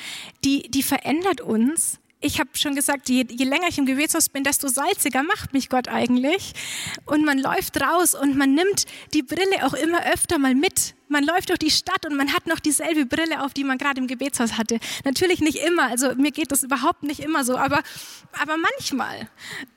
die, 0.44 0.70
die 0.70 0.82
verändert 0.82 1.40
uns 1.40 2.00
ich 2.22 2.38
habe 2.38 2.50
schon 2.54 2.74
gesagt, 2.74 3.08
je, 3.08 3.24
je, 3.28 3.44
länger 3.44 3.68
ich 3.68 3.78
im 3.78 3.86
Gebetshaus 3.86 4.28
bin, 4.28 4.44
desto 4.44 4.68
salziger 4.68 5.22
macht 5.22 5.54
mich 5.54 5.70
Gott 5.70 5.88
eigentlich. 5.88 6.52
Und 7.06 7.24
man 7.24 7.38
läuft 7.38 7.80
raus 7.80 8.14
und 8.14 8.36
man 8.36 8.54
nimmt 8.54 8.84
die 9.14 9.22
Brille 9.22 9.64
auch 9.64 9.72
immer 9.72 10.04
öfter 10.12 10.38
mal 10.38 10.54
mit. 10.54 10.94
Man 11.08 11.24
läuft 11.24 11.48
durch 11.48 11.58
die 11.58 11.70
Stadt 11.70 12.04
und 12.06 12.16
man 12.16 12.32
hat 12.34 12.46
noch 12.46 12.60
dieselbe 12.60 13.06
Brille 13.06 13.42
auf, 13.42 13.54
die 13.54 13.64
man 13.64 13.78
gerade 13.78 14.00
im 14.00 14.06
Gebetshaus 14.06 14.58
hatte. 14.58 14.78
Natürlich 15.04 15.40
nicht 15.40 15.58
immer, 15.58 15.88
also 15.88 16.14
mir 16.14 16.30
geht 16.30 16.52
das 16.52 16.62
überhaupt 16.62 17.02
nicht 17.02 17.20
immer 17.20 17.42
so, 17.42 17.56
aber, 17.56 17.82
aber 18.38 18.56
manchmal. 18.58 19.28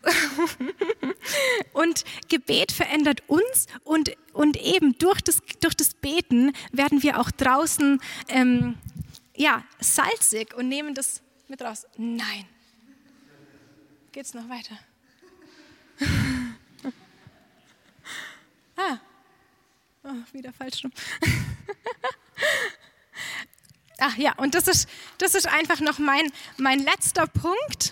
und 1.74 2.04
Gebet 2.28 2.74
verändert 2.74 3.24
uns 3.28 3.68
und, 3.86 4.12
und 4.34 4.58
eben 4.58 4.98
durch 4.98 5.22
das, 5.22 5.42
durch 5.62 5.76
das 5.76 5.94
Beten 5.94 6.52
werden 6.74 7.02
wir 7.04 7.20
auch 7.20 7.32
draußen 7.32 8.02
ähm, 8.28 8.76
ja, 9.36 9.64
salzig 9.80 10.54
und 10.56 10.68
nehmen 10.68 10.94
das 10.94 11.24
mit 11.54 11.62
raus. 11.62 11.86
Nein. 11.98 12.46
Geht's 14.12 14.34
noch 14.34 14.50
weiter? 14.50 14.76
ah. 18.76 18.98
Oh, 20.04 20.34
wieder 20.34 20.52
falsch 20.52 20.84
rum. 20.84 20.92
Ach 24.00 24.18
ja, 24.18 24.34
und 24.38 24.56
das 24.56 24.68
ist, 24.68 24.90
das 25.20 25.36
ist 25.36 25.46
einfach 25.46 25.80
noch 25.80 26.00
mein, 26.00 26.32
mein 26.58 26.80
letzter 26.80 27.28
Punkt, 27.28 27.92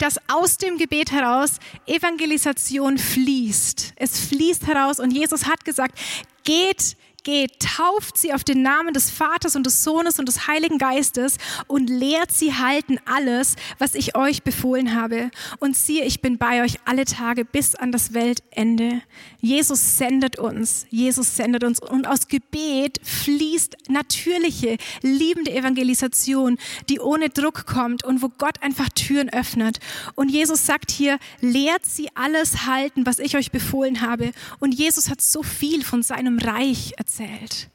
dass 0.00 0.18
aus 0.28 0.58
dem 0.58 0.76
Gebet 0.76 1.12
heraus 1.12 1.60
Evangelisation 1.86 2.98
fließt. 2.98 3.92
Es 3.94 4.18
fließt 4.26 4.66
heraus 4.66 4.98
und 4.98 5.12
Jesus 5.12 5.46
hat 5.46 5.64
gesagt, 5.64 5.96
geht 6.42 6.96
geht, 7.24 7.58
tauft 7.60 8.16
sie 8.16 8.32
auf 8.32 8.44
den 8.44 8.62
Namen 8.62 8.94
des 8.94 9.10
Vaters 9.10 9.56
und 9.56 9.66
des 9.66 9.82
Sohnes 9.82 10.18
und 10.18 10.28
des 10.28 10.46
Heiligen 10.46 10.78
Geistes 10.78 11.38
und 11.66 11.90
lehrt 11.90 12.30
sie 12.30 12.54
halten 12.54 12.98
alles, 13.06 13.56
was 13.78 13.94
ich 13.94 14.14
euch 14.14 14.42
befohlen 14.42 14.94
habe. 14.94 15.30
Und 15.58 15.76
siehe, 15.76 16.04
ich 16.04 16.20
bin 16.20 16.38
bei 16.38 16.62
euch 16.62 16.76
alle 16.84 17.06
Tage 17.06 17.44
bis 17.44 17.74
an 17.74 17.90
das 17.90 18.14
Weltende. 18.14 19.02
Jesus 19.40 19.98
sendet 19.98 20.38
uns, 20.38 20.86
Jesus 20.90 21.36
sendet 21.36 21.64
uns 21.64 21.80
und 21.80 22.06
aus 22.06 22.28
Gebet 22.28 23.00
fließt 23.02 23.88
natürliche, 23.88 24.76
liebende 25.02 25.52
Evangelisation, 25.52 26.58
die 26.88 27.00
ohne 27.00 27.30
Druck 27.30 27.66
kommt 27.66 28.04
und 28.04 28.22
wo 28.22 28.28
Gott 28.28 28.62
einfach 28.62 28.90
Türen 28.90 29.30
öffnet. 29.30 29.78
Und 30.14 30.28
Jesus 30.28 30.66
sagt 30.66 30.90
hier, 30.90 31.18
lehrt 31.40 31.86
sie 31.86 32.08
alles 32.14 32.66
halten, 32.66 33.06
was 33.06 33.18
ich 33.18 33.36
euch 33.36 33.50
befohlen 33.50 34.02
habe. 34.02 34.32
Und 34.60 34.74
Jesus 34.74 35.08
hat 35.08 35.22
so 35.22 35.42
viel 35.42 35.82
von 35.82 36.02
seinem 36.02 36.38
Reich 36.38 36.92
erzählt 36.98 37.13
erzählt. 37.20 37.70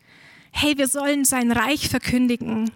hey, 0.51 0.77
wir 0.77 0.87
sollen 0.87 1.23
sein 1.23 1.51
Reich 1.51 1.87
verkündigen. 1.87 2.71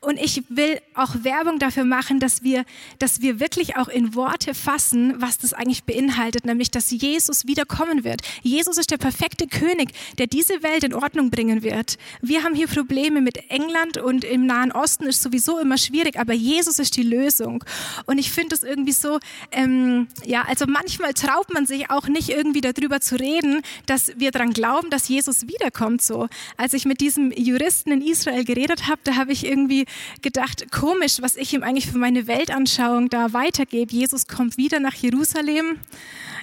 Und 0.00 0.18
ich 0.18 0.42
will 0.48 0.80
auch 0.94 1.14
Werbung 1.22 1.58
dafür 1.58 1.84
machen, 1.84 2.20
dass 2.20 2.42
wir, 2.42 2.64
dass 2.98 3.20
wir 3.20 3.40
wirklich 3.40 3.76
auch 3.76 3.88
in 3.88 4.14
Worte 4.14 4.54
fassen, 4.54 5.14
was 5.20 5.38
das 5.38 5.52
eigentlich 5.52 5.84
beinhaltet, 5.84 6.44
nämlich, 6.44 6.70
dass 6.70 6.90
Jesus 6.90 7.46
wiederkommen 7.46 8.04
wird. 8.04 8.22
Jesus 8.42 8.78
ist 8.78 8.90
der 8.90 8.98
perfekte 8.98 9.46
König, 9.46 9.92
der 10.18 10.26
diese 10.26 10.62
Welt 10.62 10.84
in 10.84 10.94
Ordnung 10.94 11.30
bringen 11.30 11.62
wird. 11.62 11.98
Wir 12.20 12.42
haben 12.44 12.54
hier 12.54 12.68
Probleme 12.68 13.20
mit 13.20 13.50
England 13.50 13.98
und 13.98 14.24
im 14.24 14.46
Nahen 14.46 14.72
Osten 14.72 15.06
ist 15.06 15.22
sowieso 15.22 15.58
immer 15.58 15.78
schwierig, 15.78 16.18
aber 16.18 16.32
Jesus 16.32 16.78
ist 16.78 16.96
die 16.96 17.02
Lösung. 17.02 17.64
Und 18.06 18.18
ich 18.18 18.30
finde 18.30 18.54
es 18.54 18.62
irgendwie 18.62 18.92
so, 18.92 19.18
ähm, 19.50 20.08
ja, 20.24 20.42
also 20.42 20.66
manchmal 20.66 21.14
traut 21.14 21.52
man 21.52 21.66
sich 21.66 21.90
auch 21.90 22.08
nicht 22.08 22.28
irgendwie 22.28 22.60
darüber 22.60 23.00
zu 23.00 23.16
reden, 23.16 23.62
dass 23.86 24.12
wir 24.16 24.30
daran 24.30 24.52
glauben, 24.52 24.90
dass 24.90 25.08
Jesus 25.08 25.46
wiederkommt. 25.48 26.02
So, 26.02 26.28
als 26.56 26.72
ich 26.74 26.84
mit 26.84 27.00
diesem 27.00 27.32
Juristen 27.32 27.92
in 27.92 28.02
Israel 28.02 28.44
geredet 28.44 28.88
habe, 28.88 29.00
da 29.04 29.16
habe 29.16 29.32
ich 29.32 29.46
irgendwie 29.46 29.61
irgendwie 29.62 29.86
gedacht, 30.22 30.70
komisch, 30.70 31.18
was 31.20 31.36
ich 31.36 31.52
ihm 31.52 31.62
eigentlich 31.62 31.86
für 31.86 31.98
meine 31.98 32.26
Weltanschauung 32.26 33.08
da 33.08 33.32
weitergebe. 33.32 33.92
Jesus 33.92 34.26
kommt 34.26 34.56
wieder 34.56 34.80
nach 34.80 34.94
Jerusalem. 34.94 35.78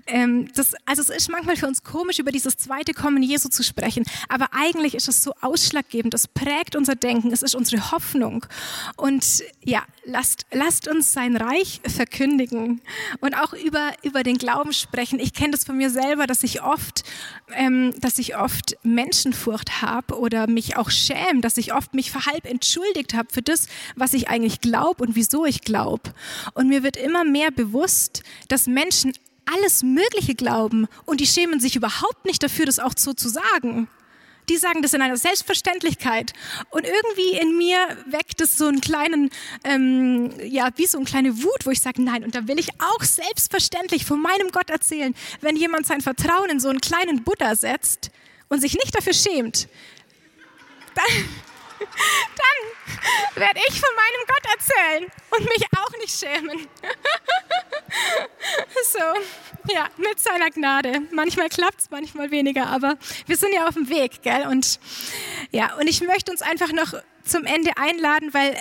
Ähm, 0.07 0.47
das, 0.55 0.73
also 0.85 1.01
es 1.01 1.09
ist 1.09 1.29
manchmal 1.29 1.55
für 1.55 1.67
uns 1.67 1.83
komisch, 1.83 2.19
über 2.19 2.31
dieses 2.31 2.57
zweite 2.57 2.93
Kommen 2.93 3.21
Jesu 3.21 3.49
zu 3.49 3.63
sprechen, 3.63 4.05
aber 4.27 4.47
eigentlich 4.51 4.95
ist 4.95 5.07
es 5.07 5.23
so 5.23 5.33
ausschlaggebend. 5.41 6.13
Es 6.13 6.27
prägt 6.27 6.75
unser 6.75 6.95
Denken, 6.95 7.31
es 7.31 7.41
ist 7.41 7.55
unsere 7.55 7.91
Hoffnung. 7.91 8.45
Und 8.95 9.43
ja, 9.63 9.83
lasst, 10.05 10.45
lasst 10.51 10.87
uns 10.87 11.13
sein 11.13 11.35
Reich 11.35 11.81
verkündigen 11.85 12.81
und 13.19 13.35
auch 13.35 13.53
über, 13.53 13.91
über 14.03 14.23
den 14.23 14.37
Glauben 14.37 14.73
sprechen. 14.73 15.19
Ich 15.19 15.33
kenne 15.33 15.51
das 15.51 15.65
von 15.65 15.77
mir 15.77 15.89
selber, 15.89 16.27
dass 16.27 16.43
ich 16.43 16.61
oft, 16.61 17.03
ähm, 17.53 17.93
dass 17.99 18.19
ich 18.19 18.37
oft 18.37 18.77
Menschenfurcht 18.83 19.81
habe 19.81 20.17
oder 20.17 20.47
mich 20.47 20.77
auch 20.77 20.89
schäme, 20.89 21.41
dass 21.41 21.57
ich 21.57 21.73
oft 21.73 21.93
mich 21.93 22.13
halb 22.13 22.45
entschuldigt 22.45 23.08
habe 23.13 23.29
für 23.31 23.41
das, 23.41 23.67
was 23.95 24.13
ich 24.13 24.29
eigentlich 24.29 24.61
glaube 24.61 25.03
und 25.03 25.15
wieso 25.15 25.45
ich 25.45 25.61
glaube. 25.61 26.13
Und 26.53 26.67
mir 26.67 26.83
wird 26.83 26.97
immer 26.97 27.23
mehr 27.23 27.51
bewusst, 27.51 28.23
dass 28.47 28.67
Menschen 28.67 29.13
alles 29.53 29.83
Mögliche 29.83 30.35
glauben 30.35 30.87
und 31.05 31.21
die 31.21 31.27
schämen 31.27 31.59
sich 31.59 31.75
überhaupt 31.75 32.25
nicht 32.25 32.43
dafür, 32.43 32.65
das 32.65 32.79
auch 32.79 32.93
so 32.95 33.13
zu 33.13 33.29
sagen. 33.29 33.87
Die 34.47 34.57
sagen 34.57 34.81
das 34.81 34.93
in 34.93 35.01
einer 35.01 35.17
Selbstverständlichkeit. 35.17 36.33
Und 36.71 36.83
irgendwie 36.83 37.37
in 37.39 37.57
mir 37.57 37.77
weckt 38.07 38.41
es 38.41 38.57
so 38.57 38.65
einen 38.65 38.81
kleinen, 38.81 39.29
ähm, 39.63 40.31
ja, 40.43 40.69
wie 40.75 40.87
so 40.87 40.97
eine 40.97 41.05
kleine 41.05 41.43
Wut, 41.43 41.65
wo 41.65 41.69
ich 41.69 41.81
sage, 41.81 42.01
nein, 42.01 42.23
und 42.23 42.33
da 42.33 42.47
will 42.47 42.57
ich 42.59 42.69
auch 42.79 43.03
selbstverständlich 43.03 44.05
von 44.05 44.19
meinem 44.19 44.49
Gott 44.51 44.71
erzählen, 44.71 45.13
wenn 45.41 45.55
jemand 45.55 45.85
sein 45.85 46.01
Vertrauen 46.01 46.49
in 46.49 46.59
so 46.59 46.69
einen 46.69 46.81
kleinen 46.81 47.23
Buddha 47.23 47.55
setzt 47.55 48.09
und 48.47 48.59
sich 48.59 48.73
nicht 48.73 48.95
dafür 48.95 49.13
schämt, 49.13 49.67
dann, 50.95 51.25
dann 51.79 52.59
werde 53.35 53.59
ich 53.67 53.79
von 53.79 53.89
meinem 53.95 54.25
Gott 54.27 54.45
erzählen 54.57 55.11
und 55.31 55.45
mich 55.45 55.65
auch 55.77 55.91
nicht 55.99 56.19
schämen. 56.19 56.67
so, 58.91 59.73
ja, 59.73 59.89
mit 59.97 60.19
seiner 60.19 60.49
Gnade. 60.49 61.01
Manchmal 61.11 61.49
klappt 61.49 61.81
es, 61.81 61.89
manchmal 61.89 62.31
weniger, 62.31 62.67
aber 62.67 62.97
wir 63.25 63.37
sind 63.37 63.53
ja 63.53 63.67
auf 63.67 63.75
dem 63.75 63.89
Weg, 63.89 64.21
gell? 64.21 64.47
Und 64.47 64.79
ja, 65.51 65.75
und 65.75 65.87
ich 65.87 66.01
möchte 66.01 66.31
uns 66.31 66.41
einfach 66.41 66.71
noch 66.71 66.93
zum 67.23 67.45
Ende 67.45 67.71
einladen, 67.77 68.33
weil 68.33 68.53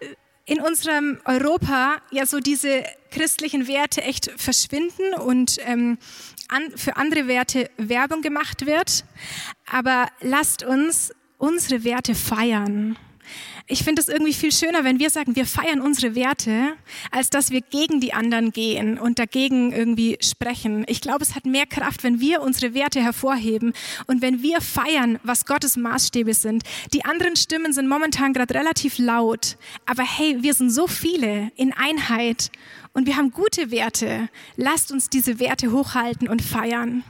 äh, 0.00 0.14
in 0.46 0.60
unserem 0.60 1.20
Europa 1.24 1.96
ja 2.10 2.24
so 2.24 2.38
diese 2.38 2.84
christlichen 3.10 3.66
Werte 3.66 4.02
echt 4.02 4.30
verschwinden 4.36 5.14
und 5.14 5.58
ähm, 5.66 5.98
an, 6.48 6.72
für 6.76 6.96
andere 6.96 7.26
Werte 7.26 7.70
Werbung 7.76 8.22
gemacht 8.22 8.66
wird. 8.66 9.04
Aber 9.70 10.08
lasst 10.20 10.62
uns 10.62 11.12
unsere 11.38 11.84
Werte 11.84 12.14
feiern. 12.14 12.96
Ich 13.68 13.82
finde 13.82 14.00
es 14.00 14.08
irgendwie 14.08 14.32
viel 14.32 14.52
schöner, 14.52 14.84
wenn 14.84 15.00
wir 15.00 15.10
sagen, 15.10 15.34
wir 15.34 15.44
feiern 15.44 15.80
unsere 15.80 16.14
Werte, 16.14 16.74
als 17.10 17.30
dass 17.30 17.50
wir 17.50 17.60
gegen 17.60 18.00
die 18.00 18.12
anderen 18.12 18.52
gehen 18.52 18.96
und 18.96 19.18
dagegen 19.18 19.72
irgendwie 19.72 20.18
sprechen. 20.20 20.84
Ich 20.86 21.00
glaube, 21.00 21.24
es 21.24 21.34
hat 21.34 21.46
mehr 21.46 21.66
Kraft, 21.66 22.04
wenn 22.04 22.20
wir 22.20 22.42
unsere 22.42 22.74
Werte 22.74 23.00
hervorheben 23.02 23.72
und 24.06 24.22
wenn 24.22 24.42
wir 24.42 24.60
feiern, 24.60 25.18
was 25.24 25.46
Gottes 25.46 25.76
Maßstäbe 25.76 26.32
sind. 26.32 26.62
Die 26.92 27.04
anderen 27.04 27.34
Stimmen 27.34 27.72
sind 27.72 27.88
momentan 27.88 28.32
gerade 28.32 28.54
relativ 28.54 28.98
laut, 28.98 29.56
aber 29.84 30.04
hey, 30.04 30.42
wir 30.42 30.54
sind 30.54 30.70
so 30.70 30.86
viele 30.86 31.50
in 31.56 31.72
Einheit 31.72 32.52
und 32.92 33.06
wir 33.06 33.16
haben 33.16 33.32
gute 33.32 33.72
Werte. 33.72 34.28
Lasst 34.54 34.92
uns 34.92 35.10
diese 35.10 35.40
Werte 35.40 35.72
hochhalten 35.72 36.28
und 36.28 36.40
feiern. 36.40 37.02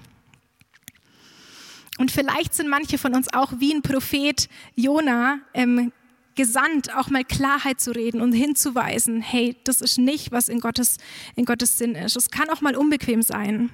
Und 1.98 2.10
vielleicht 2.10 2.54
sind 2.54 2.68
manche 2.68 2.98
von 2.98 3.14
uns 3.14 3.32
auch 3.32 3.52
wie 3.58 3.74
ein 3.74 3.82
Prophet 3.82 4.48
Jona 4.74 5.38
ähm, 5.54 5.92
gesandt, 6.36 6.94
auch 6.94 7.08
mal 7.08 7.24
Klarheit 7.24 7.80
zu 7.80 7.90
reden 7.90 8.20
und 8.20 8.32
hinzuweisen, 8.32 9.20
hey, 9.22 9.56
das 9.64 9.80
ist 9.80 9.98
nicht, 9.98 10.30
was 10.30 10.48
in 10.48 10.60
Gottes, 10.60 10.98
in 11.34 11.44
Gottes 11.44 11.78
Sinn 11.78 11.94
ist. 11.94 12.16
Es 12.16 12.30
kann 12.30 12.50
auch 12.50 12.60
mal 12.60 12.76
unbequem 12.76 13.22
sein. 13.22 13.70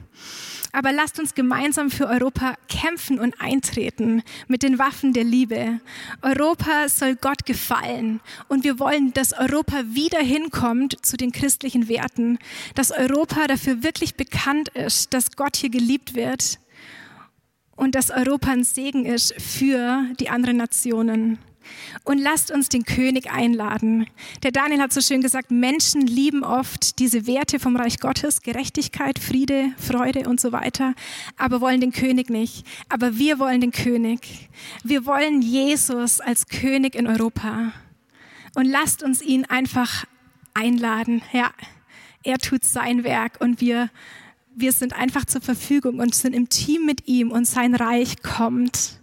Aber 0.74 0.90
lasst 0.90 1.18
uns 1.18 1.34
gemeinsam 1.34 1.90
für 1.90 2.06
Europa 2.06 2.54
kämpfen 2.68 3.18
und 3.18 3.38
eintreten 3.40 4.22
mit 4.48 4.62
den 4.62 4.78
Waffen 4.78 5.12
der 5.12 5.24
Liebe. 5.24 5.80
Europa 6.22 6.88
soll 6.88 7.16
Gott 7.16 7.44
gefallen 7.44 8.20
und 8.48 8.64
wir 8.64 8.78
wollen, 8.78 9.12
dass 9.12 9.34
Europa 9.34 9.82
wieder 9.88 10.20
hinkommt 10.20 11.04
zu 11.04 11.18
den 11.18 11.30
christlichen 11.30 11.88
Werten, 11.88 12.38
dass 12.74 12.90
Europa 12.90 13.48
dafür 13.48 13.82
wirklich 13.82 14.14
bekannt 14.14 14.70
ist, 14.70 15.12
dass 15.12 15.32
Gott 15.32 15.56
hier 15.56 15.70
geliebt 15.70 16.14
wird 16.14 16.58
und 17.76 17.94
dass 17.94 18.10
Europa 18.10 18.50
ein 18.50 18.64
Segen 18.64 19.04
ist 19.04 19.34
für 19.40 20.04
die 20.20 20.28
anderen 20.28 20.56
Nationen. 20.56 21.38
Und 22.04 22.18
lasst 22.18 22.50
uns 22.50 22.68
den 22.68 22.84
König 22.84 23.30
einladen. 23.30 24.06
Der 24.42 24.50
Daniel 24.50 24.80
hat 24.80 24.92
so 24.92 25.00
schön 25.00 25.22
gesagt, 25.22 25.50
Menschen 25.50 26.00
lieben 26.00 26.42
oft 26.42 26.98
diese 26.98 27.26
Werte 27.26 27.60
vom 27.60 27.76
Reich 27.76 28.00
Gottes, 28.00 28.42
Gerechtigkeit, 28.42 29.18
Friede, 29.18 29.72
Freude 29.78 30.28
und 30.28 30.40
so 30.40 30.50
weiter, 30.52 30.94
aber 31.36 31.60
wollen 31.60 31.80
den 31.80 31.92
König 31.92 32.30
nicht. 32.30 32.66
Aber 32.88 33.16
wir 33.16 33.38
wollen 33.38 33.60
den 33.60 33.70
König. 33.70 34.48
Wir 34.82 35.06
wollen 35.06 35.40
Jesus 35.42 36.20
als 36.20 36.48
König 36.48 36.94
in 36.94 37.06
Europa. 37.06 37.72
Und 38.54 38.66
lasst 38.66 39.02
uns 39.02 39.22
ihn 39.22 39.44
einfach 39.44 40.04
einladen. 40.54 41.22
Ja, 41.32 41.52
er 42.24 42.38
tut 42.38 42.64
sein 42.64 43.04
Werk 43.04 43.40
und 43.40 43.60
wir 43.60 43.90
wir 44.54 44.72
sind 44.72 44.92
einfach 44.92 45.24
zur 45.24 45.40
Verfügung 45.40 45.98
und 45.98 46.14
sind 46.14 46.34
im 46.34 46.48
Team 46.48 46.84
mit 46.86 47.08
ihm 47.08 47.30
und 47.30 47.46
sein 47.46 47.74
Reich 47.74 48.22
kommt. 48.22 49.00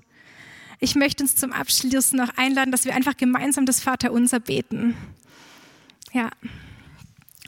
Ich 0.79 0.95
möchte 0.95 1.23
uns 1.23 1.35
zum 1.35 1.51
Abschluss 1.51 2.13
noch 2.13 2.37
einladen, 2.37 2.71
dass 2.71 2.85
wir 2.85 2.95
einfach 2.95 3.17
gemeinsam 3.17 3.65
das 3.65 3.81
Vaterunser 3.81 4.39
beten. 4.39 4.95
Ja, 6.13 6.29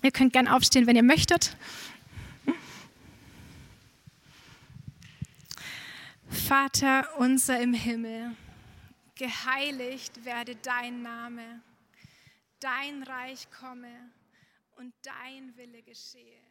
ihr 0.02 0.12
könnt 0.12 0.34
gern 0.34 0.48
aufstehen, 0.48 0.88
wenn 0.88 0.96
ihr 0.96 1.04
möchtet. 1.04 1.56
Vater 6.30 7.08
unser 7.18 7.62
im 7.62 7.74
Himmel, 7.74 8.36
geheiligt 9.16 10.26
werde 10.26 10.56
dein 10.56 11.02
Name, 11.02 11.62
dein 12.60 13.04
Reich 13.04 13.48
komme 13.58 14.12
und 14.76 14.94
dein 15.04 15.56
Wille 15.56 15.82
geschehe 15.84 16.51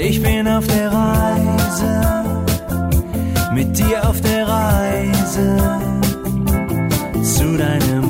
ich 0.00 0.22
bin 0.22 0.48
auf 0.48 0.66
der 0.66 0.90
Reise, 0.90 2.24
mit 3.52 3.78
dir 3.78 4.08
auf 4.08 4.20
der 4.20 4.48
Reise. 4.48 5.56
Zu 7.22 7.56
deinem 7.56 8.09